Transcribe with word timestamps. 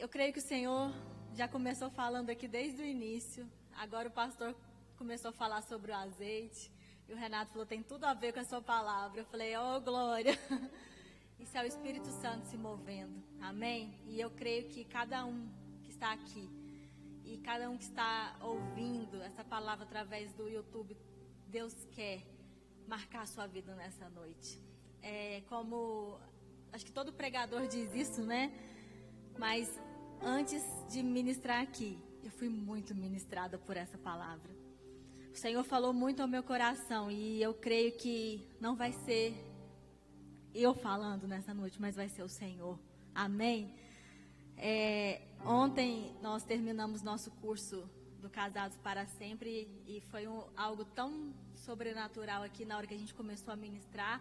eu 0.00 0.08
creio 0.08 0.32
que 0.32 0.38
o 0.38 0.42
Senhor 0.42 0.90
já 1.34 1.46
começou 1.46 1.90
falando 1.90 2.30
aqui 2.30 2.48
desde 2.48 2.80
o 2.80 2.86
início. 2.86 3.46
Agora 3.76 4.08
o 4.08 4.10
pastor 4.10 4.56
começou 4.96 5.28
a 5.28 5.32
falar 5.32 5.60
sobre 5.60 5.92
o 5.92 5.94
azeite. 5.94 6.72
E 7.06 7.12
o 7.12 7.16
Renato 7.16 7.52
falou: 7.52 7.66
tem 7.66 7.82
tudo 7.82 8.06
a 8.06 8.14
ver 8.14 8.32
com 8.32 8.40
a 8.40 8.44
sua 8.44 8.62
palavra. 8.62 9.20
Eu 9.20 9.26
falei: 9.26 9.54
oh, 9.58 9.78
glória. 9.78 10.32
Isso 11.38 11.56
é 11.56 11.62
o 11.62 11.66
Espírito 11.66 12.06
Santo 12.06 12.46
se 12.46 12.56
movendo. 12.56 13.22
Amém? 13.42 13.94
E 14.06 14.18
eu 14.18 14.30
creio 14.30 14.70
que 14.70 14.86
cada 14.86 15.26
um 15.26 15.46
que 15.82 15.90
está 15.90 16.12
aqui 16.12 16.48
e 17.22 17.36
cada 17.36 17.68
um 17.68 17.76
que 17.76 17.84
está 17.84 18.34
ouvindo 18.40 19.20
essa 19.22 19.44
palavra 19.44 19.84
através 19.84 20.32
do 20.32 20.48
YouTube, 20.48 20.96
Deus 21.46 21.74
quer 21.90 22.22
marcar 22.88 23.22
a 23.22 23.26
sua 23.26 23.46
vida 23.46 23.74
nessa 23.74 24.08
noite. 24.08 24.58
É 25.02 25.42
como 25.46 26.18
acho 26.72 26.86
que 26.86 26.92
todo 26.92 27.12
pregador 27.12 27.66
diz 27.66 27.94
isso, 27.94 28.22
né? 28.22 28.50
Mas 29.38 29.70
antes 30.22 30.62
de 30.90 31.02
ministrar 31.02 31.62
aqui, 31.62 31.98
eu 32.22 32.30
fui 32.30 32.48
muito 32.48 32.94
ministrada 32.94 33.58
por 33.58 33.76
essa 33.76 33.98
palavra. 33.98 34.50
O 35.32 35.36
Senhor 35.36 35.62
falou 35.64 35.92
muito 35.92 36.20
ao 36.20 36.28
meu 36.28 36.42
coração 36.42 37.10
e 37.10 37.40
eu 37.40 37.54
creio 37.54 37.92
que 37.92 38.46
não 38.60 38.74
vai 38.74 38.92
ser 38.92 39.34
eu 40.54 40.74
falando 40.74 41.26
nessa 41.28 41.54
noite, 41.54 41.80
mas 41.80 41.94
vai 41.94 42.08
ser 42.08 42.22
o 42.22 42.28
Senhor. 42.28 42.78
Amém? 43.14 43.74
É, 44.56 45.22
ontem 45.44 46.14
nós 46.20 46.42
terminamos 46.42 47.02
nosso 47.02 47.30
curso 47.30 47.88
do 48.20 48.28
Casados 48.28 48.76
para 48.78 49.06
Sempre 49.06 49.68
e 49.86 50.00
foi 50.10 50.26
um, 50.26 50.44
algo 50.56 50.84
tão 50.84 51.32
sobrenatural 51.54 52.42
aqui 52.42 52.64
na 52.64 52.76
hora 52.76 52.86
que 52.86 52.94
a 52.94 52.98
gente 52.98 53.14
começou 53.14 53.54
a 53.54 53.56
ministrar. 53.56 54.20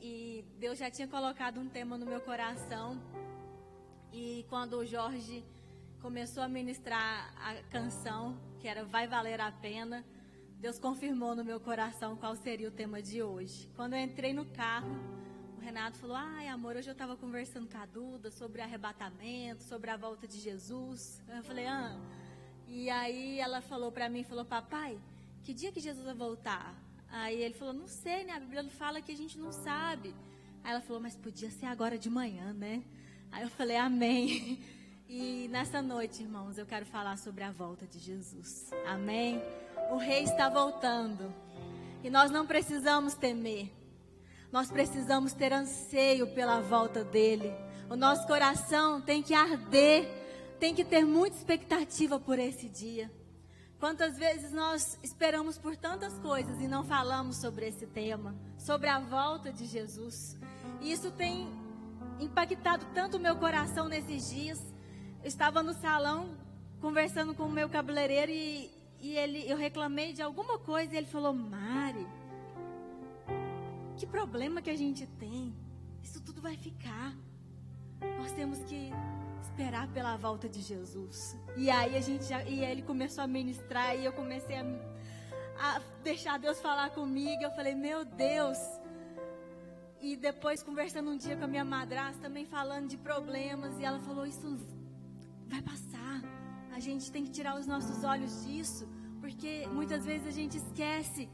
E 0.00 0.44
Deus 0.58 0.78
já 0.78 0.90
tinha 0.90 1.06
colocado 1.06 1.60
um 1.60 1.68
tema 1.68 1.98
no 1.98 2.06
meu 2.06 2.20
coração. 2.20 3.00
E 4.12 4.44
quando 4.48 4.74
o 4.74 4.84
Jorge 4.84 5.44
começou 6.00 6.42
a 6.42 6.48
ministrar 6.48 7.32
a 7.36 7.54
canção, 7.70 8.38
que 8.60 8.68
era 8.68 8.84
Vai 8.84 9.06
Valer 9.06 9.40
a 9.40 9.50
Pena, 9.50 10.04
Deus 10.58 10.78
confirmou 10.78 11.34
no 11.34 11.44
meu 11.44 11.58
coração 11.58 12.16
qual 12.16 12.36
seria 12.36 12.68
o 12.68 12.70
tema 12.70 13.00
de 13.00 13.22
hoje. 13.22 13.68
Quando 13.74 13.94
eu 13.94 14.00
entrei 14.00 14.32
no 14.32 14.44
carro, 14.44 14.96
o 15.56 15.60
Renato 15.60 15.98
falou: 15.98 16.16
Ai, 16.16 16.48
amor, 16.48 16.76
hoje 16.76 16.88
eu 16.88 16.92
estava 16.92 17.16
conversando 17.16 17.68
com 17.68 17.78
a 17.78 17.86
Duda 17.86 18.30
sobre 18.30 18.60
arrebatamento, 18.60 19.62
sobre 19.62 19.90
a 19.90 19.96
volta 19.96 20.26
de 20.28 20.38
Jesus. 20.38 21.22
Eu 21.28 21.42
falei: 21.42 21.66
Ah. 21.66 21.98
E 22.74 22.88
aí 22.88 23.38
ela 23.38 23.60
falou 23.60 23.92
para 23.92 24.08
mim: 24.08 24.24
falou, 24.24 24.44
Papai, 24.44 24.98
que 25.42 25.52
dia 25.52 25.70
que 25.70 25.80
Jesus 25.80 26.04
vai 26.04 26.14
voltar? 26.14 26.74
Aí 27.10 27.42
ele 27.42 27.52
falou, 27.52 27.74
não 27.74 27.86
sei, 27.86 28.24
né? 28.24 28.32
A 28.32 28.40
Bíblia 28.40 28.64
fala 28.70 29.02
que 29.02 29.12
a 29.12 29.16
gente 29.16 29.38
não 29.38 29.52
sabe. 29.52 30.14
Aí 30.64 30.70
ela 30.70 30.80
falou, 30.80 31.02
mas 31.02 31.14
podia 31.14 31.50
ser 31.50 31.66
agora 31.66 31.98
de 31.98 32.08
manhã, 32.08 32.54
né? 32.54 32.82
Aí 33.32 33.42
eu 33.42 33.50
falei, 33.50 33.76
amém. 33.76 34.62
E 35.08 35.48
nessa 35.48 35.80
noite, 35.80 36.22
irmãos, 36.22 36.58
eu 36.58 36.66
quero 36.66 36.84
falar 36.86 37.16
sobre 37.16 37.42
a 37.42 37.50
volta 37.50 37.86
de 37.86 37.98
Jesus. 37.98 38.70
Amém? 38.86 39.42
O 39.90 39.96
rei 39.96 40.22
está 40.22 40.48
voltando. 40.48 41.34
E 42.04 42.10
nós 42.10 42.30
não 42.30 42.46
precisamos 42.46 43.14
temer. 43.14 43.72
Nós 44.52 44.70
precisamos 44.70 45.32
ter 45.32 45.52
anseio 45.52 46.26
pela 46.34 46.60
volta 46.60 47.02
dele. 47.02 47.50
O 47.88 47.96
nosso 47.96 48.26
coração 48.26 49.00
tem 49.00 49.22
que 49.22 49.32
arder, 49.32 50.06
tem 50.60 50.74
que 50.74 50.84
ter 50.84 51.04
muita 51.04 51.36
expectativa 51.36 52.20
por 52.20 52.38
esse 52.38 52.68
dia. 52.68 53.10
Quantas 53.80 54.16
vezes 54.16 54.52
nós 54.52 54.98
esperamos 55.02 55.58
por 55.58 55.74
tantas 55.74 56.18
coisas 56.18 56.60
e 56.60 56.68
não 56.68 56.84
falamos 56.84 57.38
sobre 57.38 57.66
esse 57.66 57.86
tema, 57.86 58.34
sobre 58.58 58.88
a 58.88 58.98
volta 59.00 59.52
de 59.52 59.66
Jesus. 59.66 60.38
E 60.80 60.92
isso 60.92 61.10
tem 61.10 61.61
impactado 62.22 62.86
tanto 62.94 63.16
o 63.16 63.20
meu 63.20 63.36
coração 63.36 63.88
nesses 63.88 64.30
dias. 64.30 64.58
Eu 65.22 65.28
estava 65.28 65.62
no 65.62 65.72
salão 65.74 66.36
conversando 66.80 67.34
com 67.34 67.44
o 67.44 67.50
meu 67.50 67.68
cabeleireiro 67.68 68.32
e, 68.32 68.70
e 69.00 69.16
ele, 69.16 69.48
eu 69.48 69.56
reclamei 69.56 70.12
de 70.12 70.22
alguma 70.22 70.58
coisa 70.58 70.94
e 70.94 70.96
ele 70.96 71.06
falou: 71.06 71.32
Mari, 71.32 72.06
que 73.96 74.06
problema 74.06 74.60
que 74.60 74.70
a 74.70 74.76
gente 74.76 75.06
tem? 75.06 75.54
Isso 76.02 76.20
tudo 76.20 76.40
vai 76.40 76.56
ficar. 76.56 77.14
Nós 78.18 78.32
temos 78.32 78.58
que 78.64 78.90
esperar 79.42 79.86
pela 79.88 80.16
volta 80.16 80.48
de 80.48 80.60
Jesus. 80.60 81.36
E 81.56 81.70
aí 81.70 81.96
a 81.96 82.00
gente 82.00 82.24
já, 82.24 82.42
e 82.42 82.64
ele 82.64 82.82
começou 82.82 83.22
a 83.22 83.26
ministrar 83.26 83.96
e 83.96 84.04
eu 84.04 84.12
comecei 84.12 84.56
a, 84.56 84.64
a 85.58 85.80
deixar 86.02 86.38
Deus 86.38 86.60
falar 86.60 86.90
comigo. 86.90 87.42
Eu 87.42 87.52
falei, 87.52 87.74
meu 87.74 88.04
Deus. 88.04 88.58
E 90.02 90.16
depois 90.16 90.64
conversando 90.64 91.10
um 91.10 91.16
dia 91.16 91.36
com 91.36 91.44
a 91.44 91.46
minha 91.46 91.64
madrasta, 91.64 92.22
também 92.22 92.44
falando 92.44 92.88
de 92.88 92.96
problemas, 92.96 93.78
e 93.78 93.84
ela 93.84 94.00
falou, 94.00 94.26
isso 94.26 94.58
vai 95.46 95.62
passar. 95.62 96.20
A 96.72 96.80
gente 96.80 97.10
tem 97.12 97.24
que 97.24 97.30
tirar 97.30 97.54
os 97.54 97.68
nossos 97.68 98.02
olhos 98.02 98.44
disso, 98.44 98.88
porque 99.20 99.64
muitas 99.68 100.04
vezes 100.04 100.26
a 100.26 100.32
gente 100.32 100.56
esquece 100.56 101.28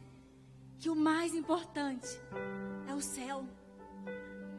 que 0.78 0.90
o 0.90 0.94
mais 0.94 1.34
importante 1.34 2.08
é 2.86 2.94
o 2.94 3.00
céu. 3.00 3.46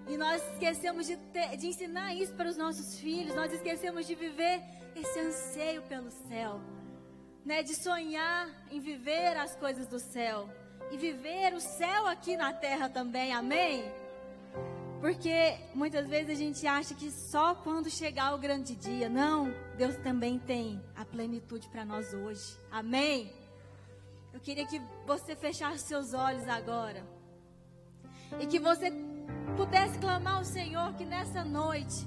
E 0.07 0.17
nós 0.17 0.41
esquecemos 0.53 1.05
de, 1.05 1.15
ter, 1.15 1.55
de 1.55 1.67
ensinar 1.67 2.15
isso 2.15 2.33
para 2.33 2.49
os 2.49 2.57
nossos 2.57 2.99
filhos. 2.99 3.35
Nós 3.35 3.53
esquecemos 3.53 4.07
de 4.07 4.15
viver 4.15 4.59
esse 4.95 5.19
anseio 5.19 5.83
pelo 5.83 6.09
céu. 6.09 6.59
Né? 7.45 7.61
De 7.61 7.75
sonhar 7.75 8.49
em 8.71 8.79
viver 8.79 9.37
as 9.37 9.55
coisas 9.55 9.85
do 9.85 9.99
céu. 9.99 10.49
E 10.91 10.97
viver 10.97 11.53
o 11.53 11.59
céu 11.59 12.07
aqui 12.07 12.35
na 12.35 12.53
terra 12.53 12.89
também. 12.89 13.33
Amém? 13.33 13.83
Porque 14.99 15.57
muitas 15.73 16.07
vezes 16.09 16.31
a 16.31 16.35
gente 16.35 16.67
acha 16.67 16.93
que 16.93 17.09
só 17.09 17.55
quando 17.55 17.89
chegar 17.89 18.35
o 18.35 18.37
grande 18.37 18.75
dia. 18.75 19.07
Não, 19.07 19.53
Deus 19.77 19.95
também 19.97 20.37
tem 20.37 20.81
a 20.95 21.05
plenitude 21.05 21.69
para 21.69 21.85
nós 21.85 22.13
hoje. 22.13 22.57
Amém? 22.69 23.31
Eu 24.33 24.39
queria 24.39 24.65
que 24.67 24.81
você 25.05 25.35
fechasse 25.35 25.79
seus 25.79 26.13
olhos 26.13 26.47
agora. 26.49 27.03
E 28.39 28.45
que 28.45 28.59
você 28.59 28.91
pudesse 29.55 29.97
clamar 29.99 30.37
ao 30.37 30.45
Senhor 30.45 30.93
que 30.93 31.05
nessa 31.05 31.43
noite 31.43 32.05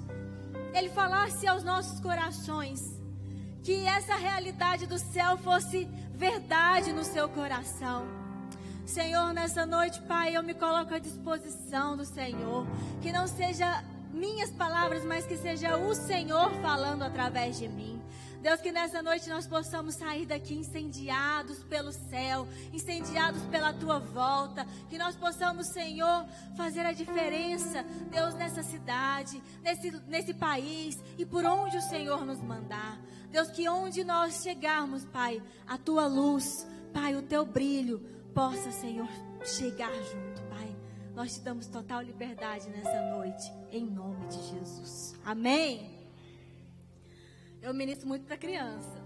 Ele 0.74 0.88
falasse 0.90 1.46
aos 1.46 1.64
nossos 1.64 1.98
corações, 1.98 2.80
que 3.62 3.86
essa 3.86 4.16
realidade 4.16 4.86
do 4.86 4.98
céu 4.98 5.36
fosse 5.38 5.86
verdade 6.14 6.92
no 6.92 7.04
seu 7.04 7.28
coração. 7.28 8.21
Senhor, 8.86 9.32
nessa 9.32 9.64
noite, 9.64 10.00
Pai, 10.02 10.36
eu 10.36 10.42
me 10.42 10.54
coloco 10.54 10.92
à 10.92 10.98
disposição 10.98 11.96
do 11.96 12.04
Senhor, 12.04 12.66
que 13.00 13.12
não 13.12 13.26
seja 13.26 13.82
minhas 14.12 14.50
palavras, 14.50 15.04
mas 15.04 15.24
que 15.24 15.36
seja 15.36 15.76
o 15.76 15.94
Senhor 15.94 16.52
falando 16.60 17.02
através 17.02 17.58
de 17.58 17.68
mim. 17.68 18.02
Deus, 18.42 18.60
que 18.60 18.72
nessa 18.72 19.00
noite 19.00 19.28
nós 19.28 19.46
possamos 19.46 19.94
sair 19.94 20.26
daqui 20.26 20.54
incendiados 20.54 21.62
pelo 21.62 21.92
céu, 21.92 22.46
incendiados 22.72 23.40
pela 23.42 23.72
tua 23.72 24.00
volta. 24.00 24.66
Que 24.90 24.98
nós 24.98 25.14
possamos, 25.14 25.68
Senhor, 25.68 26.26
fazer 26.56 26.84
a 26.84 26.92
diferença, 26.92 27.84
Deus, 28.10 28.34
nessa 28.34 28.64
cidade, 28.64 29.40
nesse, 29.62 29.92
nesse 30.08 30.34
país 30.34 30.98
e 31.16 31.24
por 31.24 31.44
onde 31.44 31.76
o 31.76 31.82
Senhor 31.82 32.26
nos 32.26 32.40
mandar. 32.40 33.00
Deus, 33.30 33.48
que 33.48 33.68
onde 33.68 34.02
nós 34.02 34.42
chegarmos, 34.42 35.04
Pai, 35.04 35.40
a 35.64 35.78
tua 35.78 36.08
luz, 36.08 36.66
Pai, 36.92 37.14
o 37.14 37.22
teu 37.22 37.46
brilho, 37.46 38.04
possa, 38.34 38.70
Senhor, 38.70 39.08
chegar 39.44 39.92
junto, 39.92 40.42
Pai. 40.48 40.76
Nós 41.14 41.34
te 41.34 41.40
damos 41.40 41.66
total 41.66 42.02
liberdade 42.02 42.68
nessa 42.70 43.00
noite, 43.16 43.52
em 43.70 43.84
nome 43.84 44.26
de 44.28 44.42
Jesus. 44.48 45.14
Amém 45.24 46.02
eu 47.62 47.72
ministro 47.72 48.08
muito 48.08 48.26
para 48.26 48.36
criança. 48.36 49.00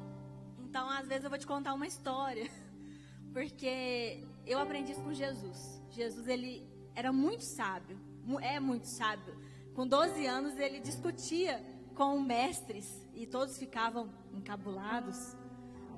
Então, 0.58 0.88
às 0.88 1.06
vezes 1.06 1.24
eu 1.24 1.30
vou 1.30 1.38
te 1.38 1.46
contar 1.46 1.74
uma 1.74 1.86
história, 1.86 2.50
porque 3.32 4.26
eu 4.46 4.58
aprendi 4.58 4.92
isso 4.92 5.02
com 5.02 5.12
Jesus. 5.12 5.80
Jesus 5.90 6.26
ele 6.26 6.66
era 6.94 7.12
muito 7.12 7.44
sábio, 7.44 8.00
é 8.40 8.58
muito 8.58 8.86
sábio. 8.86 9.36
Com 9.74 9.86
12 9.86 10.26
anos 10.26 10.58
ele 10.58 10.80
discutia 10.80 11.62
com 11.94 12.18
mestres 12.18 13.06
e 13.14 13.26
todos 13.26 13.58
ficavam 13.58 14.10
encabulados, 14.32 15.36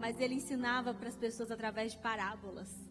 mas 0.01 0.21
ele 0.21 0.35
ensinava 0.35 0.93
para 0.93 1.09
as 1.09 1.17
pessoas 1.17 1.53
através 1.53 1.93
de 1.93 1.99
parábolas. 1.99 2.88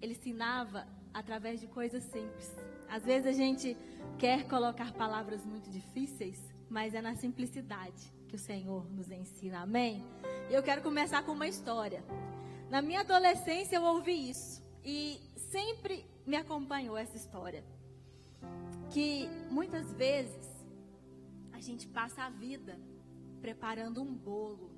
Ele 0.00 0.12
ensinava 0.12 0.86
através 1.12 1.60
de 1.60 1.66
coisas 1.66 2.02
simples. 2.04 2.56
Às 2.88 3.04
vezes 3.04 3.26
a 3.26 3.32
gente 3.32 3.76
quer 4.18 4.46
colocar 4.48 4.92
palavras 4.92 5.44
muito 5.44 5.70
difíceis, 5.70 6.38
mas 6.68 6.94
é 6.94 7.00
na 7.00 7.14
simplicidade 7.16 8.12
que 8.28 8.36
o 8.36 8.38
Senhor 8.38 8.88
nos 8.90 9.10
ensina. 9.10 9.60
Amém? 9.60 10.04
Eu 10.50 10.62
quero 10.62 10.82
começar 10.82 11.22
com 11.22 11.32
uma 11.32 11.48
história. 11.48 12.04
Na 12.70 12.80
minha 12.80 13.00
adolescência 13.00 13.76
eu 13.76 13.82
ouvi 13.82 14.30
isso 14.30 14.62
e 14.84 15.20
sempre 15.36 16.04
me 16.26 16.36
acompanhou 16.36 16.96
essa 16.96 17.16
história. 17.16 17.64
Que 18.90 19.28
muitas 19.50 19.92
vezes 19.92 20.48
a 21.52 21.60
gente 21.60 21.86
passa 21.88 22.22
a 22.22 22.30
vida 22.30 22.78
preparando 23.40 24.02
um 24.02 24.14
bolo 24.14 24.70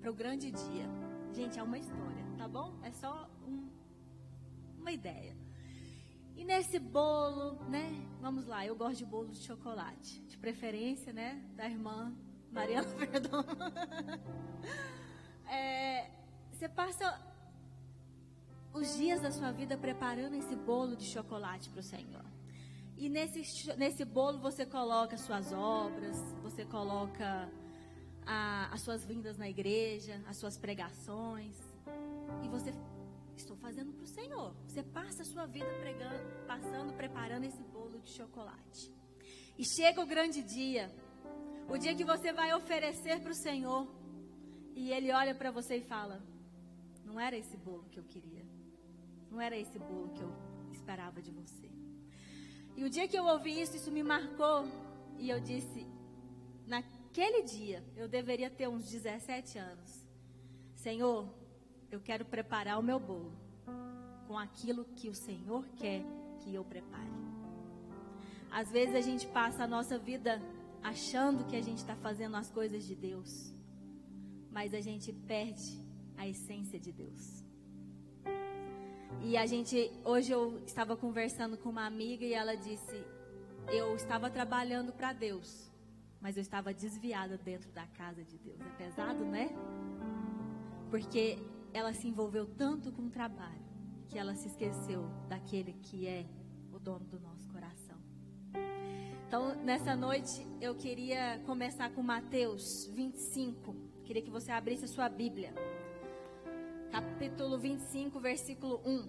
para 0.00 0.10
o 0.10 0.14
grande 0.14 0.50
dia. 0.50 0.88
Gente, 1.32 1.58
é 1.58 1.62
uma 1.62 1.78
história, 1.78 2.24
tá 2.36 2.46
bom? 2.46 2.74
É 2.82 2.90
só 2.92 3.28
uma 4.82 4.92
ideia. 4.92 5.34
E 6.36 6.44
nesse 6.44 6.78
bolo, 6.78 7.54
né? 7.68 7.88
Vamos 8.20 8.46
lá, 8.46 8.66
eu 8.66 8.74
gosto 8.76 8.98
de 8.98 9.06
bolo 9.06 9.28
de 9.28 9.38
chocolate. 9.38 10.20
De 10.22 10.36
preferência, 10.36 11.12
né? 11.12 11.40
Da 11.54 11.66
irmã 11.66 12.12
Mariana 12.50 12.88
Perdão. 13.06 13.44
é, 15.48 16.10
você 16.52 16.68
passa 16.68 17.18
os 18.74 18.96
dias 18.96 19.20
da 19.20 19.30
sua 19.30 19.52
vida 19.52 19.76
preparando 19.78 20.34
esse 20.34 20.56
bolo 20.56 20.96
de 20.96 21.04
chocolate 21.04 21.70
para 21.70 21.80
o 21.80 21.82
Senhor. 21.82 22.24
E 22.96 23.08
nesse, 23.08 23.76
nesse 23.76 24.04
bolo 24.04 24.38
você 24.38 24.66
coloca 24.66 25.16
suas 25.16 25.52
obras, 25.52 26.16
você 26.42 26.64
coloca 26.64 27.48
a, 28.26 28.68
as 28.72 28.80
suas 28.80 29.04
vindas 29.04 29.38
na 29.38 29.48
igreja, 29.48 30.20
as 30.26 30.36
suas 30.36 30.56
pregações. 30.56 31.56
Para 34.02 34.10
o 34.10 34.14
Senhor. 34.14 34.54
Você 34.66 34.82
passa 34.82 35.22
a 35.22 35.24
sua 35.24 35.46
vida 35.46 35.70
pregando, 35.80 36.46
passando, 36.46 36.92
preparando 36.94 37.44
esse 37.44 37.62
bolo 37.62 38.00
de 38.00 38.10
chocolate. 38.10 38.92
E 39.56 39.64
chega 39.64 40.00
o 40.00 40.06
grande 40.06 40.42
dia, 40.42 40.90
o 41.68 41.78
dia 41.78 41.94
que 41.94 42.04
você 42.04 42.32
vai 42.32 42.52
oferecer 42.52 43.20
para 43.20 43.30
o 43.30 43.34
Senhor. 43.34 43.86
E 44.74 44.90
Ele 44.90 45.12
olha 45.12 45.34
para 45.34 45.50
você 45.50 45.76
e 45.76 45.82
fala: 45.82 46.20
Não 47.04 47.20
era 47.20 47.36
esse 47.36 47.56
bolo 47.56 47.84
que 47.90 47.98
eu 47.98 48.04
queria. 48.04 48.44
Não 49.30 49.40
era 49.40 49.56
esse 49.56 49.78
bolo 49.78 50.10
que 50.10 50.22
eu 50.22 50.32
esperava 50.72 51.22
de 51.22 51.30
você. 51.30 51.70
E 52.76 52.84
o 52.84 52.90
dia 52.90 53.06
que 53.06 53.16
eu 53.16 53.24
ouvi 53.24 53.60
isso, 53.60 53.76
isso 53.76 53.92
me 53.92 54.02
marcou. 54.02 54.66
E 55.18 55.30
eu 55.30 55.38
disse: 55.38 55.86
Naquele 56.66 57.42
dia, 57.42 57.84
eu 57.96 58.08
deveria 58.08 58.50
ter 58.50 58.68
uns 58.68 58.90
17 58.90 59.58
anos. 59.58 60.04
Senhor, 60.74 61.32
eu 61.90 62.00
quero 62.00 62.24
preparar 62.24 62.78
o 62.80 62.82
meu 62.82 62.98
bolo 62.98 63.51
com 64.32 64.38
aquilo 64.38 64.86
que 64.96 65.10
o 65.10 65.14
Senhor 65.14 65.62
quer 65.76 66.02
que 66.38 66.54
eu 66.54 66.64
prepare. 66.64 67.12
Às 68.50 68.70
vezes 68.70 68.94
a 68.94 69.02
gente 69.02 69.26
passa 69.26 69.64
a 69.64 69.66
nossa 69.66 69.98
vida 69.98 70.40
achando 70.82 71.44
que 71.44 71.54
a 71.54 71.60
gente 71.60 71.76
está 71.78 71.94
fazendo 71.96 72.34
as 72.36 72.50
coisas 72.50 72.82
de 72.82 72.94
Deus, 72.94 73.52
mas 74.50 74.72
a 74.72 74.80
gente 74.80 75.12
perde 75.12 75.78
a 76.16 76.26
essência 76.26 76.80
de 76.80 76.90
Deus. 76.90 77.44
E 79.20 79.36
a 79.36 79.44
gente, 79.44 79.92
hoje 80.02 80.32
eu 80.32 80.62
estava 80.64 80.96
conversando 80.96 81.58
com 81.58 81.68
uma 81.68 81.84
amiga 81.84 82.24
e 82.24 82.32
ela 82.32 82.54
disse: 82.54 83.04
Eu 83.70 83.94
estava 83.94 84.30
trabalhando 84.30 84.94
para 84.94 85.12
Deus, 85.12 85.70
mas 86.22 86.38
eu 86.38 86.40
estava 86.40 86.72
desviada 86.72 87.36
dentro 87.36 87.70
da 87.72 87.86
casa 87.88 88.24
de 88.24 88.38
Deus. 88.38 88.58
É 88.62 88.70
pesado, 88.82 89.26
né? 89.26 89.50
Porque 90.90 91.36
ela 91.74 91.92
se 91.92 92.08
envolveu 92.08 92.46
tanto 92.46 92.90
com 92.90 93.02
o 93.02 93.10
trabalho 93.10 93.61
que 94.12 94.18
ela 94.18 94.34
se 94.34 94.46
esqueceu 94.48 95.08
daquele 95.26 95.72
que 95.72 96.06
é 96.06 96.26
o 96.70 96.78
dono 96.78 97.06
do 97.06 97.18
nosso 97.18 97.48
coração. 97.48 97.96
Então, 99.26 99.54
nessa 99.64 99.96
noite, 99.96 100.46
eu 100.60 100.74
queria 100.74 101.40
começar 101.46 101.88
com 101.92 102.02
Mateus 102.02 102.86
25. 102.92 103.74
Queria 104.04 104.20
que 104.20 104.30
você 104.30 104.52
abrisse 104.52 104.84
a 104.84 104.88
sua 104.88 105.08
Bíblia 105.08 105.54
capítulo 106.90 107.56
25, 107.58 108.20
versículo 108.20 108.82
1. 108.84 109.08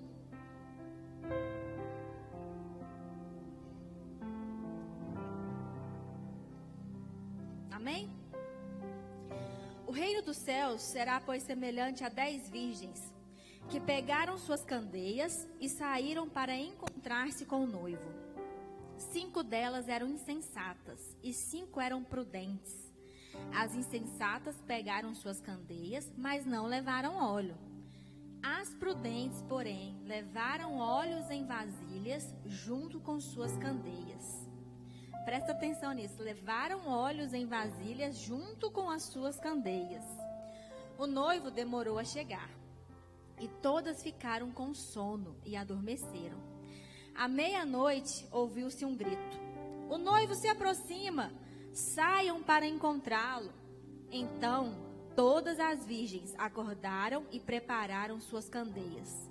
Amém? 7.72 8.10
O 9.86 9.92
reino 9.92 10.22
dos 10.22 10.38
céus 10.38 10.82
será, 10.82 11.20
pois, 11.20 11.44
semelhante 11.44 12.06
a 12.06 12.10
dez 12.10 12.50
virgens 12.50 13.13
que 13.70 13.80
pegaram 13.80 14.38
suas 14.38 14.64
candeias 14.64 15.48
e 15.60 15.68
saíram 15.70 16.30
para 16.30 16.56
encontrar-se 16.56 17.46
com 17.46 17.64
o 17.64 17.68
noivo. 17.68 18.12
Cinco 18.98 19.44
delas 19.44 19.90
eram 19.90 20.08
insensatas 20.08 21.18
e 21.24 21.34
cinco 21.34 21.82
eram 21.82 22.04
prudentes. 22.04 22.92
As 23.56 23.76
insensatas 23.76 24.62
pegaram 24.62 25.14
suas 25.16 25.42
candeias, 25.42 26.12
mas 26.16 26.46
não 26.46 26.68
levaram 26.68 27.16
óleo. 27.16 27.58
As 28.42 28.74
prudentes, 28.76 29.42
porém, 29.44 29.98
levaram 30.04 30.78
óleos 30.78 31.30
em 31.32 31.46
vasilhas 31.46 32.36
junto 32.46 33.00
com 33.00 33.20
suas 33.20 33.56
candeias. 33.58 34.44
Presta 35.26 35.54
atenção 35.54 35.94
nisso. 35.94 36.22
Levaram 36.22 36.86
óleos 36.88 37.34
em 37.34 37.46
vasilhas 37.46 38.18
junto 38.18 38.70
com 38.70 38.90
as 38.90 39.04
suas 39.04 39.40
candeias. 39.40 40.04
O 40.98 41.08
noivo 41.08 41.50
demorou 41.50 41.98
a 41.98 42.04
chegar. 42.04 42.50
E 43.44 43.48
todas 43.62 44.02
ficaram 44.02 44.52
com 44.52 44.74
sono 44.74 45.36
e 45.46 45.56
adormeceram. 45.56 46.42
À 47.14 47.28
meia-noite 47.28 48.28
ouviu-se 48.32 48.86
um 48.86 48.96
grito: 48.96 49.38
O 49.90 49.98
noivo 49.98 50.34
se 50.34 50.48
aproxima, 50.48 51.32
saiam 51.72 52.42
para 52.42 52.66
encontrá-lo. 52.66 53.52
Então 54.10 54.94
Todas 55.16 55.60
as 55.60 55.86
virgens 55.86 56.34
acordaram 56.40 57.24
e 57.32 57.40
prepararam 57.40 58.20
suas 58.20 58.50
candeias. 58.50 59.30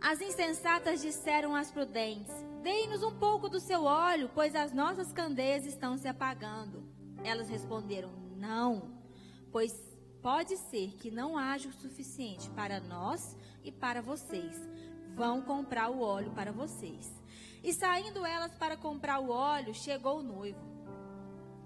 As 0.00 0.20
insensatas 0.20 1.02
disseram 1.02 1.54
às 1.54 1.70
prudentes: 1.70 2.32
Dei-nos 2.62 3.02
um 3.02 3.18
pouco 3.18 3.48
do 3.48 3.58
seu 3.58 3.82
óleo, 3.84 4.30
pois 4.32 4.54
as 4.54 4.72
nossas 4.72 5.12
candeias 5.12 5.66
estão 5.66 5.98
se 5.98 6.06
apagando. 6.06 6.84
Elas 7.24 7.48
responderam: 7.48 8.12
Não, 8.36 8.92
pois 9.50 9.72
pode 10.22 10.56
ser 10.56 10.94
que 10.96 11.10
não 11.10 11.36
haja 11.36 11.68
o 11.68 11.72
suficiente 11.72 12.48
para 12.50 12.78
nós 12.78 13.36
e 13.66 13.72
para 13.72 14.00
vocês. 14.00 14.56
Vão 15.14 15.42
comprar 15.42 15.90
o 15.90 16.00
óleo 16.00 16.30
para 16.30 16.52
vocês. 16.52 17.12
E 17.62 17.72
saindo 17.72 18.24
elas 18.24 18.54
para 18.54 18.76
comprar 18.76 19.18
o 19.18 19.30
óleo, 19.30 19.74
chegou 19.74 20.20
o 20.20 20.22
noivo. 20.22 20.60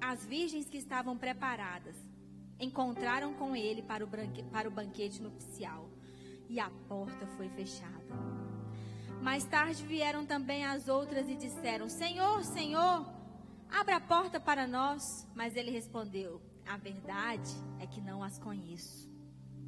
As 0.00 0.24
virgens 0.24 0.68
que 0.68 0.78
estavam 0.78 1.16
preparadas 1.16 1.94
encontraram 2.58 3.34
com 3.34 3.54
ele 3.54 3.82
para 3.82 4.04
o, 4.04 4.08
para 4.50 4.68
o 4.68 4.72
banquete 4.72 5.20
nupcial. 5.20 5.90
E 6.48 6.58
a 6.58 6.70
porta 6.88 7.26
foi 7.36 7.48
fechada. 7.50 8.14
Mais 9.20 9.44
tarde 9.44 9.84
vieram 9.84 10.24
também 10.24 10.64
as 10.64 10.88
outras 10.88 11.28
e 11.28 11.36
disseram: 11.36 11.88
Senhor, 11.88 12.42
Senhor, 12.44 13.06
abra 13.70 13.96
a 13.96 14.00
porta 14.00 14.40
para 14.40 14.66
nós. 14.66 15.28
Mas 15.34 15.54
ele 15.54 15.70
respondeu: 15.70 16.40
A 16.66 16.76
verdade 16.76 17.52
é 17.78 17.86
que 17.86 18.00
não 18.00 18.22
as 18.22 18.38
conheço. 18.38 19.09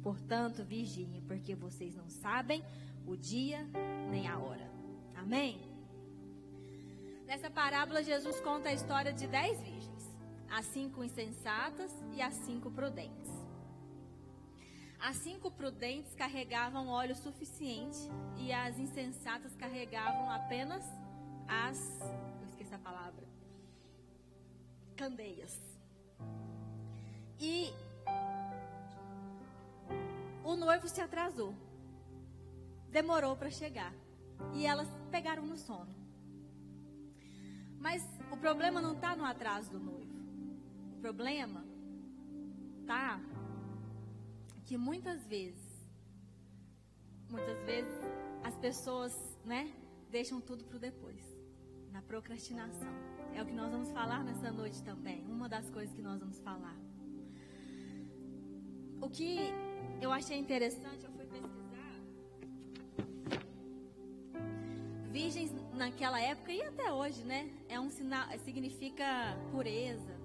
Portanto, 0.03 0.63
vigiem, 0.63 1.23
porque 1.27 1.55
vocês 1.55 1.95
não 1.95 2.09
sabem 2.09 2.63
o 3.07 3.15
dia 3.15 3.65
nem 4.11 4.27
a 4.27 4.37
hora. 4.37 4.69
Amém? 5.15 5.59
Nessa 7.25 7.49
parábola, 7.49 8.03
Jesus 8.03 8.39
conta 8.41 8.69
a 8.69 8.73
história 8.73 9.13
de 9.13 9.25
dez 9.27 9.59
virgens 9.61 9.83
as 10.53 10.67
cinco 10.67 11.03
insensatas 11.03 11.91
e 12.13 12.21
as 12.21 12.35
cinco 12.35 12.69
prudentes. 12.69 13.31
As 14.99 15.17
cinco 15.17 15.49
prudentes 15.49 16.13
carregavam 16.13 16.89
óleo 16.89 17.15
suficiente 17.15 17.97
e 18.37 18.53
as 18.53 18.77
insensatas 18.77 19.55
carregavam 19.55 20.29
apenas 20.29 20.83
as. 21.47 21.99
Eu 22.39 22.45
esqueci 22.45 22.73
a 22.73 22.77
palavra. 22.77 23.27
Candeias. 24.95 25.59
E 27.39 27.73
o 30.43 30.55
noivo 30.55 30.87
se 30.87 31.01
atrasou. 31.01 31.53
Demorou 32.89 33.35
para 33.35 33.49
chegar. 33.49 33.93
E 34.53 34.65
elas 34.65 34.87
pegaram 35.09 35.45
no 35.45 35.57
sono. 35.57 35.93
Mas 37.79 38.03
o 38.31 38.37
problema 38.37 38.81
não 38.81 38.93
está 38.93 39.15
no 39.15 39.25
atraso 39.25 39.71
do 39.71 39.79
noivo 39.79 40.03
problema 41.03 41.61
tá 42.87 43.19
que 44.65 44.77
muitas 44.77 45.25
vezes, 45.27 45.85
muitas 47.29 47.59
vezes 47.65 47.93
as 48.41 48.55
pessoas, 48.57 49.13
né, 49.43 49.69
deixam 50.09 50.39
tudo 50.39 50.63
para 50.63 50.79
depois, 50.79 51.21
na 51.91 52.01
procrastinação. 52.01 52.93
É 53.33 53.43
o 53.43 53.45
que 53.45 53.51
nós 53.53 53.69
vamos 53.69 53.91
falar 53.91 54.23
nessa 54.23 54.49
noite 54.49 54.81
também. 54.81 55.25
Uma 55.25 55.49
das 55.49 55.69
coisas 55.69 55.93
que 55.93 56.01
nós 56.01 56.21
vamos 56.21 56.39
falar. 56.39 56.77
O 59.01 59.09
que 59.09 59.51
eu 60.01 60.11
achei 60.11 60.37
interessante, 60.37 61.05
eu 61.05 61.11
fui 61.11 61.25
pesquisar. 61.25 61.93
Virgens 65.11 65.51
naquela 65.73 66.19
época 66.19 66.51
e 66.51 66.61
até 66.61 66.91
hoje, 66.91 67.23
né? 67.23 67.49
É 67.69 67.79
um 67.79 67.89
sinal, 67.89 68.27
significa 68.39 69.37
pureza, 69.51 70.23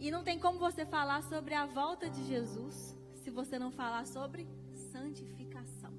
e 0.00 0.10
não 0.10 0.24
tem 0.24 0.38
como 0.38 0.58
você 0.58 0.86
falar 0.86 1.22
sobre 1.22 1.52
a 1.52 1.66
volta 1.66 2.08
de 2.08 2.24
Jesus 2.24 2.96
se 3.16 3.30
você 3.30 3.58
não 3.58 3.70
falar 3.70 4.06
sobre 4.06 4.48
santificação. 4.90 5.92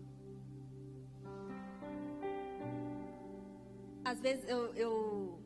Às 4.04 4.20
vezes 4.20 4.44
eu, 4.50 4.74
eu 4.74 5.40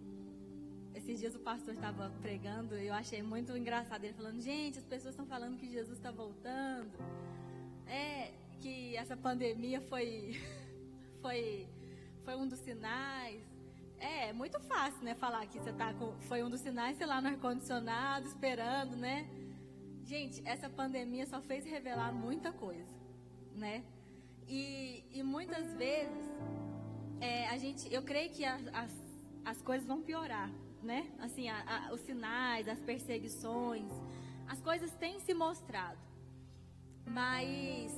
esses 1.06 1.20
dias 1.20 1.36
o 1.36 1.40
pastor 1.40 1.76
estava 1.76 2.12
pregando 2.20 2.76
e 2.80 2.88
eu 2.88 2.94
achei 2.94 3.22
muito 3.22 3.56
engraçado 3.56 4.04
ele 4.04 4.14
falando, 4.14 4.42
gente, 4.42 4.80
as 4.80 4.86
pessoas 4.86 5.14
estão 5.14 5.28
falando 5.28 5.56
que 5.56 5.70
Jesus 5.70 6.00
está 6.00 6.10
voltando. 6.10 6.92
É, 7.86 8.32
que 8.60 8.98
essa 8.98 9.16
pandemia 9.16 9.80
foi, 9.82 10.42
foi, 11.22 11.68
foi 12.24 12.36
um 12.36 12.48
dos 12.48 12.58
sinais. 12.58 13.40
É, 14.00 14.30
é 14.30 14.34
muito 14.34 14.60
fácil, 14.62 15.04
né? 15.04 15.14
Falar 15.14 15.46
que 15.46 15.60
você 15.60 15.72
tá 15.72 15.94
com, 15.94 16.12
foi 16.22 16.42
um 16.42 16.50
dos 16.50 16.62
sinais, 16.62 16.98
sei 16.98 17.06
lá, 17.06 17.22
no 17.22 17.28
ar-condicionado, 17.28 18.28
esperando, 18.28 18.96
né? 18.96 19.30
Gente, 20.04 20.42
essa 20.44 20.68
pandemia 20.68 21.28
só 21.28 21.40
fez 21.40 21.66
revelar 21.66 22.12
muita 22.12 22.52
coisa, 22.52 22.96
né? 23.56 23.84
E, 24.48 25.04
e 25.14 25.22
muitas 25.22 25.72
vezes, 25.76 26.26
é, 27.22 27.48
a 27.50 27.58
gente, 27.60 27.94
eu 27.94 28.02
creio 28.02 28.32
que 28.32 28.44
as, 28.44 28.68
as, 28.74 28.92
as 29.46 29.62
coisas 29.62 29.86
vão 29.86 30.02
piorar, 30.02 30.50
né? 30.86 31.12
Assim, 31.20 31.50
a, 31.50 31.88
a, 31.90 31.94
os 31.94 32.02
sinais, 32.02 32.68
as 32.68 32.80
perseguições, 32.80 33.92
as 34.48 34.62
coisas 34.62 34.92
têm 34.94 35.20
se 35.20 35.34
mostrado. 35.34 36.00
Mas 37.06 37.92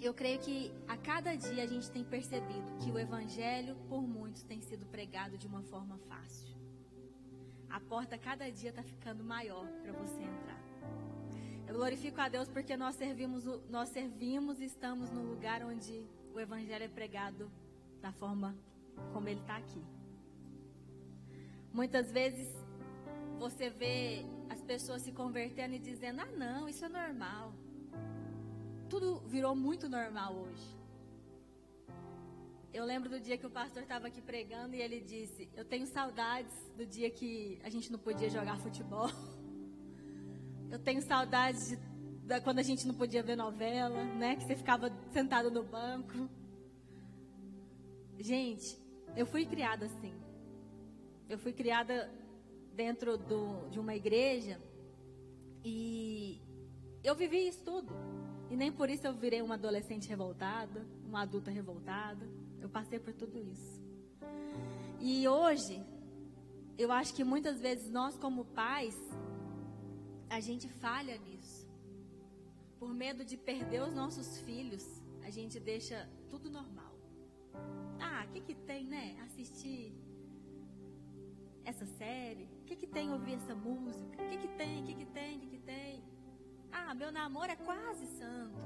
eu 0.00 0.12
creio 0.12 0.38
que 0.40 0.72
a 0.86 0.96
cada 0.96 1.34
dia 1.34 1.62
a 1.62 1.66
gente 1.66 1.90
tem 1.90 2.04
percebido 2.04 2.76
que 2.82 2.90
o 2.90 2.98
evangelho 2.98 3.76
por 3.88 4.02
muitos 4.02 4.42
tem 4.42 4.60
sido 4.60 4.84
pregado 4.86 5.38
de 5.38 5.46
uma 5.46 5.62
forma 5.62 5.96
fácil. 6.08 6.54
A 7.70 7.80
porta 7.80 8.18
cada 8.18 8.50
dia 8.50 8.70
está 8.70 8.82
ficando 8.82 9.24
maior 9.24 9.66
para 9.82 9.92
você 9.92 10.22
entrar. 10.22 10.62
Eu 11.66 11.74
glorifico 11.74 12.20
a 12.20 12.28
Deus 12.28 12.48
porque 12.48 12.76
nós 12.76 12.94
servimos, 12.94 13.44
nós 13.68 13.88
servimos 13.88 14.60
e 14.60 14.64
estamos 14.64 15.10
no 15.10 15.22
lugar 15.22 15.64
onde 15.64 16.04
o 16.32 16.38
evangelho 16.38 16.84
é 16.84 16.88
pregado 16.88 17.50
da 18.00 18.12
forma 18.12 18.54
como 19.12 19.28
ele 19.28 19.40
está 19.40 19.56
aqui. 19.56 19.95
Muitas 21.76 22.10
vezes 22.10 22.48
você 23.38 23.68
vê 23.68 24.24
as 24.48 24.62
pessoas 24.62 25.02
se 25.02 25.12
convertendo 25.12 25.74
e 25.74 25.78
dizendo: 25.78 26.22
ah, 26.22 26.32
não, 26.34 26.66
isso 26.66 26.82
é 26.86 26.88
normal. 26.88 27.52
Tudo 28.88 29.20
virou 29.26 29.54
muito 29.54 29.86
normal 29.86 30.34
hoje. 30.34 30.74
Eu 32.72 32.86
lembro 32.86 33.10
do 33.10 33.20
dia 33.20 33.36
que 33.36 33.46
o 33.46 33.50
pastor 33.50 33.82
estava 33.82 34.06
aqui 34.06 34.22
pregando 34.22 34.74
e 34.74 34.80
ele 34.80 35.02
disse: 35.02 35.50
Eu 35.54 35.66
tenho 35.66 35.86
saudades 35.86 36.54
do 36.78 36.86
dia 36.86 37.10
que 37.10 37.60
a 37.62 37.68
gente 37.68 37.92
não 37.92 37.98
podia 37.98 38.30
jogar 38.30 38.58
futebol. 38.58 39.10
Eu 40.72 40.78
tenho 40.78 41.02
saudades 41.02 41.68
de, 41.68 41.76
da, 42.26 42.40
quando 42.40 42.58
a 42.58 42.62
gente 42.62 42.86
não 42.86 42.94
podia 42.94 43.22
ver 43.22 43.36
novela, 43.36 44.02
né? 44.02 44.34
Que 44.34 44.44
você 44.44 44.56
ficava 44.56 44.90
sentado 45.12 45.50
no 45.50 45.62
banco. 45.62 46.28
Gente, 48.18 48.76
eu 49.14 49.26
fui 49.26 49.46
criada 49.46 49.86
assim. 49.86 50.25
Eu 51.28 51.38
fui 51.38 51.52
criada 51.52 52.10
dentro 52.74 53.16
do, 53.16 53.68
de 53.70 53.80
uma 53.80 53.94
igreja 53.94 54.60
e 55.64 56.40
eu 57.02 57.14
vivi 57.14 57.48
isso 57.48 57.62
tudo. 57.64 57.92
E 58.50 58.56
nem 58.56 58.70
por 58.70 58.88
isso 58.88 59.06
eu 59.06 59.12
virei 59.12 59.42
uma 59.42 59.54
adolescente 59.54 60.08
revoltada, 60.08 60.86
uma 61.04 61.22
adulta 61.22 61.50
revoltada. 61.50 62.28
Eu 62.60 62.68
passei 62.68 62.98
por 62.98 63.12
tudo 63.12 63.38
isso. 63.38 63.82
E 65.00 65.26
hoje, 65.26 65.84
eu 66.78 66.92
acho 66.92 67.14
que 67.14 67.24
muitas 67.24 67.60
vezes 67.60 67.90
nós, 67.90 68.16
como 68.16 68.44
pais, 68.44 68.96
a 70.28 70.38
gente 70.40 70.68
falha 70.68 71.18
nisso. 71.18 71.66
Por 72.78 72.92
medo 72.94 73.24
de 73.24 73.36
perder 73.36 73.82
os 73.82 73.92
nossos 73.92 74.38
filhos, 74.40 74.84
a 75.22 75.30
gente 75.30 75.58
deixa 75.58 76.08
tudo 76.28 76.50
normal. 76.50 76.94
Ah, 78.00 78.24
o 78.28 78.32
que, 78.32 78.40
que 78.40 78.54
tem, 78.54 78.84
né? 78.84 79.16
Assistir 79.24 79.92
essa 81.66 81.84
série? 81.84 82.44
O 82.62 82.64
que, 82.64 82.76
que 82.76 82.86
tem 82.86 83.12
ouvir 83.12 83.34
essa 83.34 83.54
música? 83.54 84.22
O 84.22 84.28
que, 84.28 84.38
que 84.38 84.48
tem? 84.48 84.82
O 84.82 84.86
que, 84.86 84.94
que 84.94 85.06
tem? 85.06 85.36
O 85.36 85.40
que, 85.40 85.46
que 85.48 85.58
tem? 85.58 86.02
Ah, 86.70 86.94
meu 86.94 87.10
namoro 87.10 87.50
é 87.50 87.56
quase 87.56 88.06
santo. 88.06 88.56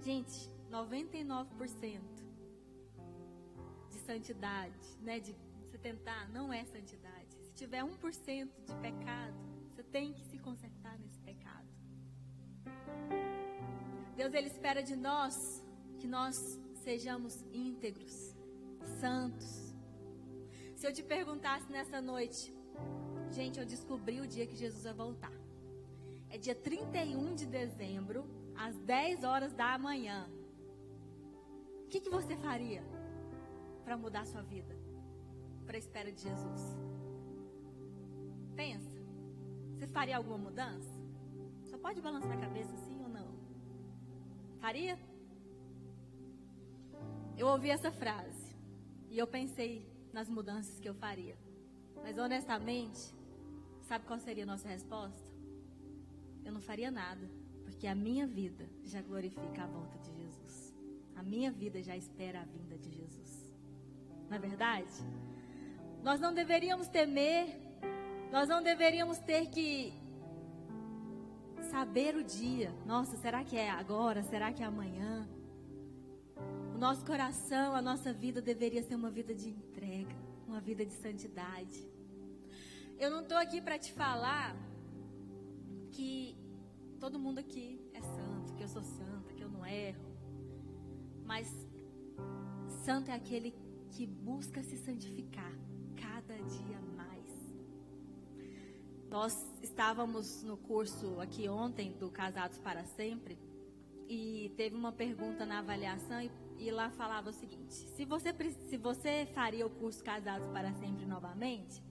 Gente, 0.00 0.50
99% 0.70 2.00
de 3.90 3.98
santidade, 3.98 4.88
né? 5.00 5.18
De 5.18 5.34
você 5.60 5.76
tentar, 5.76 6.28
não 6.30 6.52
é 6.52 6.64
santidade. 6.64 7.34
Se 7.42 7.52
tiver 7.52 7.82
1% 7.82 8.48
de 8.64 8.74
pecado, 8.76 9.36
você 9.68 9.82
tem 9.82 10.12
que 10.12 10.24
se 10.24 10.38
consertar 10.38 10.96
nesse 10.98 11.18
pecado. 11.20 11.66
Deus, 14.16 14.32
Ele 14.34 14.46
espera 14.46 14.82
de 14.82 14.94
nós 14.94 15.64
que 15.98 16.06
nós 16.06 16.60
sejamos 16.84 17.44
íntegros, 17.52 18.36
santos, 19.00 19.67
se 20.78 20.86
eu 20.86 20.92
te 20.92 21.02
perguntasse 21.02 21.68
nessa 21.72 22.00
noite, 22.00 22.54
gente, 23.32 23.58
eu 23.58 23.66
descobri 23.66 24.20
o 24.20 24.28
dia 24.28 24.46
que 24.46 24.54
Jesus 24.54 24.84
vai 24.84 24.92
voltar. 24.92 25.32
É 26.30 26.38
dia 26.38 26.54
31 26.54 27.34
de 27.34 27.46
dezembro, 27.46 28.24
às 28.54 28.76
10 28.78 29.24
horas 29.24 29.52
da 29.52 29.76
manhã. 29.76 30.30
O 31.84 31.88
que, 31.88 31.98
que 31.98 32.08
você 32.08 32.36
faria 32.36 32.84
para 33.84 33.96
mudar 33.96 34.20
a 34.20 34.26
sua 34.26 34.42
vida? 34.42 34.72
Para 35.66 35.76
a 35.76 35.80
espera 35.80 36.12
de 36.12 36.22
Jesus? 36.22 36.62
Pensa. 38.54 39.02
Você 39.74 39.88
faria 39.88 40.16
alguma 40.16 40.38
mudança? 40.38 40.94
Só 41.64 41.76
pode 41.76 42.00
balançar 42.00 42.30
a 42.30 42.40
cabeça 42.40 42.76
sim 42.76 43.02
ou 43.02 43.08
não? 43.08 43.34
Faria? 44.60 44.96
Eu 47.36 47.48
ouvi 47.48 47.68
essa 47.68 47.90
frase 47.90 48.56
e 49.10 49.18
eu 49.18 49.26
pensei, 49.26 49.97
nas 50.18 50.28
mudanças 50.28 50.80
que 50.80 50.88
eu 50.88 50.94
faria. 50.94 51.36
Mas 52.02 52.18
honestamente, 52.18 53.14
sabe 53.82 54.04
qual 54.04 54.18
seria 54.18 54.42
a 54.42 54.46
nossa 54.46 54.66
resposta? 54.66 55.30
Eu 56.44 56.50
não 56.50 56.60
faria 56.60 56.90
nada, 56.90 57.24
porque 57.64 57.86
a 57.86 57.94
minha 57.94 58.26
vida 58.26 58.68
já 58.84 59.00
glorifica 59.00 59.62
a 59.62 59.66
volta 59.66 59.96
de 59.98 60.10
Jesus. 60.20 60.74
A 61.14 61.22
minha 61.22 61.52
vida 61.52 61.80
já 61.80 61.96
espera 61.96 62.40
a 62.40 62.44
vinda 62.44 62.76
de 62.76 62.90
Jesus. 62.90 63.54
Na 64.28 64.36
é 64.36 64.38
verdade, 64.40 64.92
nós 66.02 66.18
não 66.18 66.34
deveríamos 66.34 66.88
temer, 66.88 67.56
nós 68.32 68.48
não 68.48 68.60
deveríamos 68.60 69.18
ter 69.20 69.46
que 69.46 69.92
saber 71.70 72.16
o 72.16 72.24
dia. 72.24 72.74
Nossa, 72.84 73.16
será 73.18 73.44
que 73.44 73.56
é 73.56 73.70
agora? 73.70 74.24
Será 74.24 74.52
que 74.52 74.64
é 74.64 74.66
amanhã? 74.66 75.17
O 76.78 76.80
nosso 76.80 77.04
coração, 77.04 77.74
a 77.74 77.82
nossa 77.82 78.12
vida 78.12 78.40
deveria 78.40 78.80
ser 78.84 78.94
uma 78.94 79.10
vida 79.10 79.34
de 79.34 79.48
entrega, 79.48 80.14
uma 80.46 80.60
vida 80.60 80.86
de 80.86 80.92
santidade. 80.92 81.84
Eu 83.00 83.10
não 83.10 83.22
estou 83.22 83.36
aqui 83.36 83.60
para 83.60 83.76
te 83.76 83.92
falar 83.92 84.54
que 85.90 86.36
todo 87.00 87.18
mundo 87.18 87.40
aqui 87.40 87.80
é 87.92 88.00
santo, 88.00 88.54
que 88.54 88.62
eu 88.62 88.68
sou 88.68 88.84
santa, 88.84 89.34
que 89.34 89.42
eu 89.42 89.48
não 89.48 89.66
erro. 89.66 90.06
Mas 91.24 91.52
santo 92.84 93.10
é 93.10 93.14
aquele 93.14 93.52
que 93.90 94.06
busca 94.06 94.62
se 94.62 94.76
santificar 94.76 95.52
cada 96.00 96.36
dia 96.36 96.80
mais. 96.96 97.26
Nós 99.10 99.34
estávamos 99.60 100.44
no 100.44 100.56
curso 100.56 101.18
aqui 101.18 101.48
ontem 101.48 101.90
do 101.98 102.08
Casados 102.08 102.58
para 102.60 102.84
Sempre 102.84 103.36
e 104.08 104.54
teve 104.56 104.76
uma 104.76 104.92
pergunta 104.92 105.44
na 105.44 105.58
avaliação 105.58 106.22
e 106.22 106.30
e 106.58 106.70
lá 106.70 106.90
falava 106.90 107.30
o 107.30 107.32
seguinte: 107.32 107.74
se 107.74 108.04
você, 108.04 108.34
se 108.68 108.76
você 108.76 109.26
faria 109.34 109.66
o 109.66 109.70
curso 109.70 110.02
Casados 110.02 110.48
para 110.48 110.72
Sempre 110.74 111.06
novamente, 111.06 111.82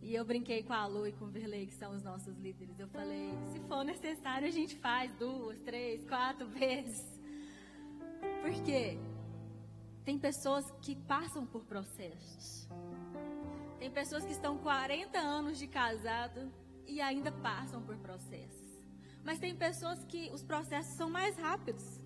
e 0.00 0.14
eu 0.14 0.24
brinquei 0.24 0.62
com 0.62 0.72
a 0.72 0.86
Lu 0.86 1.06
e 1.06 1.12
com 1.12 1.24
o 1.24 1.30
Verlei, 1.30 1.66
que 1.66 1.74
são 1.74 1.94
os 1.94 2.02
nossos 2.02 2.36
líderes. 2.36 2.78
Eu 2.78 2.88
falei: 2.88 3.30
se 3.52 3.60
for 3.60 3.84
necessário, 3.84 4.46
a 4.46 4.50
gente 4.50 4.76
faz 4.76 5.12
duas, 5.14 5.58
três, 5.60 6.04
quatro 6.04 6.46
vezes. 6.46 7.02
Por 8.42 8.52
quê? 8.64 8.98
Tem 10.04 10.18
pessoas 10.18 10.70
que 10.82 10.94
passam 10.94 11.46
por 11.46 11.64
processos. 11.64 12.68
Tem 13.78 13.90
pessoas 13.90 14.24
que 14.24 14.32
estão 14.32 14.58
40 14.58 15.18
anos 15.18 15.58
de 15.58 15.66
casado 15.66 16.52
e 16.86 17.00
ainda 17.00 17.32
passam 17.32 17.82
por 17.82 17.96
processos. 17.96 18.84
Mas 19.24 19.38
tem 19.38 19.54
pessoas 19.56 20.04
que 20.04 20.30
os 20.32 20.42
processos 20.42 20.94
são 20.96 21.08
mais 21.08 21.36
rápidos. 21.38 22.03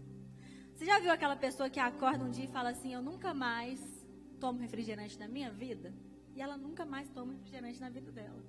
Você 0.79 0.85
já 0.85 1.01
viu 1.01 1.11
aquela 1.11 1.35
pessoa 1.35 1.69
que 1.69 1.81
acorda 1.81 2.25
um 2.25 2.31
dia 2.31 2.45
e 2.45 2.53
fala 2.53 2.69
assim: 2.69 2.95
Eu 2.95 3.03
nunca 3.03 3.35
mais 3.35 3.81
tomo 4.39 4.61
refrigerante 4.61 5.19
na 5.19 5.27
minha 5.27 5.51
vida? 5.51 5.93
E 6.37 6.41
ela 6.41 6.57
nunca 6.57 6.87
mais 6.87 7.09
toma 7.09 7.33
refrigerante 7.33 7.81
na 7.81 7.91
vida 7.91 8.13
dela. 8.13 8.41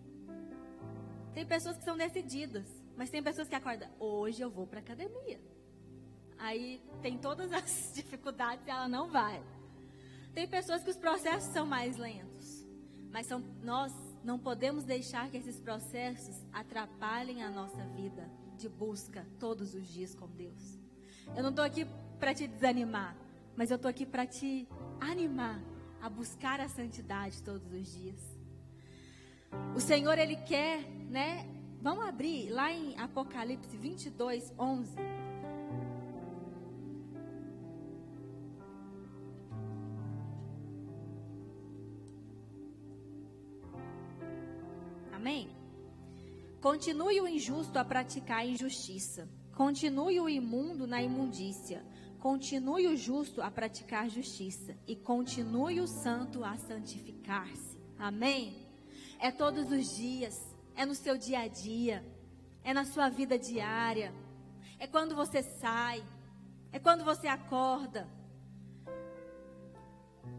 Tem 1.33 1.43
pessoas 1.43 1.75
que 1.75 1.83
são 1.83 1.97
decididas, 1.97 2.67
mas 2.95 3.09
tem 3.09 3.23
pessoas 3.23 3.49
que 3.49 3.55
acordam: 3.55 3.89
Hoje 3.99 4.43
eu 4.43 4.49
vou 4.51 4.67
para 4.67 4.79
academia. 4.79 5.41
Aí 6.37 6.79
tem 7.01 7.17
todas 7.17 7.51
as 7.51 7.93
dificuldades 7.97 8.63
e 8.67 8.69
ela 8.69 8.87
não 8.87 9.09
vai. 9.09 9.43
Tem 10.31 10.47
pessoas 10.47 10.83
que 10.83 10.91
os 10.91 10.97
processos 10.97 11.51
são 11.51 11.65
mais 11.65 11.97
lentos, 11.97 12.63
mas 13.09 13.25
são, 13.25 13.39
nós 13.63 13.91
não 14.23 14.37
podemos 14.37 14.83
deixar 14.83 15.31
que 15.31 15.37
esses 15.37 15.59
processos 15.59 16.45
atrapalhem 16.53 17.41
a 17.41 17.49
nossa 17.49 17.83
vida 17.87 18.29
de 18.55 18.69
busca 18.69 19.25
todos 19.39 19.73
os 19.73 19.87
dias 19.87 20.13
com 20.13 20.27
Deus. 20.27 20.77
Eu 21.35 21.41
não 21.41 21.49
estou 21.49 21.65
aqui 21.65 21.87
para 22.19 22.33
te 22.33 22.45
desanimar, 22.47 23.15
mas 23.55 23.71
eu 23.71 23.75
estou 23.75 23.89
aqui 23.89 24.05
para 24.05 24.25
te 24.27 24.67
animar 24.99 25.61
a 26.01 26.09
buscar 26.09 26.59
a 26.59 26.67
santidade 26.67 27.41
todos 27.41 27.71
os 27.71 27.93
dias. 27.93 28.39
O 29.75 29.79
Senhor, 29.79 30.17
Ele 30.17 30.35
quer, 30.35 30.83
né? 31.09 31.47
Vamos 31.81 32.05
abrir 32.05 32.49
lá 32.49 32.71
em 32.71 32.97
Apocalipse 32.99 33.75
22, 33.77 34.53
11. 34.59 34.95
Amém? 45.13 45.49
Continue 46.61 47.21
o 47.21 47.27
injusto 47.27 47.79
a 47.79 47.85
praticar 47.85 48.39
a 48.39 48.45
injustiça. 48.45 49.29
Continue 49.55 50.19
o 50.19 50.29
imundo 50.29 50.85
na 50.85 51.01
imundícia. 51.01 51.85
Continue 52.19 52.87
o 52.87 52.97
justo 52.97 53.41
a 53.41 53.49
praticar 53.49 54.09
justiça. 54.09 54.77
E 54.87 54.95
continue 54.95 55.79
o 55.79 55.87
santo 55.87 56.43
a 56.43 56.57
santificar-se. 56.57 57.77
Amém? 57.97 58.67
É 59.19 59.31
todos 59.31 59.71
os 59.71 59.95
dias. 59.95 60.35
É 60.75 60.85
no 60.85 60.95
seu 60.95 61.17
dia 61.17 61.39
a 61.39 61.47
dia. 61.47 62.05
É 62.63 62.73
na 62.73 62.85
sua 62.85 63.09
vida 63.09 63.37
diária. 63.39 64.13
É 64.77 64.85
quando 64.85 65.15
você 65.15 65.41
sai. 65.41 66.03
É 66.71 66.79
quando 66.79 67.03
você 67.03 67.27
acorda. 67.27 68.07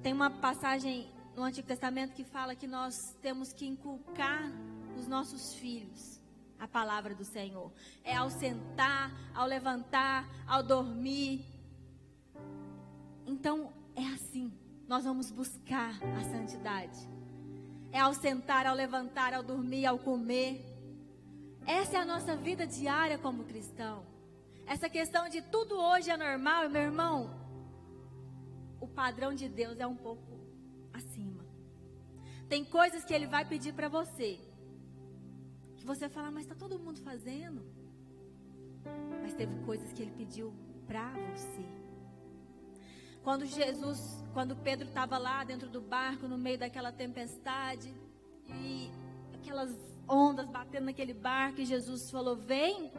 Tem 0.02 0.12
uma 0.12 0.30
passagem 0.30 1.10
no 1.34 1.42
Antigo 1.42 1.66
Testamento 1.66 2.14
que 2.14 2.25
fala 2.25 2.54
que 2.54 2.66
nós 2.66 2.94
temos 3.20 3.52
que 3.52 3.66
inculcar 3.66 4.50
nos 4.96 5.06
nossos 5.06 5.54
filhos 5.54 6.20
a 6.58 6.68
palavra 6.68 7.14
do 7.14 7.25
Senhor. 7.25 7.72
É 8.04 8.14
ao 8.14 8.28
sentar, 8.30 9.10
ao 9.34 9.46
levantar, 9.46 10.28
ao 10.46 10.62
dormir. 10.62 11.60
Então, 13.30 13.72
é 13.94 14.06
assim. 14.08 14.52
Nós 14.88 15.04
vamos 15.04 15.30
buscar 15.30 15.92
a 16.18 16.25
santidade. 16.25 16.99
É 17.92 18.00
ao 18.00 18.12
sentar, 18.12 18.66
ao 18.66 18.75
levantar, 18.75 19.32
ao 19.32 19.42
dormir, 19.42 19.87
ao 19.87 19.99
comer. 19.99 20.52
Essa 21.66 21.99
é 21.99 22.00
a 22.00 22.04
nossa 22.04 22.34
vida 22.37 22.66
diária 22.66 23.18
como 23.18 23.44
cristão. 23.44 24.04
Essa 24.66 24.88
questão 24.88 25.28
de 25.28 25.42
tudo 25.42 25.75
hoje 25.76 26.10
é 26.10 26.16
normal, 26.16 26.68
meu 26.68 26.82
irmão. 26.82 27.30
O 28.80 28.88
padrão 28.88 29.32
de 29.34 29.49
Deus 29.49 29.78
é 29.78 29.87
um 29.87 29.96
pouco 29.96 30.40
acima. 30.92 31.44
Tem 32.49 32.64
coisas 32.64 33.04
que 33.04 33.14
ele 33.14 33.26
vai 33.26 33.44
pedir 33.44 33.72
para 33.72 33.88
você 33.88 34.40
que 35.76 35.87
você 35.87 36.08
fala, 36.08 36.30
mas 36.30 36.42
está 36.42 36.54
todo 36.54 36.78
mundo 36.78 37.00
fazendo. 37.00 37.62
Mas 39.22 39.34
teve 39.34 39.56
coisas 39.64 39.92
que 39.92 40.02
ele 40.02 40.12
pediu 40.12 40.52
para 40.87 41.10
você. 41.32 41.64
Quando 43.23 43.45
Jesus, 43.45 44.25
quando 44.33 44.57
Pedro 44.57 44.89
estava 44.89 45.19
lá 45.19 45.45
dentro 45.45 45.69
do 45.69 45.81
barco, 45.81 46.27
no 46.27 46.39
meio 46.39 46.59
daquela 46.59 46.91
tempestade, 46.91 47.95
e 48.47 48.91
aquelas 49.35 49.71
ondas 50.09 50.49
batendo 50.49 50.87
naquele 50.87 51.12
barco, 51.12 51.61
e 51.61 51.67
Jesus 51.67 52.11
falou: 52.11 52.37
Vem. 52.37 52.91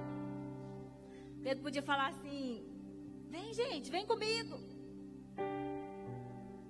Pedro 1.41 1.63
podia 1.63 1.81
falar 1.81 2.09
assim: 2.09 2.63
Vem, 3.29 3.53
gente, 3.53 3.89
vem 3.89 4.05
comigo. 4.05 4.59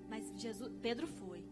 Mas 0.10 0.31
Jesus, 0.39 0.72
Pedro 0.81 1.08
foi. 1.08 1.43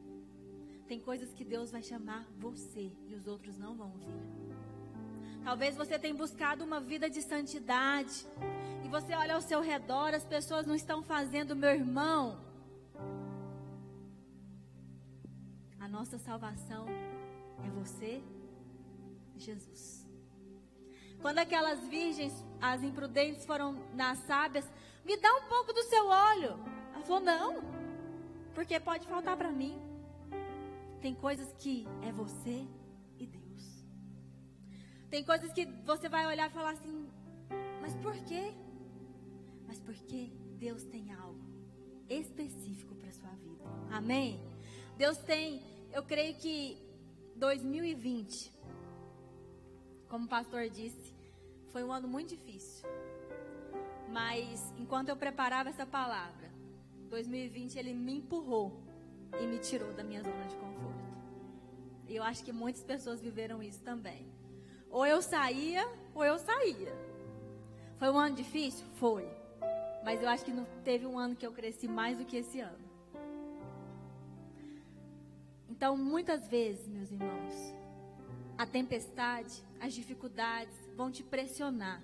Tem 0.88 1.00
coisas 1.00 1.34
que 1.34 1.44
Deus 1.44 1.72
vai 1.72 1.84
chamar 1.84 2.26
você 2.38 2.92
e 3.08 3.14
os 3.14 3.28
outros 3.28 3.58
não 3.58 3.76
vão 3.76 3.92
vir. 3.98 4.49
Talvez 5.44 5.76
você 5.76 5.98
tenha 5.98 6.14
buscado 6.14 6.64
uma 6.64 6.80
vida 6.80 7.10
de 7.10 7.22
santidade. 7.22 8.28
E 8.84 8.88
você 8.88 9.14
olha 9.16 9.36
ao 9.36 9.42
seu 9.42 9.62
redor, 9.62 10.14
as 10.14 10.26
pessoas 10.26 10.66
não 10.66 10.76
estão 10.76 11.02
fazendo, 11.02 11.56
meu 11.56 11.70
irmão. 11.70 12.40
A 15.80 15.88
nossa 15.88 16.18
salvação 16.18 16.86
é 17.66 17.70
você, 17.72 18.22
Jesus. 19.38 20.06
Quando 21.22 21.40
aquelas 21.40 21.80
virgens, 21.88 22.34
as 22.62 22.82
imprudentes, 22.84 23.46
foram 23.46 23.74
nas 23.94 24.20
sábias, 24.20 24.66
me 25.06 25.18
dá 25.18 25.34
um 25.36 25.44
pouco 25.44 25.74
do 25.74 25.84
seu 25.84 26.08
óleo. 26.08 26.60
Ela 26.94 27.04
falou: 27.04 27.22
não, 27.22 27.64
porque 28.54 28.80
pode 28.80 29.08
faltar 29.08 29.36
para 29.36 29.52
mim. 29.52 29.78
Tem 31.02 31.14
coisas 31.16 31.54
que 31.58 31.88
é 32.02 32.12
você 32.12 32.68
tem 35.10 35.24
coisas 35.24 35.52
que 35.52 35.66
você 35.86 36.08
vai 36.08 36.26
olhar 36.28 36.50
e 36.50 36.54
falar 36.54 36.72
assim, 36.72 37.10
mas 37.82 37.96
por 37.96 38.16
quê? 38.26 38.54
Mas 39.68 39.80
porque 39.80 40.32
Deus 40.58 40.84
tem 40.84 41.12
algo 41.14 41.40
específico 42.08 42.96
para 42.96 43.12
sua 43.12 43.30
vida. 43.30 43.64
Amém? 43.92 44.40
Deus 44.98 45.18
tem, 45.18 45.64
eu 45.94 46.04
creio 46.04 46.36
que 46.36 46.78
2020, 47.36 48.52
como 50.08 50.26
o 50.26 50.30
pastor 50.30 50.70
disse, 50.70 51.14
foi 51.72 51.84
um 51.84 51.92
ano 51.92 52.08
muito 52.08 52.30
difícil. 52.30 52.88
Mas 54.12 54.74
enquanto 54.78 55.10
eu 55.10 55.16
preparava 55.16 55.70
essa 55.70 55.86
palavra, 55.86 56.50
2020 57.10 57.78
ele 57.78 57.94
me 57.94 58.18
empurrou 58.18 58.84
e 59.40 59.46
me 59.46 59.60
tirou 59.60 59.94
da 59.94 60.04
minha 60.04 60.22
zona 60.22 60.46
de 60.46 60.56
conforto. 60.56 61.10
E 62.08 62.16
eu 62.16 62.24
acho 62.24 62.44
que 62.44 62.52
muitas 62.52 62.84
pessoas 62.84 63.22
viveram 63.22 63.62
isso 63.62 63.82
também. 63.84 64.39
Ou 64.90 65.06
eu 65.06 65.22
saía, 65.22 65.88
ou 66.14 66.24
eu 66.24 66.38
saía. 66.40 66.94
Foi 67.98 68.10
um 68.10 68.18
ano 68.18 68.36
difícil? 68.36 68.86
Foi. 68.96 69.28
Mas 70.04 70.22
eu 70.22 70.30
acho 70.30 70.46
que 70.46 70.52
não 70.52 70.66
teve 70.84 71.06
um 71.06 71.20
ano 71.20 71.36
que 71.36 71.46
eu 71.46 71.52
cresci 71.52 71.88
mais 71.88 72.18
do 72.18 72.26
que 72.26 72.38
esse 72.38 72.60
ano. 72.60 72.90
Então, 75.70 75.96
muitas 75.96 76.48
vezes, 76.48 76.88
meus 76.88 77.12
irmãos, 77.12 77.76
a 78.58 78.66
tempestade, 78.66 79.64
as 79.80 79.94
dificuldades 79.94 80.76
vão 80.96 81.12
te 81.12 81.24
pressionar. 81.24 82.02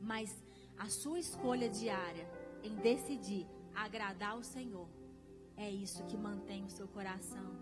Mas 0.00 0.34
a 0.78 0.88
sua 0.88 1.18
escolha 1.18 1.68
diária 1.68 2.28
em 2.62 2.76
decidir 2.76 3.46
agradar 3.74 4.38
o 4.38 4.44
Senhor 4.44 4.88
é 5.56 5.70
isso 5.70 6.04
que 6.04 6.16
mantém 6.16 6.64
o 6.64 6.70
seu 6.70 6.86
coração. 6.88 7.58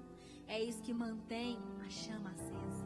É 0.46 0.61
isso 0.61 0.82
que 0.82 0.92
mantém 0.92 1.58
a 1.85 1.88
chama 1.88 2.30
acesa 2.30 2.82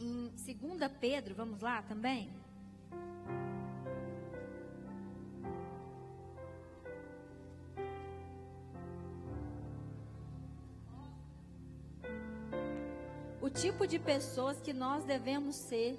em 0.00 0.28
2 0.28 0.92
Pedro, 1.00 1.34
vamos 1.34 1.60
lá 1.60 1.82
também? 1.82 2.30
O 13.40 13.50
tipo 13.50 13.86
de 13.86 13.98
pessoas 13.98 14.60
que 14.60 14.72
nós 14.72 15.04
devemos 15.04 15.56
ser 15.56 15.98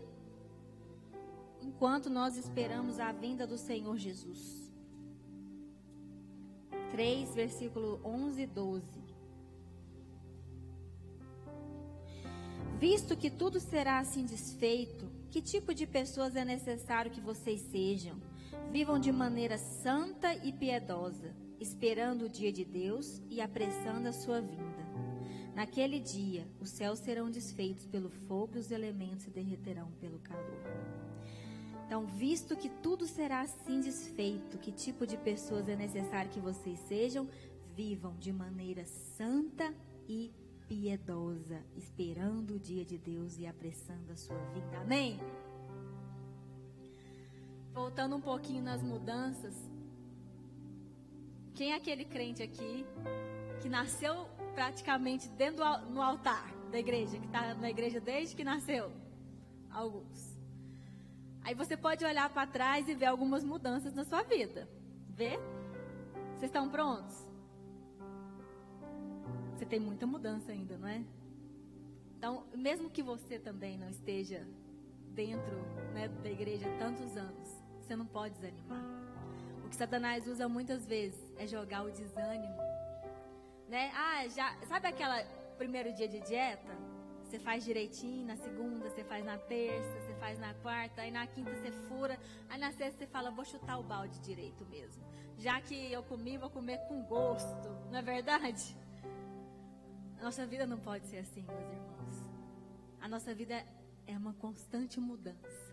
enquanto 1.61 2.09
nós 2.09 2.37
esperamos 2.37 2.99
a 2.99 3.11
vinda 3.11 3.47
do 3.47 3.57
Senhor 3.57 3.97
Jesus. 3.97 4.71
3, 6.91 7.33
versículo 7.33 7.99
11 8.03 8.41
e 8.41 8.45
12. 8.45 8.98
Visto 12.79 13.17
que 13.17 13.29
tudo 13.29 13.59
será 13.59 13.99
assim 13.99 14.23
desfeito, 14.23 15.05
que 15.29 15.41
tipo 15.41 15.73
de 15.73 15.85
pessoas 15.85 16.33
é 16.37 16.45
necessário 16.45 17.11
que 17.11 17.19
vocês 17.19 17.59
sejam? 17.59 18.17
Vivam 18.71 18.97
de 18.97 19.11
maneira 19.11 19.57
santa 19.57 20.33
e 20.33 20.53
piedosa, 20.53 21.35
esperando 21.59 22.23
o 22.23 22.29
dia 22.29 22.53
de 22.53 22.63
Deus 22.63 23.21
e 23.29 23.41
apressando 23.41 24.07
a 24.07 24.13
sua 24.13 24.39
vinda. 24.39 24.79
Naquele 25.53 25.99
dia, 25.99 26.47
os 26.61 26.69
céus 26.69 26.99
serão 26.99 27.29
desfeitos 27.29 27.85
pelo 27.85 28.09
fogo 28.09 28.55
e 28.55 28.59
os 28.59 28.71
elementos 28.71 29.25
se 29.25 29.29
derreterão 29.29 29.91
pelo 29.99 30.19
calor. 30.19 30.63
Então, 31.85 32.05
visto 32.05 32.55
que 32.55 32.69
tudo 32.69 33.05
será 33.05 33.41
assim 33.41 33.81
desfeito, 33.81 34.57
que 34.57 34.71
tipo 34.71 35.05
de 35.05 35.17
pessoas 35.17 35.67
é 35.67 35.75
necessário 35.75 36.31
que 36.31 36.39
vocês 36.39 36.79
sejam? 36.87 37.27
Vivam 37.75 38.15
de 38.17 38.31
maneira 38.31 38.85
santa 38.85 39.73
e 40.07 40.31
piedosa, 40.31 40.48
esperando 41.75 42.55
o 42.55 42.59
dia 42.59 42.85
de 42.85 42.97
Deus 42.97 43.37
e 43.37 43.47
apressando 43.47 44.11
a 44.11 44.15
sua 44.15 44.37
vida. 44.53 44.79
Amém? 44.81 45.19
Voltando 47.73 48.15
um 48.15 48.21
pouquinho 48.21 48.63
nas 48.63 48.81
mudanças. 48.81 49.55
Quem 51.53 51.71
é 51.71 51.75
aquele 51.75 52.05
crente 52.05 52.41
aqui 52.41 52.85
que 53.61 53.69
nasceu 53.69 54.27
praticamente 54.53 55.27
dentro 55.29 55.63
do, 55.63 55.91
no 55.91 56.01
altar 56.01 56.53
da 56.71 56.79
igreja, 56.79 57.17
que 57.17 57.25
está 57.25 57.53
na 57.55 57.69
igreja 57.69 57.99
desde 57.99 58.35
que 58.35 58.43
nasceu? 58.43 58.91
Alguns. 59.69 60.37
Aí 61.43 61.53
você 61.53 61.75
pode 61.77 62.03
olhar 62.05 62.29
para 62.29 62.47
trás 62.47 62.87
e 62.87 62.93
ver 62.93 63.07
algumas 63.07 63.43
mudanças 63.43 63.93
na 63.93 64.03
sua 64.03 64.23
vida. 64.23 64.69
Vê? 65.09 65.37
Vocês 66.37 66.49
estão 66.49 66.69
prontos? 66.69 67.28
Você 69.59 69.65
tem 69.65 69.79
muita 69.79 70.07
mudança 70.07 70.53
ainda, 70.53 70.77
não 70.77 70.87
é? 70.87 71.03
Então, 72.17 72.45
mesmo 72.55 72.89
que 72.89 73.03
você 73.03 73.37
também 73.37 73.77
não 73.77 73.89
esteja 73.89 74.47
dentro 75.09 75.53
né, 75.93 76.07
da 76.07 76.31
igreja 76.31 76.65
há 76.65 76.77
tantos 76.77 77.17
anos, 77.17 77.61
você 77.81 77.93
não 77.93 78.05
pode 78.05 78.35
desanimar. 78.35 78.81
O 79.65 79.67
que 79.67 79.75
Satanás 79.75 80.25
usa 80.27 80.47
muitas 80.47 80.87
vezes 80.87 81.19
é 81.37 81.45
jogar 81.45 81.83
o 81.83 81.91
desânimo. 81.91 82.55
Né? 83.67 83.91
Ah, 83.93 84.25
já, 84.29 84.55
sabe 84.65 84.87
aquela 84.87 85.21
primeiro 85.57 85.91
dia 85.91 86.07
de 86.07 86.21
dieta? 86.21 86.71
Você 87.25 87.37
faz 87.37 87.65
direitinho, 87.65 88.25
na 88.27 88.37
segunda 88.37 88.89
você 88.89 89.03
faz 89.03 89.25
na 89.25 89.37
terça, 89.37 89.99
você 89.99 90.13
faz 90.21 90.39
na 90.39 90.53
quarta, 90.53 91.01
aí 91.01 91.11
na 91.11 91.27
quinta 91.27 91.53
você 91.53 91.69
fura, 91.89 92.17
aí 92.47 92.57
na 92.57 92.71
sexta 92.71 92.99
você 92.99 93.07
fala, 93.07 93.29
vou 93.29 93.43
chutar 93.43 93.77
o 93.77 93.83
balde 93.83 94.21
direito 94.21 94.65
mesmo. 94.67 95.03
Já 95.37 95.59
que 95.59 95.91
eu 95.91 96.01
comi, 96.01 96.37
vou 96.37 96.49
comer 96.49 96.77
com 96.87 97.03
gosto, 97.03 97.67
não 97.91 97.99
é 97.99 98.01
verdade? 98.01 98.77
Nossa 100.21 100.45
vida 100.45 100.65
não 100.65 100.77
pode 100.77 101.07
ser 101.07 101.17
assim, 101.17 101.43
meus 101.43 101.71
irmãos. 101.71 102.29
A 103.01 103.07
nossa 103.07 103.33
vida 103.33 103.65
é 104.05 104.17
uma 104.17 104.33
constante 104.33 104.99
mudança. 104.99 105.69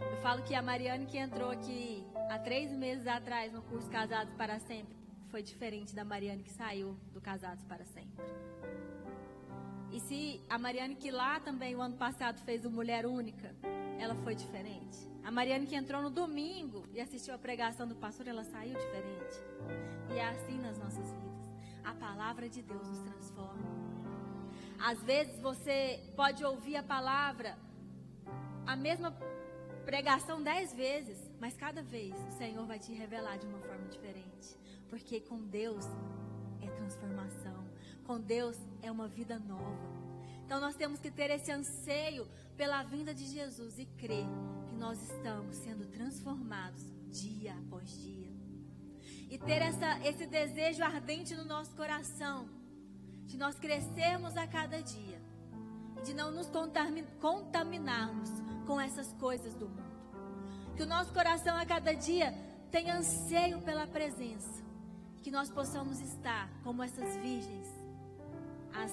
Eu 0.00 0.20
falo 0.20 0.42
que 0.42 0.54
a 0.54 0.60
Mariane 0.60 1.06
que 1.06 1.16
entrou 1.16 1.50
aqui 1.50 2.04
há 2.28 2.38
três 2.38 2.72
meses 2.72 3.06
atrás 3.06 3.52
no 3.52 3.62
curso 3.62 3.88
Casados 3.88 4.34
para 4.34 4.58
Sempre 4.58 4.96
foi 5.30 5.42
diferente 5.42 5.94
da 5.94 6.04
Mariane 6.04 6.42
que 6.42 6.52
saiu 6.52 6.96
do 7.12 7.20
Casados 7.20 7.64
para 7.64 7.84
Sempre. 7.84 8.24
E 9.92 10.00
se 10.00 10.40
a 10.48 10.58
Mariane 10.58 10.96
que 10.96 11.10
lá 11.10 11.38
também 11.38 11.76
o 11.76 11.80
ano 11.80 11.96
passado 11.96 12.40
fez 12.40 12.64
o 12.64 12.70
Mulher 12.70 13.06
Única, 13.06 13.54
ela 13.98 14.16
foi 14.16 14.34
diferente. 14.34 14.98
A 15.22 15.30
Mariane 15.30 15.66
que 15.66 15.76
entrou 15.76 16.02
no 16.02 16.10
domingo 16.10 16.84
e 16.92 17.00
assistiu 17.00 17.32
a 17.32 17.38
pregação 17.38 17.86
do 17.86 17.94
pastor, 17.94 18.26
ela 18.26 18.42
saiu 18.44 18.74
diferente. 18.74 19.36
E 20.12 20.18
é 20.18 20.28
assim 20.28 20.58
nas 20.58 20.78
nossas 20.78 21.12
vidas. 21.12 21.33
A 21.84 21.94
palavra 21.94 22.48
de 22.48 22.62
Deus 22.62 22.88
nos 22.88 23.00
transforma. 23.00 23.68
Às 24.78 25.02
vezes 25.02 25.40
você 25.40 26.02
pode 26.16 26.44
ouvir 26.44 26.76
a 26.76 26.82
palavra, 26.82 27.56
a 28.66 28.74
mesma 28.74 29.16
pregação 29.84 30.42
dez 30.42 30.72
vezes, 30.74 31.18
mas 31.38 31.56
cada 31.56 31.82
vez 31.82 32.14
o 32.28 32.32
Senhor 32.32 32.66
vai 32.66 32.78
te 32.78 32.92
revelar 32.92 33.36
de 33.36 33.46
uma 33.46 33.58
forma 33.58 33.86
diferente. 33.88 34.56
Porque 34.88 35.20
com 35.20 35.38
Deus 35.46 35.84
é 36.62 36.66
transformação. 36.68 37.64
Com 38.04 38.20
Deus 38.20 38.58
é 38.82 38.90
uma 38.90 39.08
vida 39.08 39.38
nova. 39.38 40.04
Então 40.44 40.60
nós 40.60 40.76
temos 40.76 41.00
que 41.00 41.10
ter 41.10 41.30
esse 41.30 41.50
anseio 41.50 42.26
pela 42.56 42.82
vinda 42.82 43.14
de 43.14 43.26
Jesus 43.26 43.78
e 43.78 43.86
crer 43.86 44.26
que 44.68 44.74
nós 44.74 45.02
estamos 45.02 45.56
sendo 45.56 45.86
transformados 45.86 46.84
dia 47.10 47.54
após 47.66 47.90
dia. 48.02 48.23
E 49.28 49.38
ter 49.38 49.62
essa, 49.62 49.98
esse 50.06 50.26
desejo 50.26 50.82
ardente 50.82 51.34
no 51.34 51.44
nosso 51.44 51.74
coração 51.74 52.48
de 53.26 53.36
nós 53.36 53.58
crescermos 53.58 54.36
a 54.36 54.46
cada 54.46 54.82
dia 54.82 55.20
e 55.98 56.02
de 56.02 56.14
não 56.14 56.30
nos 56.30 56.48
contaminarmos 57.20 58.30
com 58.66 58.80
essas 58.80 59.12
coisas 59.14 59.54
do 59.54 59.68
mundo. 59.68 59.82
Que 60.76 60.82
o 60.82 60.86
nosso 60.86 61.12
coração 61.12 61.56
a 61.56 61.64
cada 61.64 61.92
dia 61.94 62.32
tenha 62.70 62.96
anseio 62.96 63.60
pela 63.62 63.86
presença, 63.86 64.62
que 65.22 65.30
nós 65.30 65.50
possamos 65.50 66.00
estar 66.00 66.50
como 66.62 66.82
essas 66.82 67.16
virgens, 67.16 67.68
as 68.72 68.92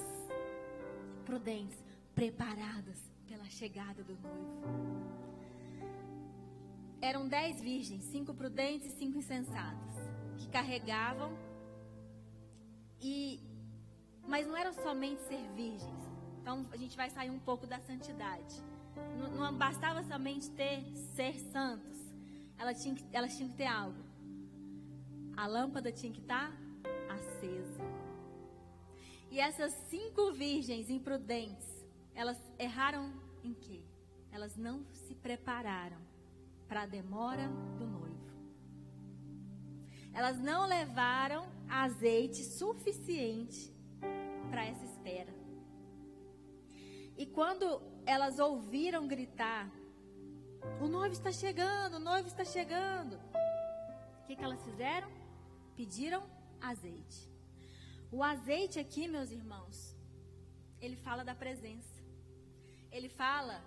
prudentes, 1.24 1.78
preparadas 2.14 2.98
pela 3.26 3.44
chegada 3.46 4.04
do 4.04 4.14
noivo. 4.14 5.22
Eram 7.00 7.26
dez 7.26 7.60
virgens, 7.60 8.04
cinco 8.04 8.32
prudentes 8.32 8.92
e 8.92 8.96
cinco 8.96 9.18
insensatas, 9.18 9.96
que 10.42 10.48
carregavam 10.48 11.32
e 13.00 13.40
mas 14.26 14.46
não 14.46 14.56
era 14.56 14.72
somente 14.72 15.20
ser 15.22 15.42
virgens. 15.54 16.02
Então 16.40 16.66
a 16.72 16.76
gente 16.76 16.96
vai 16.96 17.10
sair 17.10 17.30
um 17.30 17.38
pouco 17.38 17.66
da 17.66 17.78
santidade. 17.80 18.54
Não, 19.18 19.30
não 19.30 19.58
bastava 19.58 20.02
somente 20.02 20.50
ter 20.50 20.84
ser 21.14 21.38
santos. 21.38 21.98
Ela 22.58 22.74
tinha, 22.74 22.94
elas 23.12 23.36
tinham 23.36 23.50
que 23.50 23.56
ter 23.56 23.66
algo. 23.66 23.98
A 25.36 25.46
lâmpada 25.46 25.90
tinha 25.90 26.12
que 26.12 26.20
estar 26.20 26.52
acesa. 27.08 27.82
E 29.30 29.40
essas 29.40 29.72
cinco 29.88 30.32
virgens 30.32 30.90
imprudentes, 30.90 31.68
elas 32.14 32.38
erraram 32.58 33.12
em 33.42 33.54
quê? 33.54 33.82
Elas 34.30 34.56
não 34.56 34.84
se 34.92 35.14
prepararam 35.14 35.98
para 36.68 36.82
a 36.82 36.86
demora 36.86 37.48
do 37.78 37.86
noivo. 37.86 38.11
Elas 40.14 40.38
não 40.38 40.66
levaram 40.66 41.46
azeite 41.68 42.44
suficiente 42.44 43.72
para 44.50 44.64
essa 44.66 44.84
espera. 44.84 45.32
E 47.16 47.26
quando 47.26 47.80
elas 48.04 48.38
ouviram 48.38 49.08
gritar: 49.08 49.70
O 50.80 50.86
noivo 50.86 51.14
está 51.14 51.32
chegando, 51.32 51.94
o 51.94 52.00
noivo 52.00 52.28
está 52.28 52.44
chegando. 52.44 53.14
O 54.20 54.26
que, 54.26 54.36
que 54.36 54.44
elas 54.44 54.62
fizeram? 54.62 55.10
Pediram 55.76 56.22
azeite. 56.60 57.30
O 58.10 58.22
azeite 58.22 58.78
aqui, 58.78 59.08
meus 59.08 59.30
irmãos, 59.30 59.96
ele 60.80 60.96
fala 60.96 61.24
da 61.24 61.34
presença. 61.34 62.02
Ele 62.90 63.08
fala 63.08 63.62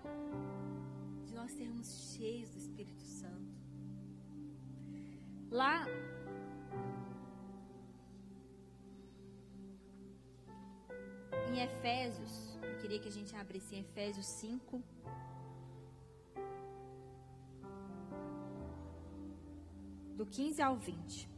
de 1.25 1.34
nós 1.34 1.51
sermos 1.51 1.88
cheios 2.13 2.49
do 2.49 2.58
Espírito 2.58 3.01
Santo. 3.01 3.55
Lá 5.49 5.86
em 11.50 11.62
Efésios, 11.62 12.58
eu 12.62 12.78
queria 12.80 13.00
que 13.00 13.08
a 13.08 13.12
gente 13.12 13.36
abrisse 13.36 13.76
em 13.76 13.80
Efésios 13.80 14.26
5. 14.26 14.82
Do 20.15 20.26
15 20.26 20.62
ao 20.62 20.76
20. 20.78 21.30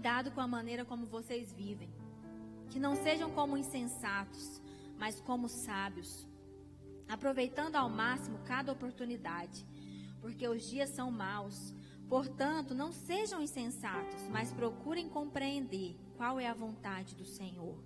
Cuidado 0.00 0.30
com 0.30 0.40
a 0.40 0.48
maneira 0.48 0.82
como 0.82 1.04
vocês 1.04 1.52
vivem. 1.52 1.90
Que 2.70 2.78
não 2.78 2.96
sejam 2.96 3.30
como 3.32 3.58
insensatos, 3.58 4.62
mas 4.96 5.20
como 5.20 5.46
sábios, 5.46 6.26
aproveitando 7.06 7.76
ao 7.76 7.90
máximo 7.90 8.38
cada 8.46 8.72
oportunidade, 8.72 9.66
porque 10.18 10.48
os 10.48 10.62
dias 10.62 10.88
são 10.88 11.10
maus. 11.10 11.74
Portanto, 12.08 12.74
não 12.74 12.92
sejam 12.92 13.42
insensatos, 13.42 14.26
mas 14.30 14.54
procurem 14.54 15.06
compreender 15.06 15.98
qual 16.16 16.40
é 16.40 16.46
a 16.46 16.54
vontade 16.54 17.14
do 17.14 17.26
Senhor. 17.26 17.78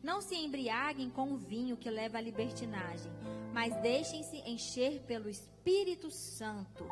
Não 0.00 0.20
se 0.20 0.36
embriaguem 0.36 1.10
com 1.10 1.32
o 1.32 1.36
vinho 1.36 1.76
que 1.76 1.90
leva 1.90 2.18
à 2.18 2.20
libertinagem, 2.20 3.10
mas 3.52 3.74
deixem-se 3.82 4.36
encher 4.48 5.00
pelo 5.08 5.28
Espírito 5.28 6.08
Santo 6.08 6.86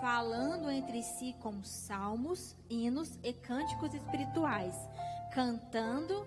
falando 0.00 0.70
entre 0.70 1.02
si 1.02 1.34
com 1.40 1.62
salmos, 1.62 2.56
hinos 2.68 3.18
e 3.22 3.32
cânticos 3.32 3.94
espirituais, 3.94 4.74
cantando 5.32 6.26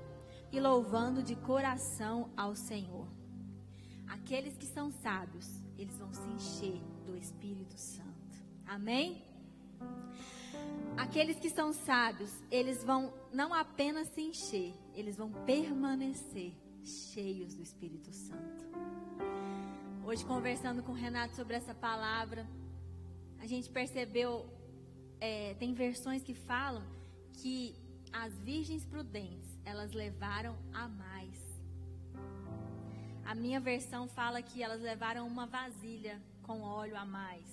e 0.51 0.59
louvando 0.59 1.21
de 1.21 1.35
coração 1.35 2.29
ao 2.35 2.55
Senhor. 2.55 3.07
Aqueles 4.07 4.57
que 4.57 4.65
são 4.65 4.91
sábios, 4.91 5.47
eles 5.77 5.97
vão 5.97 6.11
se 6.13 6.27
encher 6.29 6.81
do 7.05 7.15
Espírito 7.15 7.77
Santo. 7.77 8.09
Amém? 8.65 9.23
Aqueles 10.97 11.39
que 11.39 11.49
são 11.49 11.71
sábios, 11.71 12.31
eles 12.51 12.83
vão 12.83 13.13
não 13.31 13.53
apenas 13.53 14.07
se 14.09 14.21
encher, 14.21 14.73
eles 14.93 15.15
vão 15.15 15.31
permanecer 15.45 16.53
cheios 16.83 17.53
do 17.53 17.61
Espírito 17.61 18.11
Santo. 18.11 18.67
Hoje, 20.05 20.25
conversando 20.25 20.81
com 20.81 20.91
o 20.91 20.95
Renato 20.95 21.35
sobre 21.35 21.55
essa 21.55 21.73
palavra, 21.73 22.47
a 23.39 23.47
gente 23.47 23.69
percebeu, 23.69 24.47
é, 25.19 25.53
tem 25.55 25.73
versões 25.73 26.21
que 26.21 26.33
falam 26.33 26.83
que 27.33 27.75
as 28.11 28.33
virgens 28.39 28.85
prudentes, 28.85 29.57
elas 29.63 29.91
levaram 29.91 30.57
a 30.73 30.87
mais. 30.87 31.37
A 33.23 33.35
minha 33.35 33.59
versão 33.59 34.07
fala 34.07 34.41
que 34.41 34.63
elas 34.63 34.81
levaram 34.81 35.27
uma 35.27 35.45
vasilha 35.45 36.21
com 36.41 36.61
óleo 36.61 36.97
a 36.97 37.05
mais. 37.05 37.47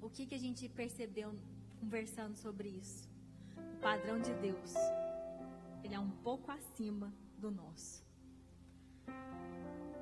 O 0.00 0.08
que, 0.08 0.26
que 0.26 0.34
a 0.34 0.38
gente 0.38 0.68
percebeu 0.68 1.38
conversando 1.78 2.36
sobre 2.36 2.68
isso? 2.68 3.08
O 3.74 3.80
padrão 3.80 4.20
de 4.20 4.32
Deus, 4.34 4.74
ele 5.84 5.94
é 5.94 6.00
um 6.00 6.10
pouco 6.10 6.50
acima 6.50 7.12
do 7.38 7.50
nosso. 7.50 8.04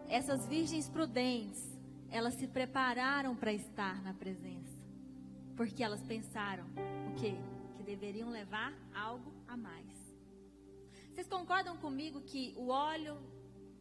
Essas 0.08 0.46
virgens 0.46 0.88
prudentes, 0.88 1.73
elas 2.14 2.34
se 2.34 2.46
prepararam 2.46 3.34
para 3.34 3.52
estar 3.52 4.00
na 4.00 4.14
presença. 4.14 4.78
Porque 5.56 5.82
elas 5.82 6.00
pensaram 6.00 6.64
o 7.10 7.14
quê? 7.20 7.34
Que 7.76 7.82
deveriam 7.82 8.30
levar 8.30 8.72
algo 8.94 9.32
a 9.48 9.56
mais. 9.56 10.16
Vocês 11.10 11.26
concordam 11.26 11.76
comigo 11.76 12.20
que 12.20 12.54
o 12.56 12.68
óleo, 12.68 13.16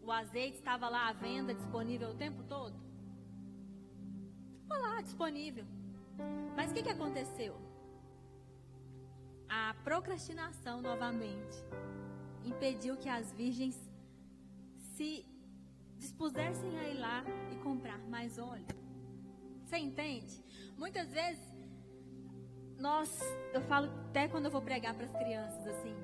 o 0.02 0.12
azeite 0.12 0.58
estava 0.58 0.90
lá 0.90 1.10
à 1.10 1.14
venda, 1.14 1.54
disponível 1.54 2.10
o 2.10 2.16
tempo 2.16 2.42
todo? 2.46 2.76
Estava 4.64 4.82
lá, 4.82 5.02
disponível. 5.02 5.66
Mas 6.56 6.72
o 6.72 6.74
que, 6.74 6.82
que 6.82 6.90
aconteceu? 6.90 7.56
A 9.48 9.76
procrastinação 9.84 10.82
novamente 10.82 11.58
impediu 12.44 12.98
que 12.98 13.10
as 13.10 13.32
virgens 13.32 13.78
se 14.96 15.24
dispusessem 16.04 16.78
a 16.80 16.90
ir 16.90 17.00
lá 17.00 17.24
e 17.50 17.56
comprar 17.64 17.98
mais 18.10 18.38
óleo. 18.38 18.66
Você 19.64 19.78
entende? 19.78 20.44
Muitas 20.78 21.08
vezes 21.14 21.42
nós, 22.78 23.10
eu 23.54 23.62
falo 23.62 23.90
até 24.10 24.28
quando 24.28 24.46
eu 24.46 24.52
vou 24.52 24.62
pregar 24.62 24.94
para 24.94 25.06
as 25.06 25.14
crianças 25.14 25.66
assim, 25.66 25.96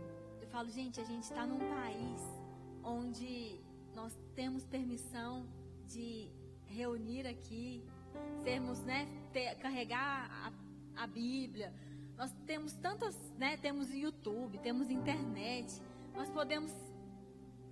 eu 0.41 0.47
falo, 0.47 0.69
gente, 0.69 1.01
a 1.01 1.03
gente 1.03 1.23
está 1.23 1.45
num 1.45 1.59
país 1.59 2.21
onde 2.81 3.59
nós 3.93 4.17
temos 4.35 4.65
permissão 4.65 5.45
de 5.85 6.31
reunir 6.65 7.27
aqui, 7.27 7.83
sermos, 8.41 8.79
né, 8.79 9.05
ter, 9.33 9.53
carregar 9.55 10.53
a, 10.95 11.03
a 11.03 11.07
Bíblia. 11.07 11.73
Nós 12.17 12.33
temos 12.45 12.73
tantas, 12.75 13.15
né, 13.37 13.57
temos 13.57 13.93
YouTube, 13.93 14.57
temos 14.59 14.89
internet, 14.89 15.81
nós 16.15 16.29
podemos, 16.29 16.71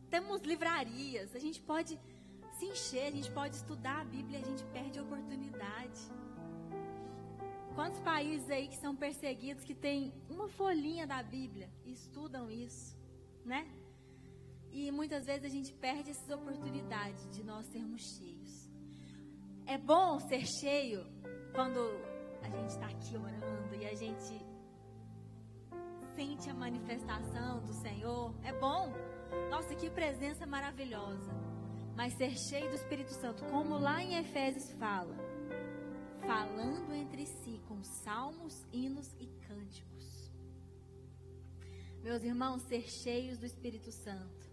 temos 0.10 0.42
livrarias, 0.42 1.34
a 1.34 1.40
gente 1.40 1.62
pode 1.62 1.98
se 2.58 2.66
encher, 2.66 3.08
a 3.08 3.12
gente 3.12 3.32
pode 3.32 3.56
estudar 3.56 4.02
a 4.02 4.06
Bíblia, 4.06 4.40
a 4.40 4.44
gente 4.44 4.64
perde 4.66 5.00
a 5.00 5.04
oportunidade. 5.04 6.02
Quantos 7.76 8.00
países 8.00 8.50
aí 8.50 8.68
que 8.68 8.78
são 8.78 8.96
perseguidos 8.96 9.64
que 9.64 9.76
tem 9.76 10.12
uma 10.28 10.48
folhinha 10.50 11.06
da 11.06 11.22
Bíblia 11.22 11.70
e 11.86 11.92
estudam 11.92 12.50
isso, 12.50 12.98
né? 13.46 13.72
E 14.72 14.92
muitas 14.92 15.26
vezes 15.26 15.46
a 15.46 15.50
gente 15.50 15.72
perde 15.74 16.10
essas 16.10 16.30
oportunidades 16.30 17.30
de 17.30 17.44
nós 17.44 17.68
sermos 17.68 18.02
cheios. 18.02 18.68
É 19.68 19.78
bom 19.78 20.20
ser 20.20 20.44
cheio 20.46 21.06
quando 21.54 21.80
a 22.42 22.50
gente 22.50 22.70
está 22.70 22.88
aqui 22.88 23.16
orando 23.16 23.76
e 23.76 23.86
a 23.86 23.94
gente 23.94 24.46
sente 26.16 26.50
a 26.50 26.54
manifestação 26.56 27.64
do 27.64 27.74
Senhor. 27.74 28.34
É 28.44 28.52
bom. 28.54 28.92
Nossa, 29.52 29.76
que 29.76 29.90
presença 29.90 30.48
maravilhosa. 30.48 31.47
Mas 31.98 32.14
ser 32.14 32.38
cheio 32.38 32.70
do 32.70 32.76
Espírito 32.76 33.10
Santo, 33.10 33.44
como 33.46 33.76
lá 33.76 34.04
em 34.04 34.20
Efésios 34.20 34.72
fala, 34.74 35.16
falando 36.28 36.94
entre 36.94 37.26
si 37.26 37.60
com 37.68 37.84
salmos, 37.84 38.64
hinos 38.72 39.16
e 39.20 39.26
cânticos. 39.48 40.32
Meus 42.04 42.24
irmãos, 42.24 42.62
ser 42.62 42.88
cheios 42.88 43.40
do 43.40 43.48
Espírito 43.48 43.92
Santo 43.92 44.48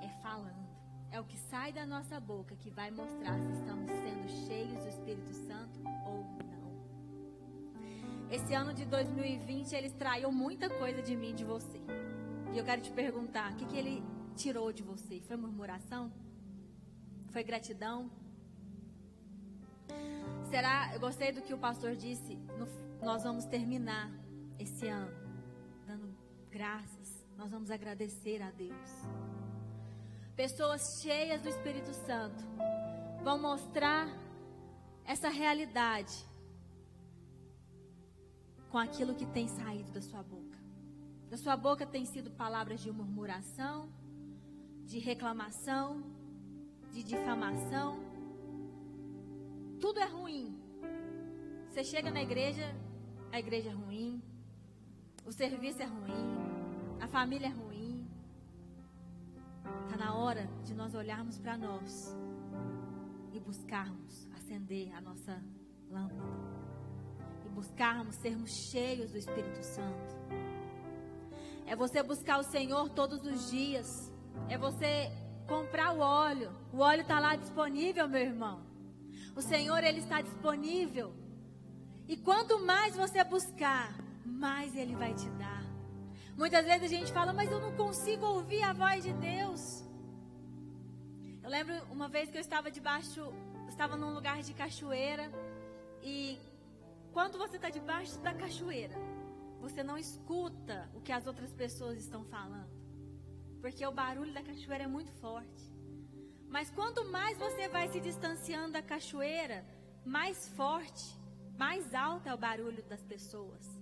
é 0.00 0.08
falando. 0.22 0.64
É 1.10 1.18
o 1.18 1.24
que 1.24 1.36
sai 1.36 1.72
da 1.72 1.84
nossa 1.84 2.20
boca 2.20 2.54
que 2.54 2.70
vai 2.70 2.92
mostrar 2.92 3.36
se 3.36 3.50
estamos 3.50 3.90
sendo 3.90 4.28
cheios 4.46 4.78
do 4.84 4.88
Espírito 4.90 5.32
Santo 5.32 5.80
ou 6.06 6.24
não. 6.44 8.30
Esse 8.30 8.54
ano 8.54 8.72
de 8.72 8.84
2020 8.84 9.72
ele 9.74 9.88
extraiu 9.88 10.30
muita 10.30 10.70
coisa 10.70 11.02
de 11.02 11.16
mim 11.16 11.30
e 11.30 11.34
de 11.34 11.44
você. 11.44 11.80
E 12.52 12.58
eu 12.58 12.64
quero 12.64 12.80
te 12.80 12.92
perguntar: 12.92 13.50
o 13.54 13.56
que, 13.56 13.66
que 13.66 13.76
ele 13.76 14.19
tirou 14.36 14.72
de 14.72 14.82
você? 14.82 15.20
Foi 15.20 15.36
murmuração? 15.36 16.12
Foi 17.32 17.42
gratidão? 17.42 18.10
Será? 20.50 20.92
Eu 20.94 21.00
gostei 21.00 21.32
do 21.32 21.42
que 21.42 21.54
o 21.54 21.58
pastor 21.58 21.94
disse. 21.96 22.36
No, 22.58 22.66
nós 23.04 23.22
vamos 23.22 23.44
terminar 23.44 24.10
esse 24.58 24.86
ano 24.88 25.12
dando 25.86 26.14
graças 26.50 27.20
nós 27.40 27.50
vamos 27.50 27.70
agradecer 27.70 28.42
a 28.42 28.50
Deus. 28.50 28.90
Pessoas 30.36 31.00
cheias 31.00 31.40
do 31.40 31.48
Espírito 31.48 31.90
Santo 31.94 32.44
vão 33.24 33.40
mostrar 33.40 34.06
essa 35.06 35.30
realidade 35.30 36.14
com 38.68 38.76
aquilo 38.76 39.14
que 39.14 39.24
tem 39.24 39.48
saído 39.48 39.90
da 39.90 40.02
sua 40.02 40.22
boca. 40.22 40.58
Da 41.30 41.38
sua 41.38 41.56
boca 41.56 41.86
tem 41.86 42.04
sido 42.04 42.30
palavras 42.30 42.78
de 42.82 42.92
murmuração, 42.92 43.90
de 44.90 44.98
reclamação, 44.98 46.02
de 46.90 47.04
difamação. 47.04 48.00
Tudo 49.78 50.00
é 50.00 50.06
ruim. 50.06 50.58
Você 51.68 51.84
chega 51.84 52.10
na 52.10 52.20
igreja, 52.20 52.74
a 53.30 53.38
igreja 53.38 53.70
é 53.70 53.72
ruim, 53.72 54.20
o 55.24 55.30
serviço 55.30 55.80
é 55.80 55.84
ruim, 55.84 56.26
a 57.00 57.06
família 57.06 57.46
é 57.46 57.50
ruim. 57.50 58.04
Está 59.84 59.96
na 59.96 60.16
hora 60.16 60.50
de 60.64 60.74
nós 60.74 60.92
olharmos 60.92 61.38
para 61.38 61.56
nós 61.56 62.12
e 63.32 63.38
buscarmos 63.38 64.28
acender 64.34 64.92
a 64.92 65.00
nossa 65.00 65.40
lâmpada. 65.88 66.20
E 67.46 67.48
buscarmos 67.50 68.16
sermos 68.16 68.50
cheios 68.50 69.12
do 69.12 69.18
Espírito 69.18 69.62
Santo. 69.62 70.16
É 71.64 71.76
você 71.76 72.02
buscar 72.02 72.40
o 72.40 72.42
Senhor 72.42 72.90
todos 72.90 73.24
os 73.24 73.48
dias. 73.52 74.09
É 74.48 74.56
você 74.58 75.10
comprar 75.46 75.92
o 75.92 76.00
óleo. 76.00 76.50
O 76.72 76.78
óleo 76.78 77.02
está 77.02 77.18
lá 77.18 77.36
disponível, 77.36 78.08
meu 78.08 78.20
irmão. 78.20 78.62
O 79.34 79.42
Senhor, 79.42 79.82
Ele 79.82 80.00
está 80.00 80.20
disponível. 80.20 81.14
E 82.08 82.16
quanto 82.16 82.58
mais 82.64 82.96
você 82.96 83.22
buscar, 83.22 83.94
mais 84.24 84.74
Ele 84.74 84.94
vai 84.96 85.14
te 85.14 85.28
dar. 85.30 85.64
Muitas 86.36 86.64
vezes 86.64 86.84
a 86.84 86.94
gente 86.96 87.12
fala, 87.12 87.32
mas 87.32 87.50
eu 87.50 87.60
não 87.60 87.72
consigo 87.76 88.24
ouvir 88.26 88.62
a 88.62 88.72
voz 88.72 89.04
de 89.04 89.12
Deus. 89.12 89.84
Eu 91.42 91.50
lembro 91.50 91.74
uma 91.90 92.08
vez 92.08 92.30
que 92.30 92.36
eu 92.36 92.40
estava 92.40 92.70
debaixo, 92.70 93.32
estava 93.68 93.96
num 93.96 94.12
lugar 94.14 94.42
de 94.42 94.54
cachoeira 94.54 95.30
e 96.02 96.38
quando 97.12 97.38
você 97.38 97.56
está 97.56 97.68
debaixo 97.68 98.18
da 98.20 98.32
cachoeira, 98.32 98.94
você 99.60 99.82
não 99.82 99.98
escuta 99.98 100.88
o 100.94 101.00
que 101.00 101.12
as 101.12 101.26
outras 101.26 101.52
pessoas 101.52 101.98
estão 101.98 102.24
falando, 102.24 102.70
porque 103.60 103.86
o 103.86 103.92
barulho 103.92 104.32
da 104.32 104.42
cachoeira 104.42 104.84
é 104.84 104.88
muito 104.88 105.12
forte. 105.14 105.70
Mas 106.48 106.70
quanto 106.70 107.04
mais 107.06 107.38
você 107.38 107.68
vai 107.68 107.88
se 107.88 108.00
distanciando 108.00 108.72
da 108.72 108.82
cachoeira, 108.82 109.64
mais 110.04 110.48
forte, 110.48 111.16
mais 111.56 111.94
alto 111.94 112.28
é 112.28 112.34
o 112.34 112.38
barulho 112.38 112.82
das 112.84 113.02
pessoas 113.04 113.80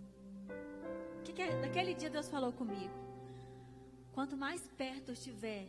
que, 1.29 1.33
que 1.33 1.43
é? 1.43 1.55
naquele 1.61 1.95
dia 1.95 2.09
Deus 2.09 2.29
falou 2.29 2.53
comigo? 2.53 2.95
Quanto 4.13 4.37
mais 4.37 4.67
perto 4.77 5.09
eu 5.09 5.15
estiver, 5.15 5.69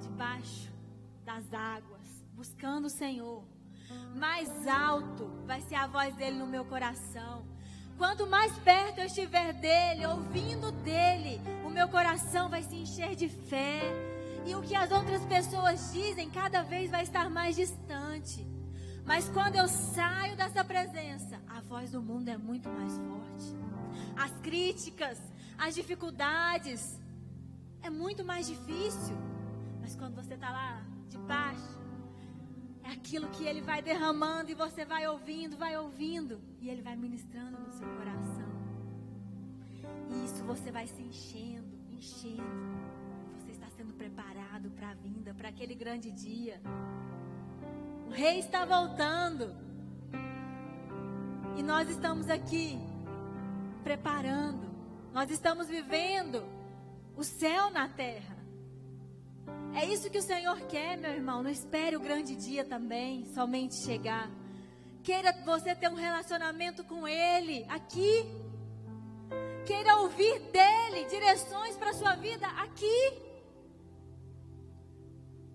debaixo 0.00 0.70
das 1.24 1.52
águas, 1.52 2.06
buscando 2.34 2.86
o 2.86 2.90
Senhor, 2.90 3.42
mais 4.14 4.66
alto 4.66 5.26
vai 5.46 5.60
ser 5.62 5.76
a 5.76 5.86
voz 5.86 6.14
dele 6.14 6.38
no 6.38 6.46
meu 6.46 6.64
coração. 6.64 7.44
Quanto 7.96 8.26
mais 8.26 8.56
perto 8.58 8.98
eu 8.98 9.06
estiver 9.06 9.52
dele, 9.54 10.06
ouvindo 10.06 10.70
dele, 10.72 11.40
meu 11.72 11.88
coração 11.88 12.48
vai 12.48 12.62
se 12.62 12.76
encher 12.76 13.16
de 13.16 13.28
fé. 13.28 13.80
E 14.44 14.54
o 14.54 14.62
que 14.62 14.74
as 14.74 14.90
outras 14.90 15.24
pessoas 15.24 15.92
dizem 15.92 16.30
cada 16.30 16.62
vez 16.62 16.90
vai 16.90 17.02
estar 17.02 17.30
mais 17.30 17.56
distante. 17.56 18.46
Mas 19.04 19.28
quando 19.28 19.56
eu 19.56 19.68
saio 19.68 20.36
dessa 20.36 20.64
presença, 20.64 21.40
a 21.48 21.60
voz 21.60 21.90
do 21.90 22.02
mundo 22.02 22.28
é 22.28 22.36
muito 22.36 22.68
mais 22.68 22.92
forte 22.98 23.62
as 24.16 24.32
críticas, 24.40 25.20
as 25.58 25.74
dificuldades. 25.74 27.00
É 27.82 27.90
muito 27.90 28.24
mais 28.24 28.46
difícil. 28.46 29.16
Mas 29.80 29.96
quando 29.96 30.14
você 30.14 30.34
está 30.34 30.50
lá 30.50 30.82
debaixo, 31.08 31.80
é 32.84 32.90
aquilo 32.90 33.28
que 33.28 33.44
ele 33.44 33.60
vai 33.60 33.82
derramando 33.82 34.50
e 34.50 34.54
você 34.54 34.84
vai 34.84 35.06
ouvindo, 35.06 35.56
vai 35.56 35.76
ouvindo. 35.76 36.40
E 36.60 36.68
ele 36.68 36.82
vai 36.82 36.96
ministrando 36.96 37.58
no 37.58 37.72
seu 37.72 37.88
coração. 37.88 38.41
Isso 40.24 40.44
você 40.44 40.70
vai 40.70 40.86
se 40.86 41.02
enchendo, 41.02 41.76
enchendo. 41.90 42.42
Você 43.38 43.50
está 43.50 43.68
sendo 43.76 43.92
preparado 43.94 44.70
para 44.70 44.90
a 44.90 44.94
vinda, 44.94 45.34
para 45.34 45.48
aquele 45.48 45.74
grande 45.74 46.10
dia. 46.10 46.60
O 48.06 48.10
rei 48.10 48.38
está 48.38 48.64
voltando. 48.64 49.54
E 51.56 51.62
nós 51.62 51.88
estamos 51.88 52.28
aqui 52.28 52.78
preparando. 53.82 54.70
Nós 55.12 55.30
estamos 55.30 55.68
vivendo 55.68 56.42
o 57.16 57.24
céu 57.24 57.70
na 57.70 57.88
terra. 57.88 58.36
É 59.74 59.84
isso 59.86 60.10
que 60.10 60.18
o 60.18 60.22
Senhor 60.22 60.58
quer, 60.62 60.96
meu 60.96 61.10
irmão. 61.10 61.42
Não 61.42 61.50
espere 61.50 61.96
o 61.96 62.00
grande 62.00 62.36
dia 62.36 62.64
também, 62.64 63.24
somente 63.26 63.74
chegar. 63.74 64.30
Queira 65.02 65.32
você 65.44 65.74
ter 65.74 65.88
um 65.88 65.94
relacionamento 65.94 66.84
com 66.84 67.08
Ele 67.08 67.64
aqui. 67.68 68.24
Queira 69.66 69.96
ouvir 69.96 70.38
dele 70.50 71.04
direções 71.08 71.76
para 71.76 71.90
a 71.90 71.94
sua 71.94 72.14
vida 72.16 72.46
aqui. 72.64 72.98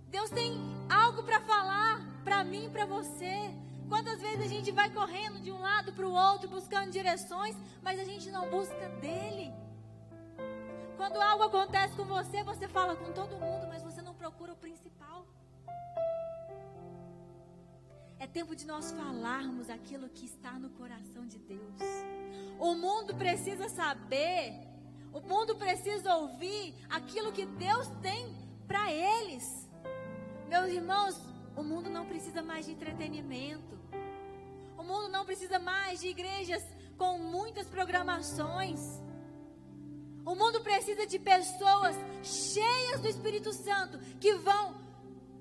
Deus 0.07 0.29
tem 0.29 0.57
algo 0.89 1.23
para 1.23 1.41
falar 1.41 2.01
para 2.23 2.43
mim 2.43 2.65
e 2.65 2.69
para 2.69 2.85
você. 2.85 3.53
Quantas 3.89 4.21
vezes 4.21 4.41
a 4.41 4.47
gente 4.47 4.71
vai 4.71 4.89
correndo 4.89 5.39
de 5.41 5.51
um 5.51 5.59
lado 5.59 5.91
para 5.93 6.07
o 6.07 6.11
outro, 6.11 6.49
buscando 6.49 6.91
direções, 6.91 7.55
mas 7.81 7.99
a 7.99 8.03
gente 8.03 8.29
não 8.31 8.49
busca 8.49 8.89
dele. 9.01 9.53
Quando 10.95 11.21
algo 11.21 11.43
acontece 11.43 11.95
com 11.95 12.05
você, 12.05 12.43
você 12.43 12.67
fala 12.67 12.95
com 12.95 13.11
todo 13.13 13.37
mundo, 13.37 13.67
mas 13.67 13.83
você 13.83 14.01
não 14.01 14.15
procura 14.15 14.53
o 14.53 14.57
principal. 14.57 15.25
É 18.19 18.25
tempo 18.25 18.55
de 18.55 18.65
nós 18.65 18.91
falarmos 18.91 19.69
aquilo 19.69 20.09
que 20.09 20.25
está 20.25 20.53
no 20.53 20.69
coração 20.71 21.27
de 21.27 21.37
Deus. 21.37 21.81
O 22.59 22.73
mundo 22.75 23.15
precisa 23.15 23.69
saber, 23.69 24.53
o 25.13 25.21
mundo 25.21 25.55
precisa 25.55 26.15
ouvir 26.15 26.73
aquilo 26.89 27.31
que 27.31 27.45
Deus 27.45 27.87
tem 28.01 28.35
para 28.67 28.91
eles. 28.91 29.43
Meus 30.47 30.69
irmãos, 30.69 31.21
o 31.55 31.63
mundo 31.63 31.89
não 31.89 32.05
precisa 32.05 32.41
mais 32.41 32.65
de 32.65 32.71
entretenimento 32.71 33.77
mundo 34.87 35.09
não 35.09 35.25
precisa 35.25 35.59
mais 35.59 35.99
de 35.99 36.07
igrejas 36.07 36.63
com 36.97 37.19
muitas 37.19 37.67
programações. 37.67 38.79
O 40.25 40.33
mundo 40.33 40.61
precisa 40.61 41.05
de 41.05 41.19
pessoas 41.19 41.95
cheias 42.23 43.01
do 43.01 43.07
Espírito 43.07 43.51
Santo 43.53 43.99
que 44.19 44.33
vão 44.35 44.75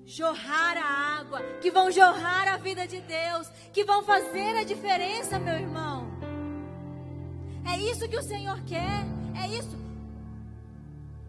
jorrar 0.05 0.77
a 0.77 1.19
água, 1.19 1.41
que 1.61 1.71
vão 1.71 1.91
jorrar 1.91 2.47
a 2.47 2.57
vida 2.57 2.85
de 2.85 2.99
Deus, 3.01 3.49
que 3.73 3.83
vão 3.83 4.03
fazer 4.03 4.57
a 4.57 4.63
diferença, 4.63 5.39
meu 5.39 5.55
irmão. 5.55 5.96
É 7.71 7.77
isso 7.77 8.07
que 8.07 8.17
o 8.17 8.23
Senhor 8.23 8.61
quer, 8.63 9.05
é 9.43 9.47
isso. 9.57 9.77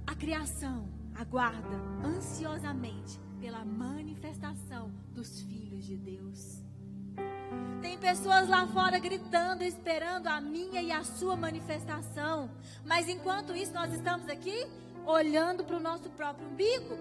A 0.07 0.15
criação 0.15 0.89
aguarda 1.15 1.77
ansiosamente 2.05 3.19
pela 3.41 3.65
manifestação 3.65 4.93
dos 5.11 5.41
filhos 5.41 5.85
de 5.85 5.97
Deus. 5.97 6.63
Tem 7.83 7.99
pessoas 7.99 8.49
lá 8.49 8.67
fora 8.69 8.99
gritando, 8.99 9.65
esperando 9.65 10.29
a 10.29 10.41
minha 10.41 10.81
e 10.81 10.93
a 10.93 11.03
sua 11.03 11.37
manifestação. 11.37 12.51
Mas 12.85 13.09
enquanto 13.09 13.55
isso, 13.55 13.73
nós 13.73 13.93
estamos 13.93 14.29
aqui 14.29 14.67
olhando 15.05 15.65
para 15.65 15.77
o 15.77 15.81
nosso 15.81 16.09
próprio 16.11 16.49
umbigo. 16.49 16.99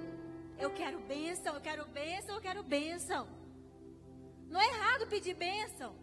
Eu 0.57 0.71
quero 0.71 0.99
bênção, 1.01 1.53
eu 1.53 1.61
quero 1.61 1.85
bênção, 1.87 2.35
eu 2.35 2.41
quero 2.41 2.63
bênção. 2.63 3.27
Não 4.49 4.59
é 4.59 4.67
errado 4.67 5.07
pedir 5.07 5.35
bênção. 5.35 5.93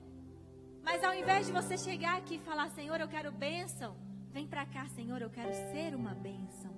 Mas 0.85 1.03
ao 1.03 1.15
invés 1.15 1.47
de 1.47 1.53
você 1.53 1.79
chegar 1.79 2.19
aqui 2.19 2.35
e 2.37 2.39
falar, 2.39 2.69
Senhor, 2.69 3.01
eu 3.01 3.09
quero 3.09 3.33
bênção, 3.33 3.97
vem 4.31 4.47
para 4.47 4.67
cá, 4.67 4.87
Senhor, 4.89 5.21
eu 5.23 5.31
quero 5.31 5.53
ser 5.73 5.95
uma 5.95 6.15
bênção. 6.15 6.71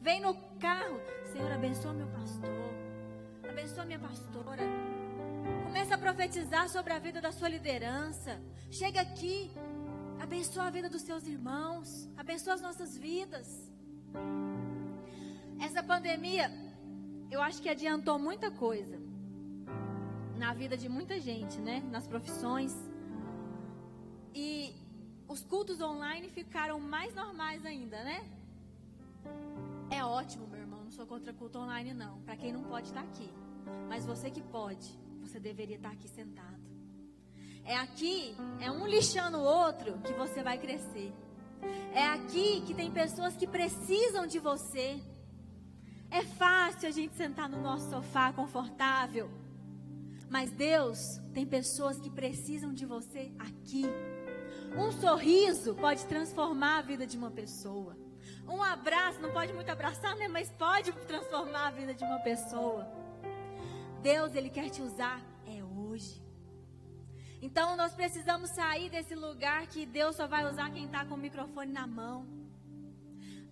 Vem 0.00 0.20
no 0.20 0.34
carro, 0.58 0.98
Senhor, 1.32 1.52
abençoa 1.52 1.92
meu 1.92 2.06
pastor, 2.08 2.70
abençoa 3.48 3.84
minha 3.84 3.98
pastora. 3.98 4.62
Começa 5.66 5.94
a 5.96 5.98
profetizar 5.98 6.68
sobre 6.70 6.94
a 6.94 6.98
vida 6.98 7.20
da 7.20 7.30
sua 7.30 7.48
liderança. 7.48 8.40
Chega 8.70 9.02
aqui, 9.02 9.50
abençoa 10.18 10.64
a 10.64 10.70
vida 10.70 10.88
dos 10.88 11.02
seus 11.02 11.26
irmãos, 11.26 12.08
abençoa 12.16 12.54
as 12.54 12.62
nossas 12.62 12.96
vidas. 12.96 13.70
Essa 15.60 15.82
pandemia, 15.82 16.50
eu 17.30 17.42
acho 17.42 17.60
que 17.60 17.68
adiantou 17.68 18.18
muita 18.18 18.50
coisa 18.50 18.98
na 20.36 20.52
vida 20.54 20.76
de 20.76 20.88
muita 20.88 21.20
gente, 21.20 21.60
né? 21.60 21.82
Nas 21.90 22.06
profissões. 22.06 22.93
E 24.34 24.74
os 25.28 25.42
cultos 25.44 25.80
online 25.80 26.28
ficaram 26.28 26.80
mais 26.80 27.14
normais 27.14 27.64
ainda, 27.64 28.02
né? 28.02 28.28
É 29.90 30.04
ótimo, 30.04 30.46
meu 30.48 30.60
irmão. 30.60 30.84
Não 30.84 30.90
sou 30.90 31.06
contra 31.06 31.32
culto 31.32 31.58
online, 31.58 31.94
não. 31.94 32.20
Para 32.22 32.36
quem 32.36 32.52
não 32.52 32.64
pode 32.64 32.88
estar 32.88 33.00
aqui. 33.00 33.30
Mas 33.88 34.04
você 34.04 34.30
que 34.30 34.42
pode, 34.42 34.98
você 35.20 35.38
deveria 35.38 35.76
estar 35.76 35.90
aqui 35.90 36.08
sentado. 36.08 36.62
É 37.64 37.76
aqui, 37.76 38.36
é 38.60 38.70
um 38.70 38.86
lixando 38.86 39.38
o 39.38 39.42
outro 39.42 39.98
que 40.00 40.12
você 40.12 40.42
vai 40.42 40.58
crescer. 40.58 41.12
É 41.94 42.06
aqui 42.08 42.60
que 42.66 42.74
tem 42.74 42.90
pessoas 42.90 43.36
que 43.36 43.46
precisam 43.46 44.26
de 44.26 44.38
você. 44.38 45.00
É 46.10 46.22
fácil 46.22 46.88
a 46.88 46.92
gente 46.92 47.14
sentar 47.16 47.48
no 47.48 47.62
nosso 47.62 47.88
sofá 47.88 48.32
confortável. 48.32 49.30
Mas 50.28 50.50
Deus 50.52 50.98
tem 51.32 51.46
pessoas 51.46 51.98
que 51.98 52.10
precisam 52.10 52.74
de 52.74 52.84
você 52.84 53.32
aqui. 53.38 53.84
Um 54.76 54.90
sorriso 54.92 55.74
pode 55.74 56.04
transformar 56.06 56.78
a 56.78 56.82
vida 56.82 57.06
de 57.06 57.16
uma 57.16 57.30
pessoa. 57.30 57.96
Um 58.48 58.62
abraço, 58.62 59.20
não 59.20 59.32
pode 59.32 59.52
muito 59.52 59.70
abraçar, 59.70 60.16
né? 60.16 60.28
Mas 60.28 60.50
pode 60.50 60.92
transformar 61.06 61.68
a 61.68 61.70
vida 61.70 61.94
de 61.94 62.04
uma 62.04 62.18
pessoa. 62.20 62.86
Deus, 64.02 64.34
Ele 64.34 64.50
quer 64.50 64.68
te 64.68 64.82
usar 64.82 65.20
é 65.46 65.62
hoje. 65.62 66.22
Então 67.40 67.76
nós 67.76 67.94
precisamos 67.94 68.50
sair 68.50 68.88
desse 68.90 69.14
lugar 69.14 69.66
que 69.66 69.84
Deus 69.84 70.16
só 70.16 70.26
vai 70.26 70.50
usar 70.50 70.70
quem 70.70 70.86
está 70.86 71.04
com 71.04 71.14
o 71.14 71.18
microfone 71.18 71.72
na 71.72 71.86
mão. 71.86 72.26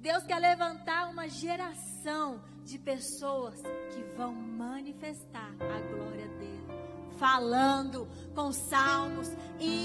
Deus 0.00 0.24
quer 0.24 0.38
levantar 0.38 1.08
uma 1.08 1.28
geração 1.28 2.42
de 2.64 2.78
pessoas 2.78 3.61
que 3.62 4.02
vão 4.16 4.35
manifestar 4.35 5.54
a 5.61 5.80
glória 5.80 6.26
dele. 6.38 6.66
Falando 7.18 8.08
com 8.35 8.50
salmos, 8.52 9.28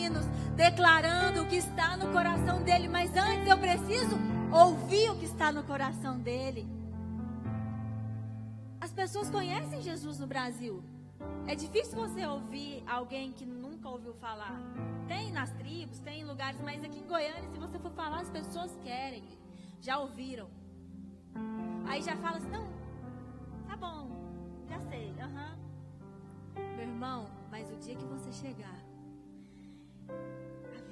hinos, 0.08 0.26
declarando 0.56 1.44
o 1.44 1.46
que 1.46 1.58
está 1.58 1.98
no 1.98 2.12
coração 2.12 2.64
dele. 2.64 2.88
Mas 2.88 3.16
antes 3.16 3.48
eu 3.48 3.58
preciso 3.58 4.18
ouvir 4.52 5.10
o 5.12 5.18
que 5.18 5.26
está 5.26 5.52
no 5.52 5.64
coração 5.64 6.18
dele. 6.18 6.68
As 8.80 8.92
pessoas 8.92 9.30
conhecem 9.30 9.82
Jesus 9.82 10.18
no 10.20 10.28
Brasil. 10.28 10.84
É 11.48 11.56
difícil 11.56 11.96
você 11.96 12.26
ouvir 12.26 12.84
alguém 12.88 13.32
que 13.32 13.46
nunca 13.46 13.90
ouviu 13.90 14.14
falar. 14.14 14.60
Tem 15.08 15.32
nas 15.32 15.52
tribos, 15.52 16.00
tem 16.00 16.22
em 16.22 16.26
lugares, 16.26 16.60
mas 16.62 16.84
aqui 16.84 17.00
em 17.00 17.08
Goiânia, 17.08 17.50
se 17.52 17.58
você 17.58 17.78
for 17.80 17.92
falar, 17.92 18.22
as 18.22 18.30
pessoas 18.30 18.78
querem. 18.84 19.24
Já 19.82 20.00
ouviram. 20.00 20.48
Aí 21.88 22.02
já 22.02 22.16
fala 22.18 22.38
assim, 22.38 22.50
não, 22.50 22.68
tá 23.68 23.76
bom, 23.78 24.10
já 24.68 24.80
sei, 24.90 25.14
aham. 25.20 25.58
Uhum. 26.58 26.76
Meu 26.76 26.88
irmão, 26.88 27.26
mas 27.52 27.70
o 27.72 27.76
dia 27.76 27.96
que 27.96 28.06
você 28.06 28.32
chegar, 28.32 28.80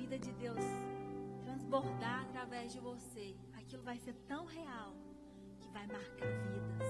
vida 0.05 0.19
de 0.19 0.31
Deus 0.33 0.63
transbordar 1.43 2.21
através 2.25 2.71
de 2.71 2.79
você, 2.79 3.35
aquilo 3.57 3.81
vai 3.81 3.97
ser 3.97 4.13
tão 4.27 4.45
real 4.45 4.93
que 5.59 5.67
vai 5.69 5.87
marcar 5.87 6.27
vidas. 6.27 6.87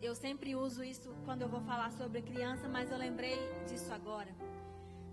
Eu 0.00 0.14
sempre 0.14 0.54
uso 0.54 0.84
isso 0.84 1.12
quando 1.24 1.42
eu 1.42 1.48
vou 1.48 1.60
falar 1.62 1.90
sobre 1.90 2.22
criança, 2.22 2.68
mas 2.68 2.88
eu 2.92 2.96
lembrei 2.96 3.36
disso 3.68 3.92
agora. 3.92 4.32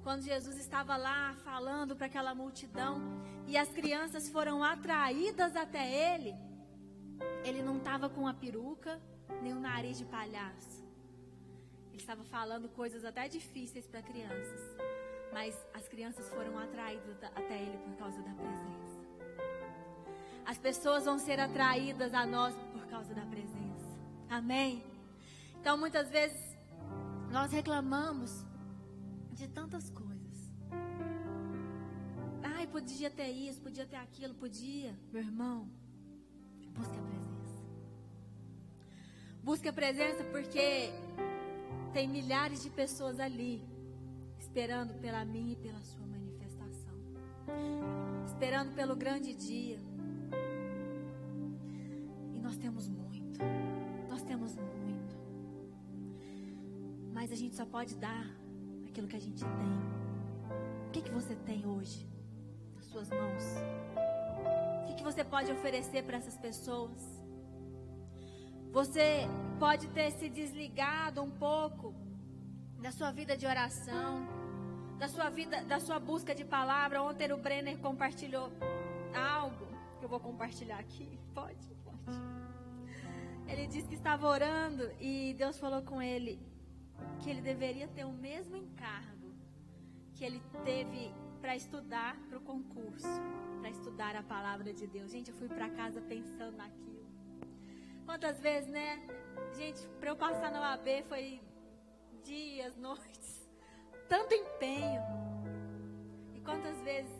Quando 0.04 0.22
Jesus 0.22 0.58
estava 0.60 0.96
lá 0.96 1.34
falando 1.44 1.96
para 1.96 2.06
aquela 2.06 2.36
multidão 2.36 3.02
e 3.48 3.58
as 3.58 3.70
crianças 3.70 4.30
foram 4.30 4.64
atraídas 4.64 5.56
até 5.56 6.14
ele, 6.14 6.36
ele 7.44 7.64
não 7.64 7.78
estava 7.78 8.08
com 8.08 8.28
a 8.28 8.34
peruca 8.34 9.02
nem 9.42 9.54
o 9.54 9.60
nariz 9.60 9.98
de 9.98 10.06
palhaço. 10.06 10.84
Ele 11.88 11.98
estava 11.98 12.24
falando 12.26 12.70
coisas 12.70 13.04
até 13.04 13.28
difíceis 13.28 13.88
para 13.88 14.04
crianças, 14.04 14.62
mas 15.32 15.56
as 15.74 15.88
crianças 15.88 16.28
foram 16.30 16.58
atraídas 16.58 17.24
até 17.24 17.62
ele 17.62 17.78
por 17.78 17.96
causa 17.98 18.22
da 18.22 18.34
presença. 18.34 19.00
As 20.46 20.58
pessoas 20.58 21.06
vão 21.06 21.20
ser 21.20 21.40
atraídas 21.40 22.14
a 22.14 22.26
nós 22.26 22.56
por 22.74 22.86
causa 22.88 23.14
da 23.14 23.26
presença. 23.26 24.00
Amém? 24.30 24.84
Então 25.60 25.78
muitas 25.78 26.10
vezes 26.10 26.58
nós 27.32 27.52
reclamamos 27.52 28.46
de 29.34 29.48
tantas 29.48 29.90
coisas. 29.90 30.10
Ai, 32.42 32.66
podia 32.68 33.10
ter 33.10 33.30
isso, 33.30 33.62
podia 33.62 33.86
ter 33.86 33.98
aquilo, 33.98 34.34
podia. 34.34 34.98
Meu 35.12 35.22
irmão, 35.22 35.70
busque 36.74 36.98
a 36.98 37.02
presença. 37.02 37.64
Busque 39.44 39.68
a 39.68 39.74
presença 39.74 40.24
porque 40.26 40.92
tem 41.94 42.08
milhares 42.08 42.64
de 42.64 42.70
pessoas 42.70 43.20
ali 43.20 43.64
esperando 44.50 44.94
pela 45.00 45.24
minha 45.24 45.54
e 45.54 45.56
pela 45.56 45.82
sua 45.84 46.06
manifestação. 46.06 46.94
Esperando 48.26 48.74
pelo 48.76 48.96
grande 48.96 49.34
dia. 49.34 49.80
E 52.34 52.40
nós 52.40 52.58
temos 52.58 52.88
muito 52.88 53.10
temos 54.30 54.56
muito. 54.56 55.16
Mas 57.12 57.32
a 57.32 57.36
gente 57.36 57.56
só 57.56 57.66
pode 57.66 57.96
dar 57.96 58.26
aquilo 58.88 59.08
que 59.08 59.16
a 59.16 59.26
gente 59.28 59.44
tem. 59.44 59.76
O 60.88 60.92
que, 60.92 61.02
que 61.02 61.12
você 61.12 61.36
tem 61.36 61.66
hoje 61.66 62.08
nas 62.76 62.86
suas 62.86 63.10
mãos? 63.10 63.44
O 64.82 64.86
que, 64.86 64.94
que 64.98 65.04
você 65.04 65.24
pode 65.24 65.52
oferecer 65.52 66.04
para 66.04 66.18
essas 66.18 66.38
pessoas? 66.38 67.02
Você 68.72 69.28
pode 69.60 69.88
ter 69.90 70.12
se 70.12 70.30
desligado 70.30 71.22
um 71.24 71.32
pouco 71.32 71.94
da 72.80 72.92
sua 72.92 73.12
vida 73.12 73.36
de 73.36 73.46
oração, 73.48 74.28
da 75.00 75.08
sua 75.08 75.30
vida, 75.30 75.64
da 75.64 75.80
sua 75.80 75.98
busca 75.98 76.36
de 76.36 76.44
palavra. 76.44 77.02
Ontem 77.02 77.32
o 77.32 77.38
Brenner 77.38 77.78
compartilhou 77.80 78.52
algo 79.16 79.68
que 79.98 80.06
eu 80.06 80.10
vou 80.10 80.20
compartilhar 80.20 80.78
aqui. 80.78 81.18
Pode? 81.34 81.74
Pode. 81.86 82.20
Ele 83.48 83.66
disse 83.66 83.88
que 83.88 83.96
estava 83.96 84.28
orando 84.28 84.92
e 85.00 85.34
Deus 85.38 85.58
falou 85.58 85.82
com 85.82 86.02
ele 86.02 86.40
que 87.22 87.30
ele 87.30 87.42
deveria 87.42 87.88
ter 87.88 88.06
o 88.06 88.12
mesmo 88.12 88.58
encargo 88.58 89.34
que 90.14 90.26
ele 90.26 90.42
teve 90.66 91.14
para 91.40 91.56
estudar 91.56 92.18
para 92.28 92.38
o 92.38 92.42
concurso, 92.42 93.08
para 93.62 93.70
estudar 93.70 94.18
a 94.18 94.22
palavra 94.22 94.74
de 94.74 94.86
Deus. 94.86 95.12
Gente, 95.12 95.30
eu 95.32 95.36
fui 95.38 95.48
para 95.48 95.70
casa 95.70 96.02
pensando 96.02 96.58
naquilo. 96.58 97.08
Quantas 98.06 98.38
vezes, 98.42 98.70
né? 98.70 99.02
Gente, 99.56 99.88
para 100.00 100.10
eu 100.10 100.16
passar 100.18 100.52
na 100.52 100.60
OAB 100.60 101.04
foi 101.08 101.42
dias, 102.24 102.76
noites, 102.78 103.39
tanto 104.10 104.34
empenho. 104.34 105.02
E 106.36 106.42
quantas 106.42 106.78
vezes 106.82 107.12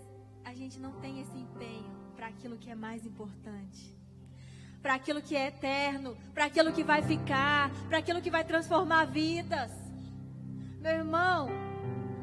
a 0.44 0.54
gente 0.54 0.80
não 0.80 0.92
tem 1.00 1.22
esse 1.22 1.38
empenho 1.38 1.90
para 2.16 2.28
aquilo 2.28 2.58
que 2.58 2.70
é 2.70 2.76
mais 2.76 3.06
importante? 3.06 3.98
para 4.82 4.96
aquilo 4.96 5.22
que 5.22 5.36
é 5.36 5.48
eterno, 5.48 6.18
para 6.34 6.46
aquilo 6.46 6.72
que 6.72 6.84
vai 6.84 7.02
ficar, 7.02 7.70
para 7.88 7.98
aquilo 7.98 8.22
que 8.22 8.32
vai 8.32 8.44
transformar 8.44 9.06
vidas. 9.06 9.72
Meu 10.80 10.92
irmão, 10.92 11.50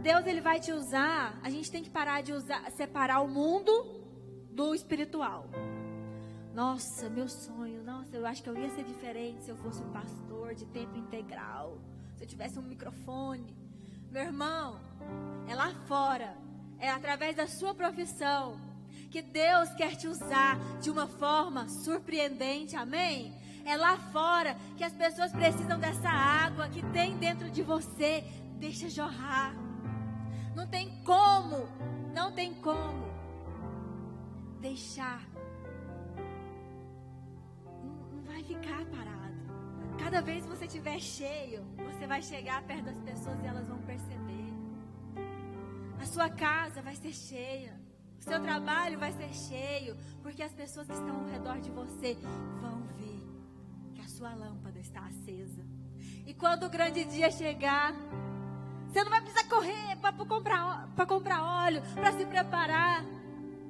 Deus 0.03 0.27
ele 0.27 0.41
vai 0.41 0.59
te 0.59 0.73
usar. 0.73 1.39
A 1.43 1.51
gente 1.51 1.71
tem 1.71 1.83
que 1.83 1.91
parar 1.91 2.23
de 2.23 2.33
usar, 2.33 2.71
separar 2.73 3.21
o 3.21 3.29
mundo 3.29 3.71
do 4.51 4.75
espiritual. 4.75 5.51
Nossa, 6.55 7.11
meu 7.11 7.29
sonho, 7.29 7.83
nossa, 7.85 8.17
eu 8.17 8.25
acho 8.25 8.43
que 8.43 8.49
eu 8.49 8.57
ia 8.57 8.71
ser 8.71 8.85
diferente 8.85 9.45
se 9.45 9.51
eu 9.51 9.57
fosse 9.57 9.83
um 9.83 9.93
pastor 9.93 10.55
de 10.55 10.65
tempo 10.67 10.97
integral, 10.97 11.79
se 12.17 12.25
eu 12.25 12.29
tivesse 12.29 12.59
um 12.59 12.63
microfone. 12.63 13.55
Meu 14.17 14.25
irmão, 14.25 14.81
é 15.47 15.55
lá 15.55 15.75
fora, 15.87 16.35
é 16.79 16.89
através 16.89 17.37
da 17.37 17.47
sua 17.47 17.75
profissão 17.75 18.59
que 19.11 19.21
Deus 19.21 19.69
quer 19.75 19.95
te 19.95 20.09
usar 20.09 20.59
de 20.81 20.89
uma 20.89 21.07
forma 21.07 21.69
surpreendente, 21.69 22.75
amém? 22.77 23.39
É 23.67 23.77
lá 23.77 23.99
fora 23.99 24.57
que 24.75 24.83
as 24.83 24.95
pessoas 24.95 25.33
precisam 25.33 25.79
dessa 25.79 26.09
água 26.09 26.67
que 26.71 26.83
tem 26.95 27.19
dentro 27.19 27.51
de 27.51 27.63
você, 27.63 28.25
deixa 28.59 28.89
jorrar. 28.89 29.53
Não 30.55 30.67
tem 30.67 30.99
como, 31.05 31.69
não 32.15 32.33
tem 32.33 32.55
como 32.55 33.07
deixar 34.63 35.21
ficar 38.47 38.85
parado. 38.87 39.97
Cada 39.99 40.23
vez 40.23 40.45
que 40.45 40.49
você 40.49 40.67
estiver 40.67 41.01
cheio, 41.01 41.65
você 41.77 42.07
vai 42.07 42.23
chegar 42.23 42.63
perto 42.63 42.85
das 42.85 43.01
pessoas 43.01 43.43
e 43.43 43.47
elas 43.47 43.67
vão. 43.69 43.86
Sua 46.07 46.31
casa 46.31 46.81
vai 46.81 46.97
ser 46.97 47.13
cheia. 47.13 47.79
O 48.19 48.23
seu 48.23 48.41
trabalho 48.41 48.99
vai 48.99 49.13
ser 49.13 49.33
cheio. 49.35 49.97
Porque 50.23 50.43
as 50.43 50.53
pessoas 50.53 50.87
que 50.87 50.95
estão 50.95 51.21
ao 51.21 51.27
redor 51.27 51.61
de 51.61 51.71
você 51.71 52.17
vão 52.61 52.83
ver 52.97 53.23
que 53.95 54.01
a 54.01 54.09
sua 54.09 54.35
lâmpada 54.35 54.79
está 54.79 55.01
acesa. 55.01 55.63
E 56.27 56.33
quando 56.33 56.65
o 56.65 56.71
grande 56.71 57.05
dia 57.05 57.31
chegar, 57.31 57.93
você 58.89 59.05
não 59.05 59.11
vai 59.11 59.21
precisar 59.21 59.47
correr 59.49 59.97
para 60.01 60.13
comprar, 60.25 60.89
comprar 61.07 61.43
óleo, 61.43 61.83
para 61.95 62.13
se 62.13 62.25
preparar. 62.25 63.05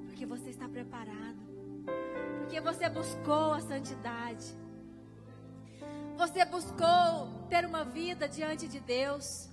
Porque 0.06 0.24
você 0.24 0.50
está 0.50 0.68
preparado. 0.68 1.36
Porque 2.38 2.60
você 2.60 2.88
buscou 2.88 3.54
a 3.54 3.60
santidade. 3.60 4.46
Você 6.16 6.44
buscou 6.44 7.46
ter 7.50 7.66
uma 7.66 7.84
vida 7.84 8.28
diante 8.28 8.68
de 8.68 8.78
Deus. 8.78 9.50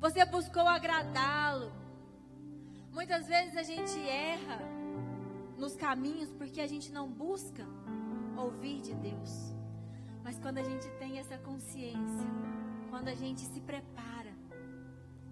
Você 0.00 0.24
buscou 0.24 0.66
agradá-lo. 0.66 1.81
Muitas 2.92 3.26
vezes 3.26 3.56
a 3.56 3.62
gente 3.62 3.98
erra 4.08 4.58
nos 5.56 5.74
caminhos 5.74 6.30
porque 6.32 6.60
a 6.60 6.66
gente 6.66 6.92
não 6.92 7.10
busca 7.10 7.66
ouvir 8.36 8.80
de 8.80 8.94
Deus. 8.94 9.54
Mas 10.22 10.38
quando 10.38 10.58
a 10.58 10.62
gente 10.62 10.88
tem 10.98 11.18
essa 11.18 11.38
consciência, 11.38 12.28
quando 12.90 13.08
a 13.08 13.14
gente 13.14 13.40
se 13.40 13.60
prepara, 13.60 14.32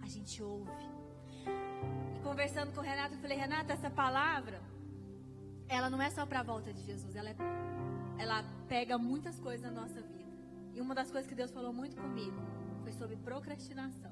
a 0.03 0.09
gente 0.09 0.43
ouve. 0.43 0.71
E 2.17 2.21
conversando 2.21 2.73
com 2.73 2.81
o 2.81 2.83
Renato, 2.83 3.15
eu 3.15 3.21
falei: 3.21 3.37
Renato, 3.37 3.71
essa 3.71 3.91
palavra, 3.91 4.61
ela 5.69 5.89
não 5.91 6.01
é 6.01 6.11
só 6.11 6.25
para 6.25 6.41
a 6.41 6.43
volta 6.43 6.73
de 6.73 6.83
Jesus, 6.83 7.15
ela, 7.15 7.31
é, 7.31 7.37
ela 8.19 8.43
pega 8.69 8.99
muitas 8.99 9.39
coisas 9.39 9.63
na 9.63 9.71
nossa 9.71 10.01
vida. 10.01 10.31
E 10.75 10.81
uma 10.81 10.95
das 10.95 11.11
coisas 11.11 11.29
que 11.29 11.35
Deus 11.35 11.51
falou 11.51 11.73
muito 11.73 11.97
comigo 11.97 12.41
foi 12.83 12.93
sobre 12.93 13.17
procrastinação. 13.17 14.10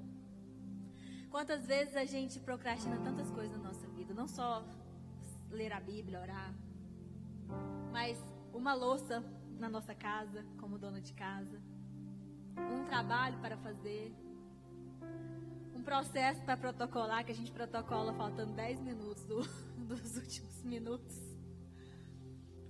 Quantas 1.30 1.66
vezes 1.66 1.94
a 1.94 2.04
gente 2.04 2.40
procrastina 2.40 2.96
tantas 2.98 3.30
coisas 3.30 3.56
na 3.56 3.64
nossa 3.64 3.86
vida, 3.88 4.14
não 4.14 4.26
só 4.26 4.64
ler 5.50 5.72
a 5.72 5.80
Bíblia, 5.80 6.20
orar, 6.20 6.54
mas 7.92 8.18
uma 8.52 8.74
louça 8.74 9.22
na 9.58 9.68
nossa 9.68 9.94
casa, 9.94 10.44
como 10.58 10.78
dona 10.78 11.00
de 11.00 11.12
casa, 11.12 11.60
um 12.56 12.84
trabalho 12.84 13.38
para 13.38 13.56
fazer, 13.58 14.14
um 15.74 15.82
processo 15.82 16.40
para 16.42 16.56
protocolar, 16.56 17.24
que 17.24 17.32
a 17.32 17.34
gente 17.34 17.52
protocola 17.52 18.12
faltando 18.14 18.54
10 18.54 18.80
minutos 18.80 19.24
do, 19.24 19.42
dos 19.86 20.16
últimos 20.16 20.62
minutos. 20.62 21.16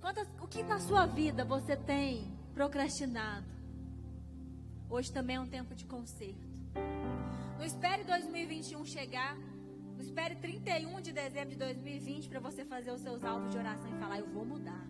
Quantas, 0.01 0.27
o 0.41 0.47
que 0.47 0.63
na 0.63 0.79
sua 0.79 1.05
vida 1.05 1.45
você 1.45 1.75
tem 1.77 2.31
procrastinado? 2.53 3.47
Hoje 4.89 5.11
também 5.11 5.35
é 5.37 5.39
um 5.39 5.47
tempo 5.47 5.75
de 5.75 5.85
conserto. 5.85 6.49
Não 7.59 7.65
espere 7.65 8.05
2021 8.05 8.85
chegar. 8.85 9.37
Não 9.97 9.99
espere 9.99 10.33
31 10.35 11.01
de 11.01 11.11
dezembro 11.11 11.49
de 11.49 11.57
2020 11.57 12.29
para 12.29 12.39
você 12.39 12.63
fazer 12.63 12.89
os 12.89 13.01
seus 13.01 13.21
alvos 13.21 13.51
de 13.51 13.57
oração 13.57 13.93
e 13.93 13.99
falar: 13.99 14.17
Eu 14.17 14.27
vou 14.27 14.45
mudar. 14.45 14.87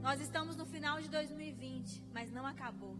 Nós 0.00 0.18
estamos 0.18 0.56
no 0.56 0.64
final 0.64 0.98
de 0.98 1.10
2020, 1.10 2.04
mas 2.10 2.32
não 2.32 2.46
acabou. 2.46 2.96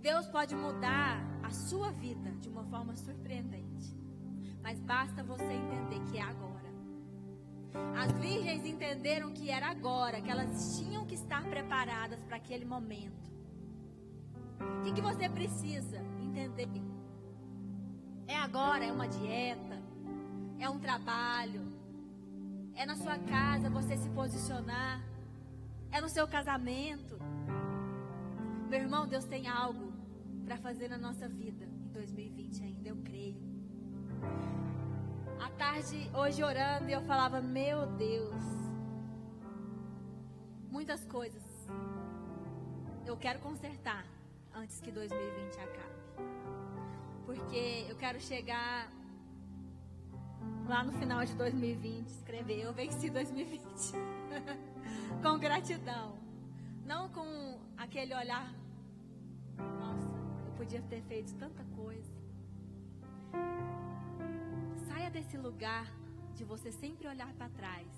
Deus 0.00 0.28
pode 0.28 0.54
mudar 0.54 1.20
a 1.42 1.50
sua 1.50 1.90
vida 1.90 2.30
de 2.40 2.48
uma 2.48 2.62
forma 2.66 2.94
surpreendente. 2.94 3.92
Mas 4.62 4.78
basta 4.78 5.24
você 5.24 5.52
entender 5.52 6.00
que 6.08 6.18
é 6.18 6.22
agora. 6.22 6.70
As 8.00 8.12
virgens 8.12 8.64
entenderam 8.64 9.32
que 9.32 9.50
era 9.50 9.66
agora, 9.66 10.20
que 10.20 10.30
elas 10.30 10.78
tinham 10.78 11.04
que 11.04 11.16
estar 11.16 11.42
preparadas 11.42 12.22
para 12.22 12.36
aquele 12.36 12.64
momento. 12.64 13.28
O 14.60 14.84
que, 14.84 14.92
que 14.92 15.00
você 15.00 15.28
precisa 15.28 16.00
entender? 16.22 16.95
É 18.28 18.36
agora, 18.36 18.84
é 18.84 18.92
uma 18.92 19.06
dieta, 19.06 19.80
é 20.58 20.68
um 20.68 20.78
trabalho, 20.78 21.62
é 22.74 22.84
na 22.84 22.96
sua 22.96 23.18
casa 23.18 23.70
você 23.70 23.96
se 23.96 24.08
posicionar, 24.10 25.00
é 25.92 26.00
no 26.00 26.08
seu 26.08 26.26
casamento. 26.26 27.18
Meu 28.68 28.80
irmão, 28.80 29.06
Deus 29.06 29.24
tem 29.24 29.46
algo 29.46 29.92
para 30.44 30.56
fazer 30.56 30.88
na 30.88 30.98
nossa 30.98 31.28
vida 31.28 31.64
em 31.64 31.92
2020 31.92 32.62
ainda, 32.62 32.88
eu 32.88 32.96
creio. 32.96 33.40
À 35.40 35.48
tarde, 35.50 36.10
hoje 36.14 36.42
orando, 36.42 36.88
eu 36.90 37.02
falava: 37.02 37.40
Meu 37.40 37.86
Deus, 37.86 38.42
muitas 40.68 41.04
coisas 41.04 41.44
eu 43.06 43.16
quero 43.16 43.38
consertar 43.38 44.04
antes 44.52 44.80
que 44.80 44.90
2020 44.90 45.60
acabe. 45.60 46.05
Porque 47.26 47.84
eu 47.88 47.96
quero 47.96 48.20
chegar 48.20 48.90
lá 50.68 50.82
no 50.84 50.92
final 50.92 51.24
de 51.24 51.34
2020, 51.34 52.06
escrever 52.06 52.60
eu 52.60 52.72
venci 52.72 53.10
2020. 53.10 53.92
com 55.22 55.38
gratidão. 55.38 56.16
Não 56.84 57.08
com 57.08 57.58
aquele 57.76 58.14
olhar, 58.14 58.54
nossa, 59.58 60.08
eu 60.46 60.52
podia 60.56 60.80
ter 60.82 61.02
feito 61.02 61.34
tanta 61.34 61.64
coisa. 61.74 62.14
Saia 64.86 65.10
desse 65.10 65.36
lugar 65.36 65.86
de 66.34 66.44
você 66.44 66.70
sempre 66.70 67.08
olhar 67.08 67.32
para 67.34 67.48
trás 67.48 67.88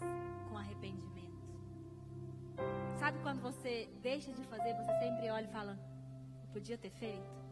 com 0.48 0.56
arrependimento. 0.56 1.18
Sabe 2.98 3.18
quando 3.22 3.40
você 3.40 3.88
deixa 4.02 4.32
de 4.32 4.42
fazer, 4.44 4.74
você 4.74 4.98
sempre 4.98 5.30
olha 5.30 5.44
e 5.44 5.52
fala: 5.52 5.78
podia 6.52 6.78
ter 6.78 6.90
feito. 6.90 7.47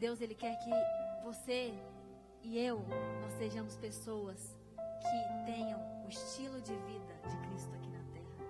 Deus, 0.00 0.22
Ele 0.22 0.34
quer 0.34 0.56
que 0.56 0.70
você 1.22 1.74
e 2.42 2.58
eu, 2.58 2.82
nós 3.20 3.34
sejamos 3.34 3.76
pessoas 3.76 4.56
que 4.98 5.44
tenham 5.44 5.78
o 6.06 6.08
estilo 6.08 6.58
de 6.62 6.74
vida 6.74 7.14
de 7.28 7.36
Cristo 7.46 7.74
aqui 7.74 7.90
na 7.90 8.02
terra. 8.14 8.46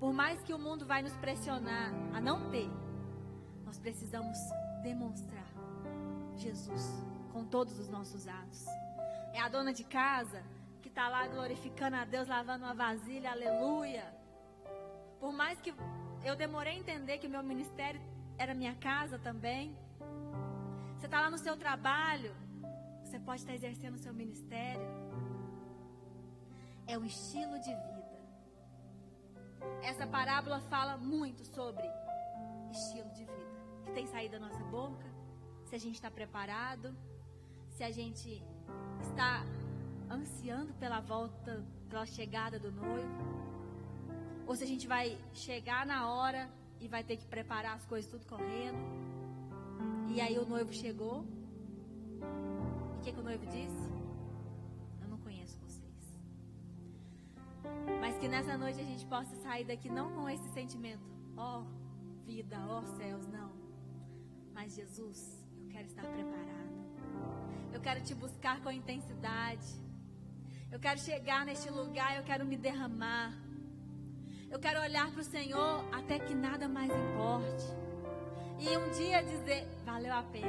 Por 0.00 0.10
mais 0.10 0.42
que 0.42 0.54
o 0.54 0.58
mundo 0.58 0.86
vai 0.86 1.02
nos 1.02 1.14
pressionar 1.18 1.92
a 2.14 2.20
não 2.20 2.50
ter, 2.50 2.70
nós 3.62 3.78
precisamos 3.78 4.38
demonstrar 4.82 5.52
Jesus 6.34 7.04
com 7.30 7.44
todos 7.44 7.78
os 7.78 7.90
nossos 7.90 8.26
atos. 8.26 8.64
É 9.34 9.40
a 9.40 9.50
dona 9.50 9.74
de 9.74 9.84
casa 9.84 10.42
que 10.80 10.88
está 10.88 11.10
lá 11.10 11.26
glorificando 11.26 11.96
a 11.96 12.06
Deus, 12.06 12.26
lavando 12.26 12.64
uma 12.64 12.72
vasilha, 12.72 13.32
aleluia. 13.32 14.06
Por 15.20 15.30
mais 15.30 15.60
que 15.60 15.74
eu 16.24 16.34
demorei 16.34 16.72
a 16.72 16.78
entender 16.78 17.18
que 17.18 17.26
o 17.26 17.30
meu 17.30 17.42
ministério 17.42 18.00
era 18.38 18.54
minha 18.54 18.74
casa 18.76 19.18
também. 19.18 19.76
Você 20.98 21.06
está 21.06 21.20
lá 21.20 21.30
no 21.30 21.38
seu 21.38 21.56
trabalho, 21.56 22.34
você 23.04 23.20
pode 23.20 23.40
estar 23.42 23.54
exercendo 23.54 23.94
o 23.94 23.98
seu 23.98 24.12
ministério. 24.12 24.82
É 26.88 26.98
o 26.98 27.04
estilo 27.04 27.56
de 27.60 27.72
vida. 27.72 28.18
Essa 29.80 30.08
parábola 30.08 30.60
fala 30.62 30.96
muito 30.96 31.44
sobre 31.44 31.88
estilo 32.72 33.08
de 33.10 33.24
vida. 33.24 33.58
Que 33.84 33.92
tem 33.92 34.08
saído 34.08 34.32
da 34.32 34.40
nossa 34.40 34.64
boca, 34.64 35.06
se 35.66 35.76
a 35.76 35.78
gente 35.78 35.94
está 35.94 36.10
preparado, 36.10 36.92
se 37.76 37.84
a 37.84 37.92
gente 37.92 38.42
está 39.00 39.44
ansiando 40.10 40.74
pela 40.74 41.00
volta, 41.00 41.64
pela 41.88 42.06
chegada 42.06 42.58
do 42.58 42.72
noivo 42.72 43.38
ou 44.48 44.56
se 44.56 44.64
a 44.64 44.66
gente 44.66 44.88
vai 44.88 45.16
chegar 45.32 45.86
na 45.86 46.10
hora 46.10 46.50
e 46.80 46.88
vai 46.88 47.04
ter 47.04 47.18
que 47.18 47.26
preparar 47.26 47.76
as 47.76 47.86
coisas 47.86 48.10
tudo 48.10 48.26
correndo. 48.26 48.78
E 50.08 50.20
aí 50.20 50.38
o 50.38 50.46
noivo 50.46 50.72
chegou. 50.72 51.24
E 52.20 52.98
o 52.98 53.00
que, 53.02 53.12
que 53.12 53.20
o 53.20 53.22
noivo 53.22 53.46
disse? 53.46 53.88
Eu 55.02 55.08
não 55.08 55.18
conheço 55.18 55.58
vocês. 55.60 56.18
Mas 58.00 58.16
que 58.18 58.28
nessa 58.28 58.56
noite 58.56 58.80
a 58.80 58.84
gente 58.84 59.04
possa 59.06 59.34
sair 59.36 59.64
daqui 59.64 59.88
não 59.88 60.10
com 60.12 60.28
esse 60.28 60.48
sentimento, 60.48 61.04
ó 61.36 61.60
oh, 61.60 62.24
vida, 62.24 62.56
ó 62.68 62.80
oh, 62.80 62.86
céus, 62.96 63.26
não. 63.26 63.52
Mas 64.52 64.74
Jesus, 64.74 65.46
eu 65.60 65.68
quero 65.68 65.86
estar 65.86 66.02
preparado. 66.02 66.78
Eu 67.72 67.80
quero 67.80 68.02
te 68.02 68.14
buscar 68.14 68.60
com 68.62 68.70
intensidade. 68.72 69.68
Eu 70.70 70.80
quero 70.80 70.98
chegar 71.00 71.44
neste 71.44 71.70
lugar, 71.70 72.16
eu 72.16 72.24
quero 72.24 72.44
me 72.44 72.56
derramar. 72.56 73.32
Eu 74.50 74.58
quero 74.58 74.80
olhar 74.80 75.10
para 75.12 75.20
o 75.20 75.24
Senhor 75.24 75.84
até 75.92 76.18
que 76.18 76.34
nada 76.34 76.66
mais 76.68 76.90
importe. 76.90 77.87
E 78.58 78.76
um 78.76 78.90
dia 78.90 79.22
dizer, 79.22 79.66
valeu 79.84 80.12
a 80.12 80.22
pena. 80.22 80.48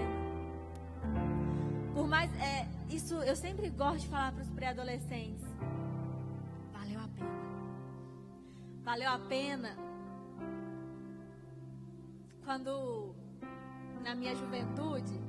Por 1.93 2.07
mais, 2.07 2.32
é, 2.39 2.68
isso 2.89 3.16
eu 3.16 3.36
sempre 3.36 3.70
gosto 3.70 4.01
de 4.01 4.07
falar 4.07 4.32
para 4.32 4.41
os 4.41 4.49
pré-adolescentes. 4.49 5.45
Valeu 6.74 6.99
a 6.99 7.07
pena. 7.07 7.39
Valeu 8.84 9.10
a 9.10 9.20
pena. 9.20 9.78
Quando, 12.43 13.14
na 14.03 14.16
minha 14.16 14.36
juventude, 14.36 15.20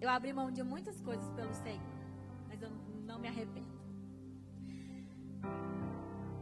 eu 0.00 0.08
abri 0.10 0.32
mão 0.32 0.50
de 0.50 0.62
muitas 0.62 1.00
coisas 1.00 1.28
pelo 1.30 1.54
Senhor 1.54 1.96
mas 2.56 2.62
eu 2.62 2.70
não 3.04 3.18
me 3.18 3.28
arrependo. 3.28 3.66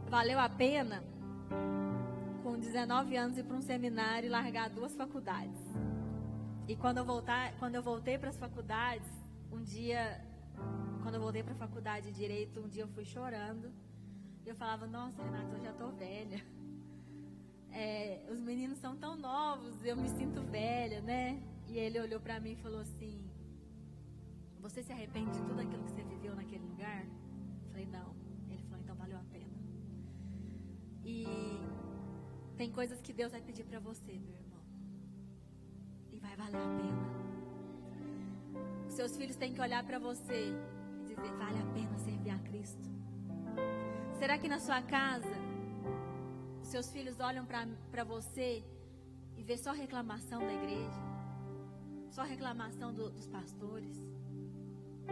Valeu 0.09 0.39
a 0.39 0.47
pena, 0.47 1.03
com 2.45 2.59
19 2.59 3.17
anos, 3.17 3.39
ir 3.39 3.43
para 3.43 3.57
um 3.57 3.61
seminário 3.61 4.27
e 4.27 4.29
largar 4.29 4.69
duas 4.69 4.95
faculdades. 4.95 5.59
E 6.67 6.75
quando 6.75 6.99
eu, 6.99 7.05
voltar, 7.05 7.57
quando 7.57 7.73
eu 7.73 7.81
voltei 7.81 8.19
para 8.19 8.29
as 8.29 8.37
faculdades, 8.37 9.09
um 9.51 9.63
dia, 9.63 10.23
quando 11.01 11.15
eu 11.15 11.21
voltei 11.21 11.41
para 11.41 11.53
a 11.53 11.57
faculdade 11.57 12.11
de 12.11 12.13
Direito, 12.19 12.61
um 12.61 12.67
dia 12.67 12.83
eu 12.83 12.87
fui 12.89 13.03
chorando. 13.03 13.73
E 14.45 14.49
eu 14.49 14.55
falava, 14.55 14.85
nossa, 14.85 15.23
Renata, 15.23 15.55
eu 15.55 15.59
já 15.59 15.71
estou 15.71 15.91
velha. 15.93 16.39
É, 17.71 18.23
os 18.31 18.39
meninos 18.39 18.77
são 18.77 18.95
tão 18.95 19.15
novos, 19.17 19.83
eu 19.83 19.97
me 19.97 20.07
sinto 20.07 20.43
velha, 20.43 21.01
né? 21.01 21.41
E 21.67 21.79
ele 21.79 21.99
olhou 21.99 22.19
para 22.19 22.39
mim 22.39 22.51
e 22.51 22.55
falou 22.55 22.79
assim: 22.79 23.27
você 24.61 24.83
se 24.83 24.91
arrepende 24.93 25.31
de 25.31 25.43
tudo 25.45 25.59
aquilo 25.59 25.83
que 25.83 25.91
você 25.91 26.03
viveu 26.03 26.35
naquele 26.35 26.65
lugar? 26.65 27.03
Eu 27.63 27.69
falei, 27.71 27.87
não. 27.87 28.15
Ele 28.49 28.63
falou, 28.63 28.83
então 28.83 28.95
valeu 28.95 29.17
a 29.17 29.23
pena. 29.31 29.57
E 31.03 31.25
tem 32.57 32.71
coisas 32.71 33.01
que 33.01 33.13
Deus 33.13 33.31
vai 33.31 33.41
pedir 33.41 33.63
para 33.65 33.79
você, 33.79 34.13
meu 34.13 34.33
irmão. 34.33 34.63
E 36.11 36.19
vai 36.19 36.35
valer 36.35 36.57
a 36.57 36.69
pena. 36.81 37.05
Seus 38.89 39.15
filhos 39.17 39.35
têm 39.35 39.53
que 39.53 39.61
olhar 39.61 39.83
para 39.83 39.99
você 39.99 40.51
e 40.51 41.03
dizer, 41.07 41.31
vale 41.37 41.59
a 41.59 41.65
pena 41.73 41.97
servir 41.99 42.29
a 42.29 42.39
Cristo. 42.39 42.89
Será 44.17 44.37
que 44.37 44.47
na 44.47 44.59
sua 44.59 44.81
casa, 44.81 45.35
seus 46.61 46.91
filhos 46.91 47.19
olham 47.19 47.45
para 47.45 48.03
você 48.03 48.63
e 49.35 49.43
vê 49.43 49.57
só 49.57 49.71
reclamação 49.73 50.39
da 50.39 50.53
igreja? 50.53 51.01
Só 52.09 52.23
reclamação 52.23 52.93
do, 52.93 53.09
dos 53.09 53.27
pastores? 53.27 54.15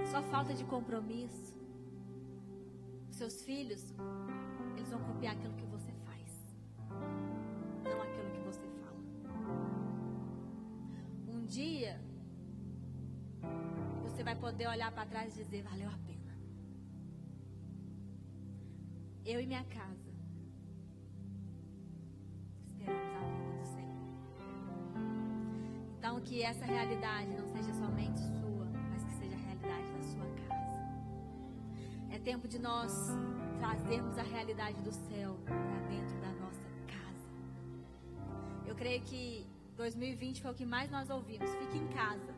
só 0.06 0.22
falta 0.24 0.54
de 0.54 0.64
compromisso. 0.66 1.56
Seus 3.12 3.44
filhos, 3.44 3.94
eles 4.76 4.90
vão 4.90 5.00
copiar 5.04 5.36
aquilo 5.36 5.54
que 5.54 5.63
dia, 11.58 11.94
você 14.04 14.24
vai 14.24 14.36
poder 14.36 14.68
olhar 14.68 14.92
para 14.92 15.06
trás 15.06 15.34
e 15.34 15.44
dizer: 15.44 15.62
valeu 15.64 15.90
a 15.90 15.98
pena. 16.08 16.34
Eu 19.26 19.40
e 19.40 19.46
minha 19.46 19.64
casa 19.66 20.12
esperamos 22.66 23.14
a 23.16 23.60
do 23.60 23.66
Senhor. 23.76 24.04
Então, 25.98 26.22
que 26.22 26.42
essa 26.42 26.66
realidade 26.66 27.32
não 27.40 27.48
seja 27.56 27.74
somente 27.74 28.20
sua 28.20 28.44
tempo 32.24 32.48
de 32.48 32.58
nós 32.58 32.94
trazermos 33.60 34.18
a 34.18 34.24
realidade 34.24 34.80
do 34.82 34.92
céu 34.92 35.38
para 35.46 35.80
dentro 35.90 36.18
da 36.22 36.32
nossa 36.42 36.70
casa. 36.88 37.28
Eu 38.66 38.76
creio 38.76 39.02
que 39.02 39.46
2020 39.76 40.42
foi 40.42 40.52
o 40.52 40.54
que 40.54 40.66
mais 40.66 40.90
nós 40.90 41.10
ouvimos. 41.10 41.50
Fique 41.56 41.78
em 41.78 41.88
casa. 41.88 42.34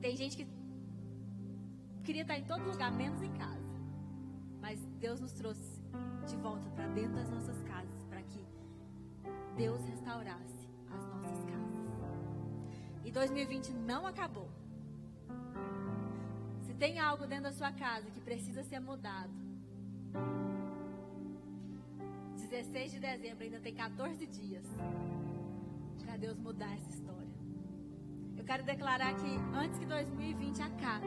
Tem 0.00 0.16
gente 0.16 0.36
que 0.36 0.46
queria 2.04 2.22
estar 2.22 2.38
em 2.38 2.44
todo 2.44 2.64
lugar, 2.64 2.92
menos 2.92 3.22
em 3.22 3.32
casa. 3.32 3.60
Mas 4.60 4.78
Deus 5.00 5.20
nos 5.20 5.32
trouxe 5.32 5.80
de 6.28 6.36
volta 6.36 6.68
para 6.70 6.86
dentro 6.88 7.14
das 7.14 7.30
nossas 7.30 7.60
casas, 7.62 8.04
para 8.08 8.22
que 8.22 8.44
Deus 9.56 9.84
restaurasse 9.84 10.68
as 10.90 11.04
nossas 11.06 11.44
casas. 11.44 11.82
E 13.04 13.10
2020 13.10 13.72
não 13.72 14.06
acabou 14.06 14.48
tem 16.82 16.98
algo 16.98 17.28
dentro 17.28 17.44
da 17.44 17.52
sua 17.52 17.70
casa 17.70 18.10
que 18.10 18.20
precisa 18.20 18.64
ser 18.64 18.80
mudado. 18.80 19.30
16 22.50 22.90
de 22.90 22.98
dezembro, 22.98 23.44
ainda 23.44 23.60
tem 23.60 23.72
14 23.72 24.26
dias 24.26 24.64
para 26.12 26.18
Deus 26.18 26.38
mudar 26.38 26.70
essa 26.74 26.90
história. 26.90 27.32
Eu 28.36 28.44
quero 28.44 28.62
declarar 28.64 29.14
que 29.14 29.34
antes 29.54 29.78
que 29.78 29.86
2020 29.86 30.60
acabe, 30.60 31.06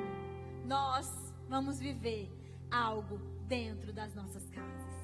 nós 0.66 1.08
vamos 1.48 1.80
viver 1.80 2.28
algo 2.72 3.20
dentro 3.48 3.94
das 3.94 4.16
nossas 4.16 4.50
casas. 4.50 4.96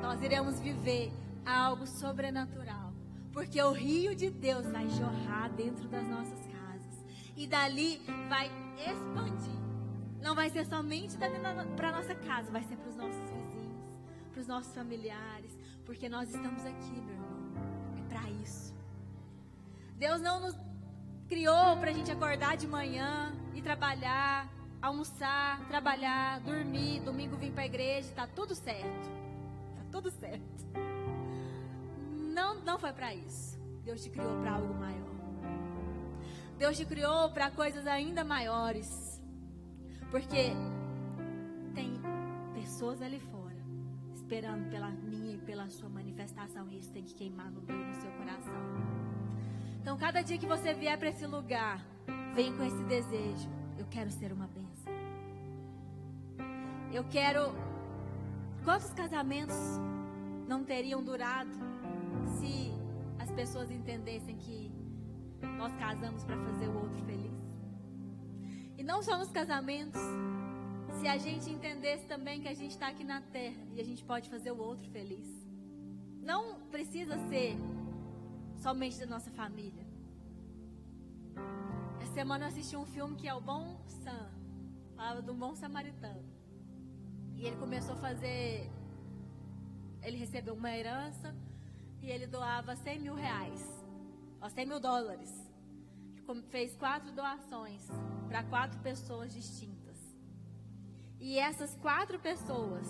Nós 0.00 0.22
iremos 0.22 0.60
viver 0.60 1.12
algo 1.44 1.88
sobrenatural, 1.88 2.92
porque 3.32 3.60
o 3.60 3.72
rio 3.72 4.14
de 4.14 4.30
Deus 4.30 4.64
vai 4.66 4.88
jorrar 4.90 5.50
dentro 5.50 5.88
das 5.88 6.06
nossas 6.06 6.38
casas 6.46 7.04
e 7.36 7.44
dali 7.48 8.00
vai 8.28 8.46
expandir 8.76 9.58
não 10.20 10.34
vai 10.34 10.50
ser 10.50 10.66
somente 10.66 11.16
para 11.16 11.92
nossa 11.92 12.14
casa, 12.14 12.50
vai 12.50 12.62
ser 12.64 12.76
para 12.76 12.88
os 12.90 12.96
nossos 12.96 13.20
vizinhos, 13.30 14.00
para 14.32 14.40
os 14.40 14.46
nossos 14.48 14.74
familiares, 14.74 15.56
porque 15.86 16.08
nós 16.08 16.28
estamos 16.28 16.66
aqui, 16.66 17.00
meu 17.00 17.14
irmão. 17.14 17.38
É 17.96 18.02
para 18.08 18.28
isso. 18.30 18.77
Deus 19.98 20.20
não 20.20 20.38
nos 20.38 20.54
criou 21.28 21.76
para 21.76 21.90
a 21.90 21.92
gente 21.92 22.10
acordar 22.10 22.56
de 22.56 22.68
manhã 22.68 23.32
e 23.52 23.60
trabalhar, 23.60 24.48
almoçar, 24.80 25.66
trabalhar, 25.66 26.40
dormir, 26.40 27.00
domingo 27.00 27.36
vir 27.36 27.50
para 27.52 27.64
a 27.64 27.66
igreja, 27.66 28.08
tá 28.14 28.26
tudo 28.26 28.54
certo. 28.54 29.08
Tá 29.76 29.82
tudo 29.90 30.08
certo. 30.12 30.66
Não, 32.32 32.60
não 32.60 32.78
foi 32.78 32.92
para 32.92 33.12
isso. 33.12 33.58
Deus 33.82 34.00
te 34.00 34.10
criou 34.10 34.40
para 34.40 34.52
algo 34.52 34.72
maior. 34.74 35.08
Deus 36.56 36.76
te 36.76 36.84
criou 36.84 37.30
para 37.30 37.50
coisas 37.50 37.84
ainda 37.84 38.22
maiores. 38.22 39.20
Porque 40.12 40.52
tem 41.74 42.00
pessoas 42.54 43.02
ali 43.02 43.18
fora 43.18 43.56
esperando 44.14 44.70
pela 44.70 44.90
minha 44.90 45.34
e 45.34 45.38
pela 45.38 45.68
sua 45.68 45.88
manifestação. 45.88 46.68
E 46.68 46.78
isso 46.78 46.92
tem 46.92 47.02
que 47.02 47.14
queimar 47.14 47.50
no 47.50 47.62
meu 47.62 47.76
no 47.76 47.94
seu 47.94 48.10
coração. 48.12 48.87
Então, 49.88 49.96
cada 49.96 50.20
dia 50.20 50.36
que 50.36 50.44
você 50.44 50.74
vier 50.74 50.98
para 50.98 51.08
esse 51.08 51.26
lugar, 51.26 51.82
vem 52.34 52.54
com 52.54 52.62
esse 52.62 52.84
desejo. 52.84 53.48
Eu 53.78 53.86
quero 53.86 54.10
ser 54.10 54.30
uma 54.34 54.46
bênção. 54.46 54.92
Eu 56.92 57.04
quero. 57.04 57.54
Quantos 58.64 58.92
casamentos 58.92 59.56
não 60.46 60.62
teriam 60.62 61.02
durado 61.02 61.56
se 62.38 62.70
as 63.18 63.30
pessoas 63.30 63.70
entendessem 63.70 64.36
que 64.36 64.70
nós 65.56 65.72
casamos 65.76 66.22
para 66.22 66.36
fazer 66.36 66.68
o 66.68 66.82
outro 66.82 67.02
feliz? 67.06 67.40
E 68.76 68.82
não 68.82 69.02
só 69.02 69.16
nos 69.16 69.30
casamentos. 69.30 70.02
Se 71.00 71.08
a 71.08 71.16
gente 71.16 71.48
entendesse 71.48 72.04
também 72.04 72.42
que 72.42 72.48
a 72.48 72.54
gente 72.54 72.72
está 72.72 72.88
aqui 72.88 73.04
na 73.04 73.22
terra 73.22 73.56
e 73.72 73.80
a 73.80 73.84
gente 73.84 74.04
pode 74.04 74.28
fazer 74.28 74.50
o 74.50 74.58
outro 74.58 74.86
feliz. 74.90 75.26
Não 76.20 76.60
precisa 76.70 77.16
ser 77.30 77.56
somente 78.58 78.98
da 78.98 79.06
nossa 79.06 79.30
família. 79.30 79.86
Essa 82.00 82.12
semana 82.12 82.44
eu 82.44 82.48
assisti 82.48 82.76
um 82.76 82.86
filme 82.86 83.16
que 83.16 83.28
é 83.28 83.34
o 83.34 83.40
Bom 83.40 83.80
Sam. 83.86 84.30
Falava 84.96 85.30
um 85.30 85.38
bom 85.38 85.54
samaritano. 85.54 86.24
E 87.36 87.46
ele 87.46 87.56
começou 87.56 87.94
a 87.94 87.98
fazer. 87.98 88.68
Ele 90.02 90.16
recebeu 90.16 90.54
uma 90.54 90.70
herança 90.76 91.34
e 92.02 92.10
ele 92.10 92.26
doava 92.26 92.74
100 92.74 92.98
mil 92.98 93.14
reais. 93.14 93.62
Ó, 94.40 94.48
100 94.48 94.66
mil 94.66 94.80
dólares 94.80 95.32
fez 96.50 96.76
quatro 96.76 97.10
doações 97.12 97.82
para 98.28 98.42
quatro 98.42 98.78
pessoas 98.80 99.32
distintas. 99.32 99.96
E 101.20 101.38
essas 101.38 101.74
quatro 101.76 102.18
pessoas 102.18 102.86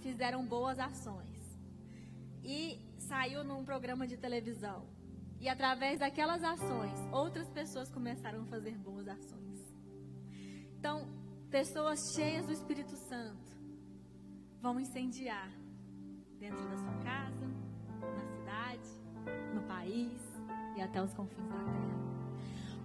fizeram 0.00 0.44
boas 0.44 0.78
ações. 0.78 1.38
E 2.42 2.87
saiu 3.08 3.42
num 3.42 3.64
programa 3.64 4.06
de 4.06 4.16
televisão. 4.16 4.86
E 5.40 5.48
através 5.48 5.98
daquelas 5.98 6.44
ações, 6.44 6.98
outras 7.10 7.48
pessoas 7.48 7.90
começaram 7.90 8.42
a 8.42 8.46
fazer 8.46 8.76
boas 8.76 9.08
ações. 9.08 9.60
Então, 10.78 11.08
pessoas 11.50 12.12
cheias 12.14 12.44
do 12.46 12.52
Espírito 12.52 12.94
Santo 12.96 13.50
vão 14.60 14.78
incendiar 14.78 15.50
dentro 16.38 16.62
da 16.68 16.76
sua 16.76 16.94
casa, 17.02 17.46
na 18.00 18.26
cidade, 18.36 18.90
no 19.54 19.62
país 19.62 20.20
e 20.76 20.82
até 20.82 21.02
os 21.02 21.14
confins 21.14 21.48
da 21.48 21.56
terra. 21.56 21.98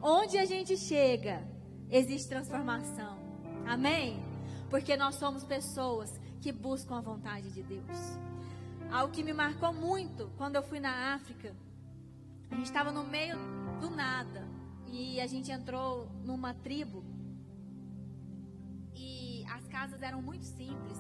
Onde 0.02 0.38
a 0.38 0.46
gente 0.46 0.78
chega, 0.78 1.46
existe 1.90 2.30
transformação. 2.30 3.18
Amém? 3.66 4.24
Porque 4.70 4.96
nós 4.96 5.16
somos 5.16 5.44
pessoas 5.44 6.10
que 6.42 6.52
buscam 6.52 6.98
a 6.98 7.02
vontade 7.02 7.52
de 7.52 7.64
Deus. 7.64 8.33
Algo 8.94 9.12
que 9.12 9.24
me 9.24 9.34
marcou 9.34 9.74
muito 9.74 10.30
quando 10.38 10.56
eu 10.56 10.64
fui 10.64 10.80
na 10.80 11.16
África, 11.16 11.56
a 12.52 12.56
gente 12.56 12.66
estava 12.66 12.92
no 12.92 13.04
meio 13.04 13.36
do 13.82 13.90
nada 13.90 14.48
e 14.86 15.20
a 15.20 15.26
gente 15.26 15.52
entrou 15.52 16.08
numa 16.24 16.54
tribo 16.54 17.04
e 18.94 19.44
as 19.50 19.68
casas 19.68 20.02
eram 20.04 20.22
muito 20.22 20.46
simples 20.46 21.00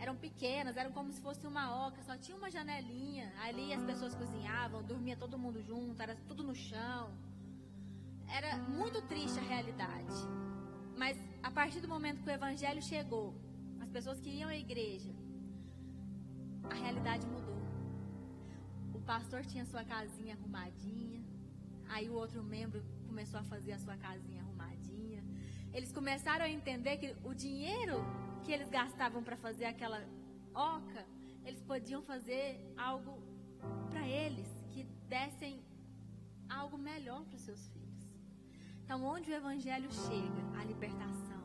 eram 0.00 0.16
pequenas, 0.16 0.78
eram 0.78 0.92
como 0.92 1.12
se 1.12 1.20
fosse 1.20 1.46
uma 1.46 1.86
oca, 1.86 2.02
só 2.02 2.16
tinha 2.16 2.36
uma 2.36 2.50
janelinha. 2.50 3.30
Ali 3.42 3.72
as 3.74 3.82
pessoas 3.82 4.14
cozinhavam, 4.14 4.82
dormia 4.82 5.14
todo 5.14 5.38
mundo 5.38 5.62
junto, 5.62 6.00
era 6.02 6.16
tudo 6.26 6.42
no 6.42 6.54
chão. 6.54 7.10
Era 8.26 8.56
muito 8.56 9.02
triste 9.02 9.38
a 9.38 9.42
realidade. 9.42 10.16
Mas 10.96 11.18
a 11.42 11.50
partir 11.50 11.80
do 11.80 11.88
momento 11.88 12.22
que 12.22 12.30
o 12.30 12.32
evangelho 12.32 12.80
chegou, 12.80 13.34
as 13.78 13.90
pessoas 13.90 14.18
que 14.18 14.30
iam 14.30 14.48
à 14.48 14.56
igreja, 14.56 15.12
a 16.70 16.74
realidade 16.74 17.26
mudou. 17.26 17.60
O 18.94 19.00
pastor 19.00 19.44
tinha 19.44 19.64
sua 19.64 19.84
casinha 19.84 20.34
arrumadinha, 20.34 21.22
aí 21.88 22.08
o 22.08 22.14
outro 22.14 22.42
membro 22.42 22.82
começou 23.06 23.40
a 23.40 23.44
fazer 23.44 23.72
a 23.72 23.78
sua 23.78 23.96
casinha 23.96 24.42
arrumadinha. 24.42 25.22
Eles 25.72 25.92
começaram 25.92 26.44
a 26.44 26.48
entender 26.48 26.96
que 26.96 27.16
o 27.24 27.34
dinheiro 27.34 27.98
que 28.44 28.52
eles 28.52 28.68
gastavam 28.68 29.22
para 29.22 29.36
fazer 29.36 29.66
aquela 29.66 30.00
oca, 30.54 31.06
eles 31.44 31.62
podiam 31.62 32.02
fazer 32.02 32.58
algo 32.76 33.22
para 33.90 34.06
eles, 34.06 34.48
que 34.72 34.84
dessem 35.08 35.62
algo 36.48 36.76
melhor 36.78 37.24
para 37.24 37.36
os 37.36 37.42
seus 37.42 37.68
filhos. 37.68 37.80
Então, 38.84 39.04
onde 39.04 39.30
o 39.30 39.34
Evangelho 39.34 39.90
chega, 39.92 40.60
a 40.60 40.64
libertação, 40.64 41.42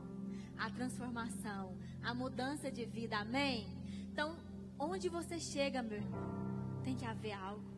a 0.58 0.70
transformação, 0.70 1.78
a 2.02 2.14
mudança 2.14 2.72
de 2.72 2.86
vida, 2.86 3.18
amém? 3.18 3.68
Então, 4.12 4.36
onde 4.80 5.10
você 5.10 5.40
chega, 5.40 5.82
meu 5.82 5.98
irmão, 5.98 6.82
tem 6.84 6.96
que 6.96 7.06
haver 7.06 7.34
algo. 7.34 7.76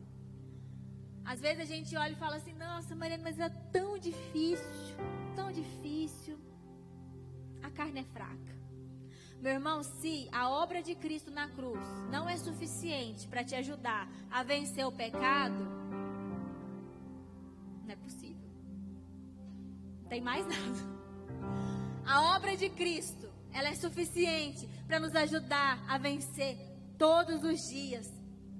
Às 1.24 1.40
vezes 1.40 1.60
a 1.60 1.64
gente 1.64 1.96
olha 1.96 2.12
e 2.12 2.16
fala 2.16 2.36
assim: 2.36 2.54
Nossa, 2.54 2.94
Mariana, 2.94 3.22
mas 3.22 3.38
é 3.38 3.48
tão 3.48 3.98
difícil, 3.98 4.96
tão 5.34 5.52
difícil. 5.52 6.38
A 7.62 7.70
carne 7.70 8.00
é 8.00 8.04
fraca. 8.04 8.58
Meu 9.40 9.52
irmão, 9.52 9.82
se 9.82 10.28
a 10.32 10.48
obra 10.48 10.82
de 10.82 10.94
Cristo 10.94 11.30
na 11.30 11.48
cruz 11.48 11.86
não 12.10 12.28
é 12.28 12.36
suficiente 12.36 13.28
para 13.28 13.44
te 13.44 13.54
ajudar 13.54 14.08
a 14.30 14.42
vencer 14.42 14.84
o 14.84 14.90
pecado, 14.90 15.64
não 17.84 17.90
é 17.92 17.96
possível. 17.96 18.50
Não 20.02 20.08
tem 20.08 20.20
mais 20.20 20.44
nada. 20.48 20.98
A 22.04 22.36
obra 22.36 22.56
de 22.56 22.68
Cristo, 22.70 23.28
ela 23.52 23.68
é 23.68 23.74
suficiente 23.74 24.66
para 24.86 24.98
nos 24.98 25.14
ajudar 25.14 25.84
a 25.88 25.98
vencer 25.98 26.67
todos 26.98 27.42
os 27.44 27.58
dias 27.70 28.06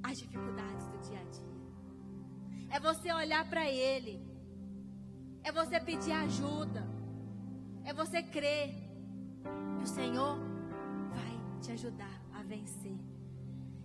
as 0.03 0.19
dificuldades 0.19 0.87
do 0.87 0.99
dia 1.09 1.21
a 1.21 1.25
dia. 1.25 2.77
É 2.77 2.81
você 2.81 3.13
olhar 3.13 3.49
para 3.49 3.69
Ele. 3.69 4.23
É 5.43 5.51
você 5.51 5.81
pedir 5.81 6.13
ajuda. 6.13 6.87
É 7.85 7.93
você 7.93 8.23
crer 8.23 8.75
que 9.77 9.85
o 9.85 9.87
Senhor 9.87 10.49
te 11.61 11.73
ajudar 11.73 12.23
a 12.33 12.43
vencer. 12.43 12.99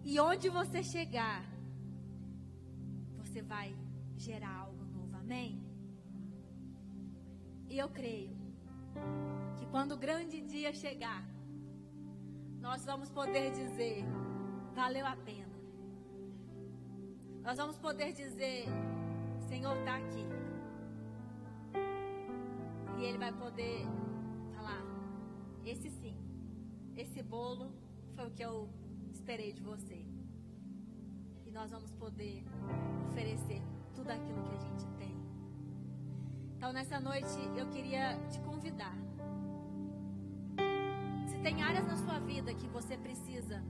E 0.04 0.20
onde 0.20 0.50
você 0.50 0.84
chegar, 0.84 1.44
você 3.18 3.42
vai 3.42 3.76
gerar 4.16 4.56
algo 4.56 4.84
novo. 4.86 5.16
Amém? 5.16 5.62
E 7.70 7.78
eu 7.78 7.90
creio 7.90 8.36
que 9.58 9.66
quando 9.68 9.94
o 9.94 9.98
grande 9.98 10.42
dia 10.42 10.72
chegar, 10.74 11.26
nós 12.60 12.86
vamos 12.86 13.10
poder 13.10 13.52
dizer: 13.52 14.06
valeu 14.74 15.06
a 15.06 15.16
pena. 15.16 15.54
Nós 17.44 17.58
vamos 17.58 17.78
poder 17.78 18.14
dizer: 18.14 18.66
Senhor 19.48 19.78
está 19.78 19.98
aqui. 19.98 20.26
E 22.98 23.04
Ele 23.04 23.18
vai 23.18 23.34
poder 23.34 23.86
falar: 24.56 24.82
esse 25.66 25.90
sim 25.90 26.24
esse 26.96 27.24
bolo 27.24 27.72
foi 28.16 28.28
o 28.28 28.32
que 28.32 28.44
eu 28.44 28.70
esperei 29.12 29.52
de 29.52 29.62
você. 29.62 30.06
E 31.46 31.52
nós 31.52 31.72
vamos 31.72 31.92
poder 31.94 32.44
oferecer 33.10 33.62
tudo 33.96 34.10
aquilo 34.12 34.42
que 34.44 34.54
a 34.54 34.60
gente 34.60 34.86
tem. 34.98 35.16
Então, 36.56 36.72
nessa 36.72 37.00
noite, 37.00 37.40
eu 37.58 37.68
queria 37.70 38.18
te 38.30 38.40
convidar. 38.42 38.96
Se 41.28 41.38
tem 41.40 41.62
áreas 41.64 41.86
na 41.86 41.98
sua 41.98 42.20
vida 42.20 42.54
que 42.54 42.68
você 42.68 42.96
precisa 42.96 43.64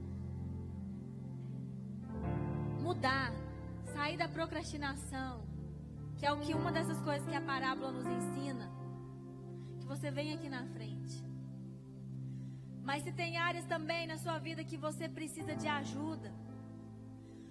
mudar, 2.84 3.32
sair 3.94 4.16
da 4.22 4.28
procrastinação, 4.28 5.32
que 6.18 6.26
é 6.26 6.32
o 6.32 6.40
que 6.40 6.54
uma 6.54 6.70
dessas 6.70 7.00
coisas 7.00 7.26
que 7.26 7.34
a 7.34 7.40
parábola 7.40 7.90
nos 7.92 8.06
ensina, 8.06 8.70
que 9.80 9.86
você 9.86 10.10
venha 10.10 10.34
aqui 10.34 10.50
na 10.50 10.64
frente. 10.74 11.24
Mas 12.82 13.02
se 13.02 13.12
tem 13.12 13.38
áreas 13.38 13.64
também 13.64 14.06
na 14.06 14.18
sua 14.18 14.38
vida 14.38 14.62
que 14.62 14.76
você 14.76 15.08
precisa 15.08 15.56
de 15.56 15.66
ajuda. 15.66 16.30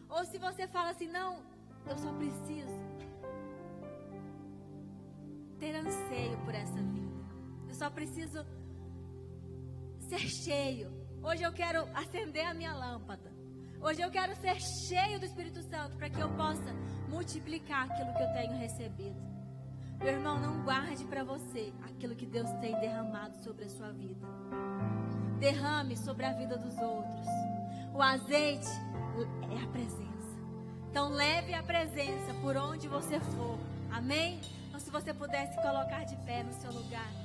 Ou 0.08 0.24
se 0.26 0.38
você 0.38 0.68
fala 0.68 0.92
assim, 0.92 1.08
não, 1.08 1.44
eu 1.88 1.98
só 1.98 2.14
preciso 2.14 2.80
ter 5.60 5.74
anseio 5.76 6.38
por 6.46 6.54
essa 6.54 6.80
vida. 6.94 7.18
Eu 7.68 7.74
só 7.74 7.90
preciso 7.90 8.46
ser 10.10 10.20
cheio. 10.46 10.92
Hoje 11.24 11.42
eu 11.42 11.52
quero 11.52 11.80
acender 11.98 12.46
a 12.46 12.54
minha 12.54 12.76
lâmpada. 12.76 13.33
Hoje 13.84 14.02
eu 14.02 14.10
quero 14.10 14.36
ser 14.38 14.60
cheio 14.62 15.20
do 15.20 15.26
Espírito 15.26 15.62
Santo 15.62 15.96
para 15.98 16.10
que 16.10 16.20
eu 16.20 16.30
possa 16.30 16.74
multiplicar 17.10 17.92
aquilo 17.92 18.14
que 18.14 18.24
eu 18.24 18.34
tenho 18.34 18.58
recebido. 18.58 19.22
Meu 20.00 20.14
irmão, 20.14 20.40
não 20.40 20.64
guarde 20.64 21.04
para 21.06 21.24
você 21.24 21.74
aquilo 21.84 22.16
que 22.16 22.26
Deus 22.26 22.50
tem 22.62 22.80
derramado 22.80 23.38
sobre 23.44 23.66
a 23.66 23.70
sua 23.70 23.92
vida 23.92 24.26
derrame 25.44 25.98
sobre 25.98 26.26
a 26.26 26.32
vida 26.32 26.58
dos 26.58 26.78
outros. 26.78 27.28
O 27.94 28.02
azeite 28.02 28.70
é 29.52 29.62
a 29.62 29.68
presença. 29.68 30.40
Então 30.90 31.10
leve 31.10 31.54
a 31.54 31.62
presença 31.62 32.34
por 32.42 32.56
onde 32.56 32.88
você 32.88 33.20
for. 33.20 33.60
Amém? 33.92 34.40
Então 34.70 34.80
se 34.80 34.90
você 34.90 35.14
pudesse 35.14 35.62
colocar 35.62 36.06
de 36.06 36.16
pé 36.26 36.44
no 36.44 36.54
seu 36.54 36.72
lugar. 36.72 37.23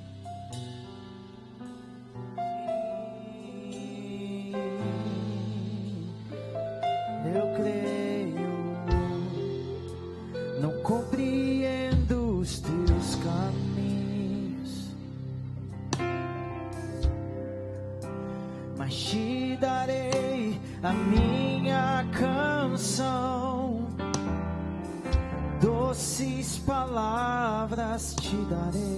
Palavras 28.29 28.45
te 28.45 28.45
darei. 28.45 28.88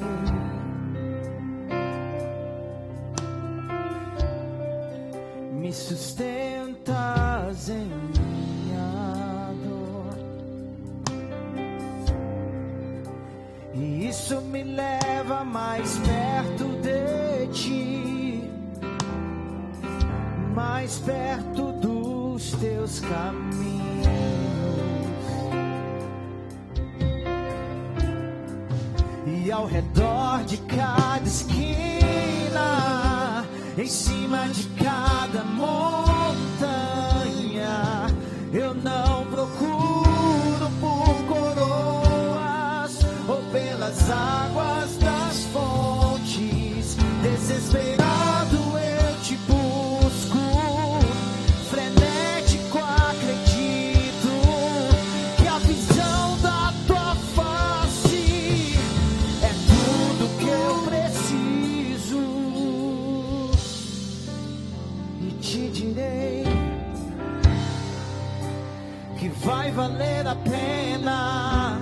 Que 69.22 69.30
vai 69.46 69.70
valer 69.70 70.26
a 70.26 70.34
pena, 70.34 71.78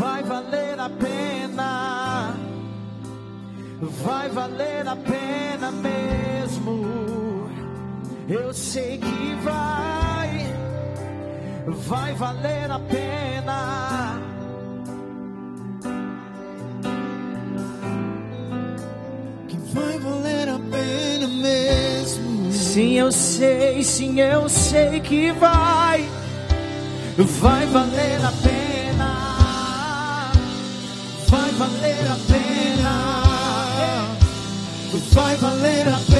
vai 0.00 0.22
valer 0.22 0.80
a 0.80 0.88
pena, 0.88 2.34
vai 4.02 4.30
valer 4.30 4.88
a 4.88 4.96
pena 4.96 5.70
mesmo. 5.70 7.50
Eu 8.30 8.54
sei 8.54 8.96
que 8.96 9.34
vai, 9.42 10.46
vai 11.86 12.14
valer 12.14 12.70
a 12.70 12.78
pena. 12.78 14.07
Sim, 22.78 22.92
eu 22.92 23.10
sei, 23.10 23.82
sim, 23.82 24.20
eu 24.20 24.48
sei 24.48 25.00
que 25.00 25.32
vai, 25.32 26.08
vai 27.40 27.66
valer 27.66 28.24
a 28.24 28.32
pena, 28.40 30.30
vai 31.26 31.50
valer 31.50 32.06
a 32.06 32.16
pena, 32.28 34.06
vai 35.12 35.36
valer 35.38 35.88
a 35.88 35.98
pena 36.06 36.17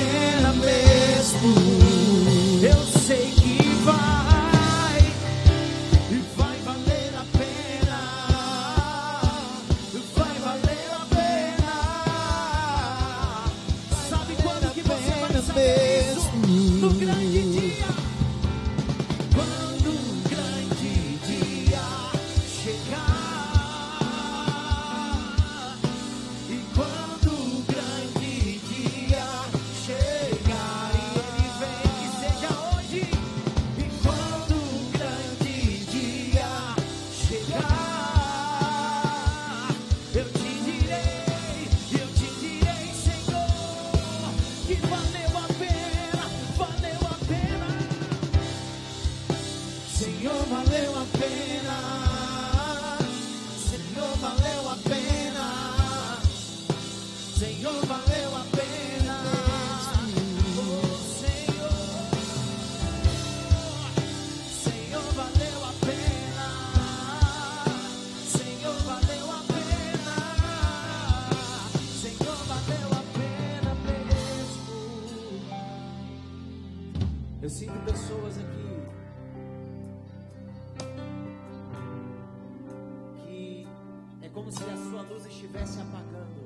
estivesse 85.49 85.81
apagando. 85.81 86.39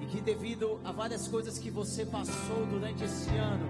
E 0.00 0.06
que 0.06 0.20
devido 0.20 0.78
a 0.84 0.92
várias 0.92 1.26
coisas 1.26 1.58
que 1.58 1.70
você 1.70 2.04
passou 2.04 2.66
durante 2.66 3.02
esse 3.02 3.30
ano, 3.30 3.66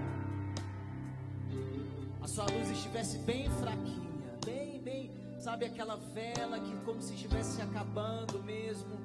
a 2.21 2.27
sua 2.27 2.45
luz 2.45 2.69
estivesse 2.69 3.17
bem 3.19 3.49
fraquinha, 3.49 4.09
bem, 4.45 4.81
bem, 4.81 5.11
sabe 5.39 5.65
aquela 5.65 5.95
vela 5.95 6.59
que 6.59 6.75
como 6.85 7.01
se 7.01 7.13
estivesse 7.13 7.55
se 7.55 7.61
acabando 7.61 8.43
mesmo. 8.43 8.99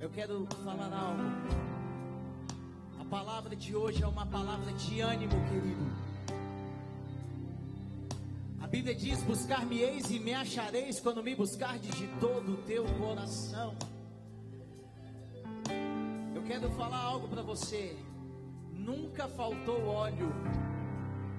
Eu 0.00 0.10
quero 0.10 0.46
falar 0.64 0.92
algo. 0.92 1.22
A 2.98 3.04
palavra 3.04 3.54
de 3.54 3.76
hoje 3.76 4.02
é 4.02 4.06
uma 4.06 4.26
palavra 4.26 4.72
de 4.72 5.00
ânimo, 5.00 5.34
querido. 5.48 6.09
Bíblia 8.70 8.94
diz: 8.94 9.20
Buscar-me-eis 9.24 10.10
e 10.10 10.20
me 10.20 10.32
achareis 10.32 11.00
quando 11.00 11.24
me 11.24 11.34
buscardes 11.34 11.92
de 11.96 12.06
todo 12.20 12.52
o 12.52 12.56
teu 12.58 12.84
coração. 13.00 13.74
Eu 16.32 16.42
quero 16.44 16.70
falar 16.70 17.02
algo 17.02 17.26
para 17.26 17.42
você. 17.42 17.98
Nunca 18.72 19.26
faltou 19.28 19.86
óleo 19.86 20.32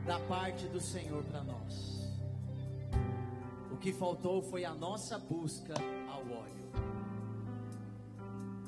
da 0.06 0.20
parte 0.20 0.68
do 0.68 0.82
Senhor 0.82 1.24
para 1.24 1.42
nós. 1.42 2.02
O 3.72 3.78
que 3.78 3.94
faltou 3.94 4.42
foi 4.44 4.66
a 4.66 4.74
nossa 4.74 5.18
busca 5.18 5.74
ao 6.10 6.20
óleo. 6.20 6.70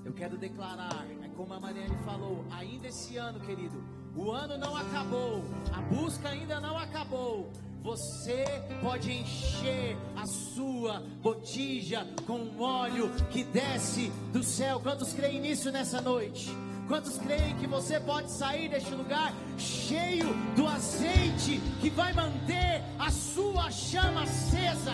Eu 0.05 0.13
quero 0.13 0.37
declarar, 0.37 1.05
é 1.21 1.27
como 1.35 1.53
a 1.53 1.59
Mariane 1.59 1.97
falou, 2.03 2.45
ainda 2.49 2.87
esse 2.87 3.17
ano, 3.17 3.39
querido, 3.41 3.83
o 4.15 4.31
ano 4.31 4.57
não 4.57 4.75
acabou, 4.75 5.43
a 5.73 5.81
busca 5.81 6.29
ainda 6.29 6.59
não 6.59 6.77
acabou. 6.77 7.51
Você 7.83 8.45
pode 8.81 9.11
encher 9.11 9.97
a 10.15 10.25
sua 10.25 11.03
botija 11.21 12.07
com 12.25 12.37
um 12.37 12.61
óleo 12.61 13.11
que 13.29 13.43
desce 13.43 14.09
do 14.31 14.41
céu. 14.41 14.79
Quantos 14.79 15.11
creem 15.11 15.41
nisso 15.41 15.69
nessa 15.69 15.99
noite? 15.99 16.49
Quantos 16.87 17.17
creem 17.17 17.57
que 17.57 17.67
você 17.67 17.99
pode 17.99 18.31
sair 18.31 18.69
deste 18.69 18.95
lugar 18.95 19.33
cheio 19.57 20.33
do 20.55 20.65
azeite 20.65 21.59
que 21.81 21.89
vai 21.89 22.13
manter 22.13 22.81
a 22.97 23.11
sua 23.11 23.69
chama 23.69 24.23
acesa? 24.23 24.93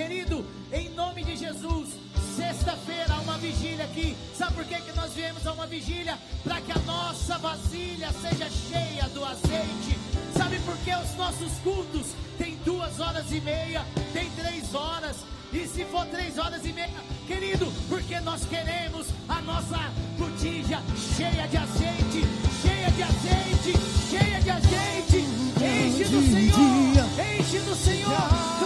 Querido, 0.00 0.46
em 0.72 0.88
nome 0.94 1.22
de 1.22 1.36
Jesus, 1.36 1.90
sexta-feira 2.34 3.12
há 3.12 3.20
uma 3.20 3.36
vigília 3.36 3.84
aqui. 3.84 4.16
Sabe 4.34 4.54
por 4.54 4.64
que, 4.64 4.80
que 4.80 4.96
nós 4.96 5.12
viemos 5.12 5.46
a 5.46 5.52
uma 5.52 5.66
vigília? 5.66 6.18
Para 6.42 6.58
que 6.62 6.72
a 6.72 6.78
nossa 6.86 7.36
vasilha 7.36 8.08
seja 8.12 8.48
cheia 8.48 9.06
do 9.10 9.22
azeite. 9.22 9.98
Sabe 10.34 10.58
por 10.60 10.74
que 10.78 10.94
os 10.94 11.14
nossos 11.16 11.52
cultos 11.58 12.06
têm 12.38 12.56
duas 12.64 12.98
horas 12.98 13.30
e 13.30 13.42
meia, 13.42 13.84
tem 14.14 14.30
três 14.30 14.74
horas? 14.74 15.18
E 15.52 15.68
se 15.68 15.84
for 15.84 16.06
três 16.06 16.38
horas 16.38 16.64
e 16.64 16.72
meia, 16.72 17.04
querido, 17.26 17.70
porque 17.90 18.18
nós 18.20 18.42
queremos 18.46 19.06
a 19.28 19.42
nossa 19.42 19.92
botija 20.16 20.80
cheia 21.14 21.46
de 21.46 21.58
azeite, 21.58 22.24
cheia 22.62 22.90
de 22.90 23.02
azeite, 23.02 23.78
cheia 24.08 24.40
de 24.40 24.50
azeite. 24.50 25.26
Enche 25.60 26.04
do 26.04 26.22
Senhor, 26.22 27.38
enche 27.38 27.58
do 27.58 27.76
Senhor. 27.76 28.59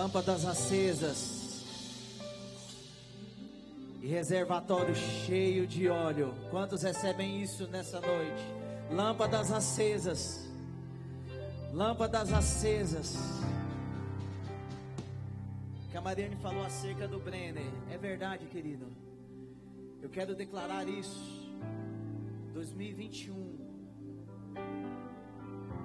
Lâmpadas 0.00 0.46
acesas. 0.46 1.62
E 4.00 4.06
reservatório 4.06 4.94
cheio 4.94 5.66
de 5.66 5.90
óleo. 5.90 6.32
Quantos 6.50 6.82
recebem 6.82 7.42
isso 7.42 7.66
nessa 7.66 8.00
noite? 8.00 8.42
Lâmpadas 8.90 9.52
acesas. 9.52 10.48
Lâmpadas 11.74 12.32
acesas. 12.32 13.14
Que 15.90 15.98
a 15.98 16.00
Mariane 16.00 16.36
falou 16.36 16.64
acerca 16.64 17.06
do 17.06 17.20
Brenner. 17.20 17.70
É 17.90 17.98
verdade, 17.98 18.46
querido. 18.46 18.86
Eu 20.00 20.08
quero 20.08 20.34
declarar 20.34 20.88
isso. 20.88 21.46
2021. 22.54 23.58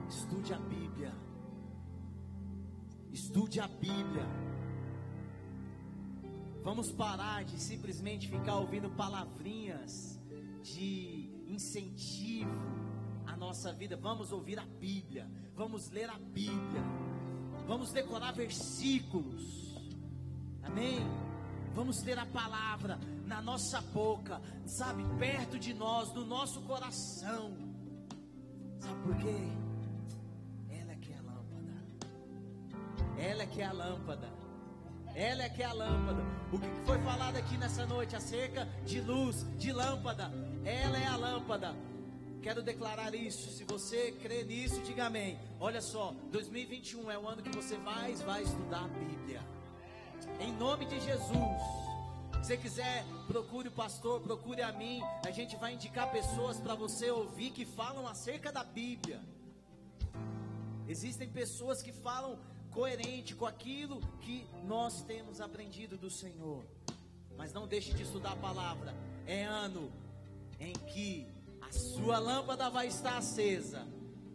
Estude 0.07 0.53
a 0.53 0.57
Bíblia. 0.59 1.11
Estude 3.15 3.61
a 3.61 3.67
Bíblia. 3.67 4.27
Vamos 6.61 6.91
parar 6.91 7.45
de 7.45 7.57
simplesmente 7.57 8.27
ficar 8.27 8.57
ouvindo 8.57 8.89
palavrinhas 8.89 10.19
de 10.61 11.31
incentivo 11.47 12.51
à 13.25 13.37
nossa 13.37 13.71
vida. 13.71 13.95
Vamos 13.95 14.33
ouvir 14.33 14.59
a 14.59 14.65
Bíblia. 14.65 15.31
Vamos 15.55 15.89
ler 15.91 16.09
a 16.09 16.19
Bíblia. 16.19 16.83
Vamos 17.65 17.93
decorar 17.93 18.33
versículos. 18.33 19.77
Amém? 20.61 20.99
Vamos 21.73 22.01
ter 22.01 22.19
a 22.19 22.25
palavra 22.25 22.99
na 23.25 23.41
nossa 23.41 23.79
boca, 23.79 24.41
sabe, 24.65 25.05
perto 25.17 25.57
de 25.57 25.73
nós, 25.73 26.13
no 26.13 26.25
nosso 26.25 26.61
coração. 26.63 27.55
Sabe 28.81 29.01
por 29.03 29.15
quê? 29.19 29.64
Ela 33.17 33.43
é 33.43 33.45
que 33.45 33.61
é 33.61 33.65
a 33.65 33.71
lâmpada. 33.71 34.29
Ela 35.15 35.43
é 35.43 35.49
que 35.49 35.63
é 35.63 35.65
a 35.65 35.73
lâmpada. 35.73 36.21
O 36.51 36.59
que 36.59 36.67
foi 36.85 36.99
falado 36.99 37.37
aqui 37.37 37.57
nessa 37.57 37.85
noite 37.85 38.15
acerca 38.15 38.67
de 38.85 38.99
luz, 38.99 39.45
de 39.57 39.71
lâmpada. 39.71 40.31
Ela 40.65 40.97
é 40.97 41.07
a 41.07 41.15
lâmpada. 41.15 41.75
Quero 42.41 42.61
declarar 42.61 43.15
isso. 43.15 43.49
Se 43.49 43.63
você 43.63 44.11
crê 44.21 44.43
nisso, 44.43 44.81
diga 44.81 45.05
amém. 45.05 45.39
Olha 45.59 45.81
só, 45.81 46.13
2021 46.31 47.09
é 47.09 47.17
o 47.17 47.27
ano 47.27 47.41
que 47.41 47.49
você 47.49 47.77
mais 47.77 48.21
vai 48.21 48.43
estudar 48.43 48.83
a 48.83 48.87
Bíblia. 48.87 49.41
Em 50.39 50.51
nome 50.53 50.85
de 50.85 50.99
Jesus. 50.99 51.61
Se 52.41 52.49
você 52.49 52.57
quiser, 52.57 53.03
procure 53.27 53.69
o 53.69 53.71
pastor, 53.71 54.21
procure 54.21 54.61
a 54.61 54.71
mim. 54.71 55.01
A 55.25 55.31
gente 55.31 55.55
vai 55.55 55.73
indicar 55.73 56.11
pessoas 56.11 56.57
para 56.59 56.75
você 56.75 57.09
ouvir 57.09 57.49
que 57.51 57.65
falam 57.65 58.07
acerca 58.07 58.51
da 58.51 58.63
Bíblia. 58.63 59.19
Existem 60.87 61.27
pessoas 61.27 61.81
que 61.81 61.91
falam 61.91 62.37
coerente 62.75 63.33
com 63.33 63.45
aquilo 63.45 64.01
que 64.19 64.45
nós 64.67 65.01
temos 65.03 65.39
aprendido 65.39 65.97
do 65.97 66.09
Senhor. 66.09 66.61
Mas 67.37 67.53
não 67.53 67.65
deixe 67.65 67.93
de 67.93 68.03
estudar 68.03 68.33
a 68.33 68.35
palavra. 68.35 68.93
É 69.25 69.45
ano 69.45 69.89
em 70.59 70.73
que 70.73 71.25
a 71.61 71.71
sua 71.71 72.19
lâmpada 72.19 72.69
vai 72.69 72.87
estar 72.87 73.17
acesa 73.17 73.87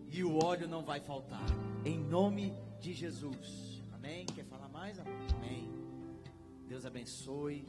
e 0.09 0.25
o 0.25 0.43
óleo 0.43 0.67
não 0.67 0.83
vai 0.83 1.01
faltar. 1.01 1.47
Em 1.85 1.99
nome 1.99 2.55
de 2.81 2.95
Jesus. 2.95 3.83
Amém? 3.93 4.25
Quer 4.25 4.47
falar 4.47 4.69
mais? 4.69 4.99
Amém. 4.99 5.71
Deus 6.67 6.87
abençoe. 6.87 7.67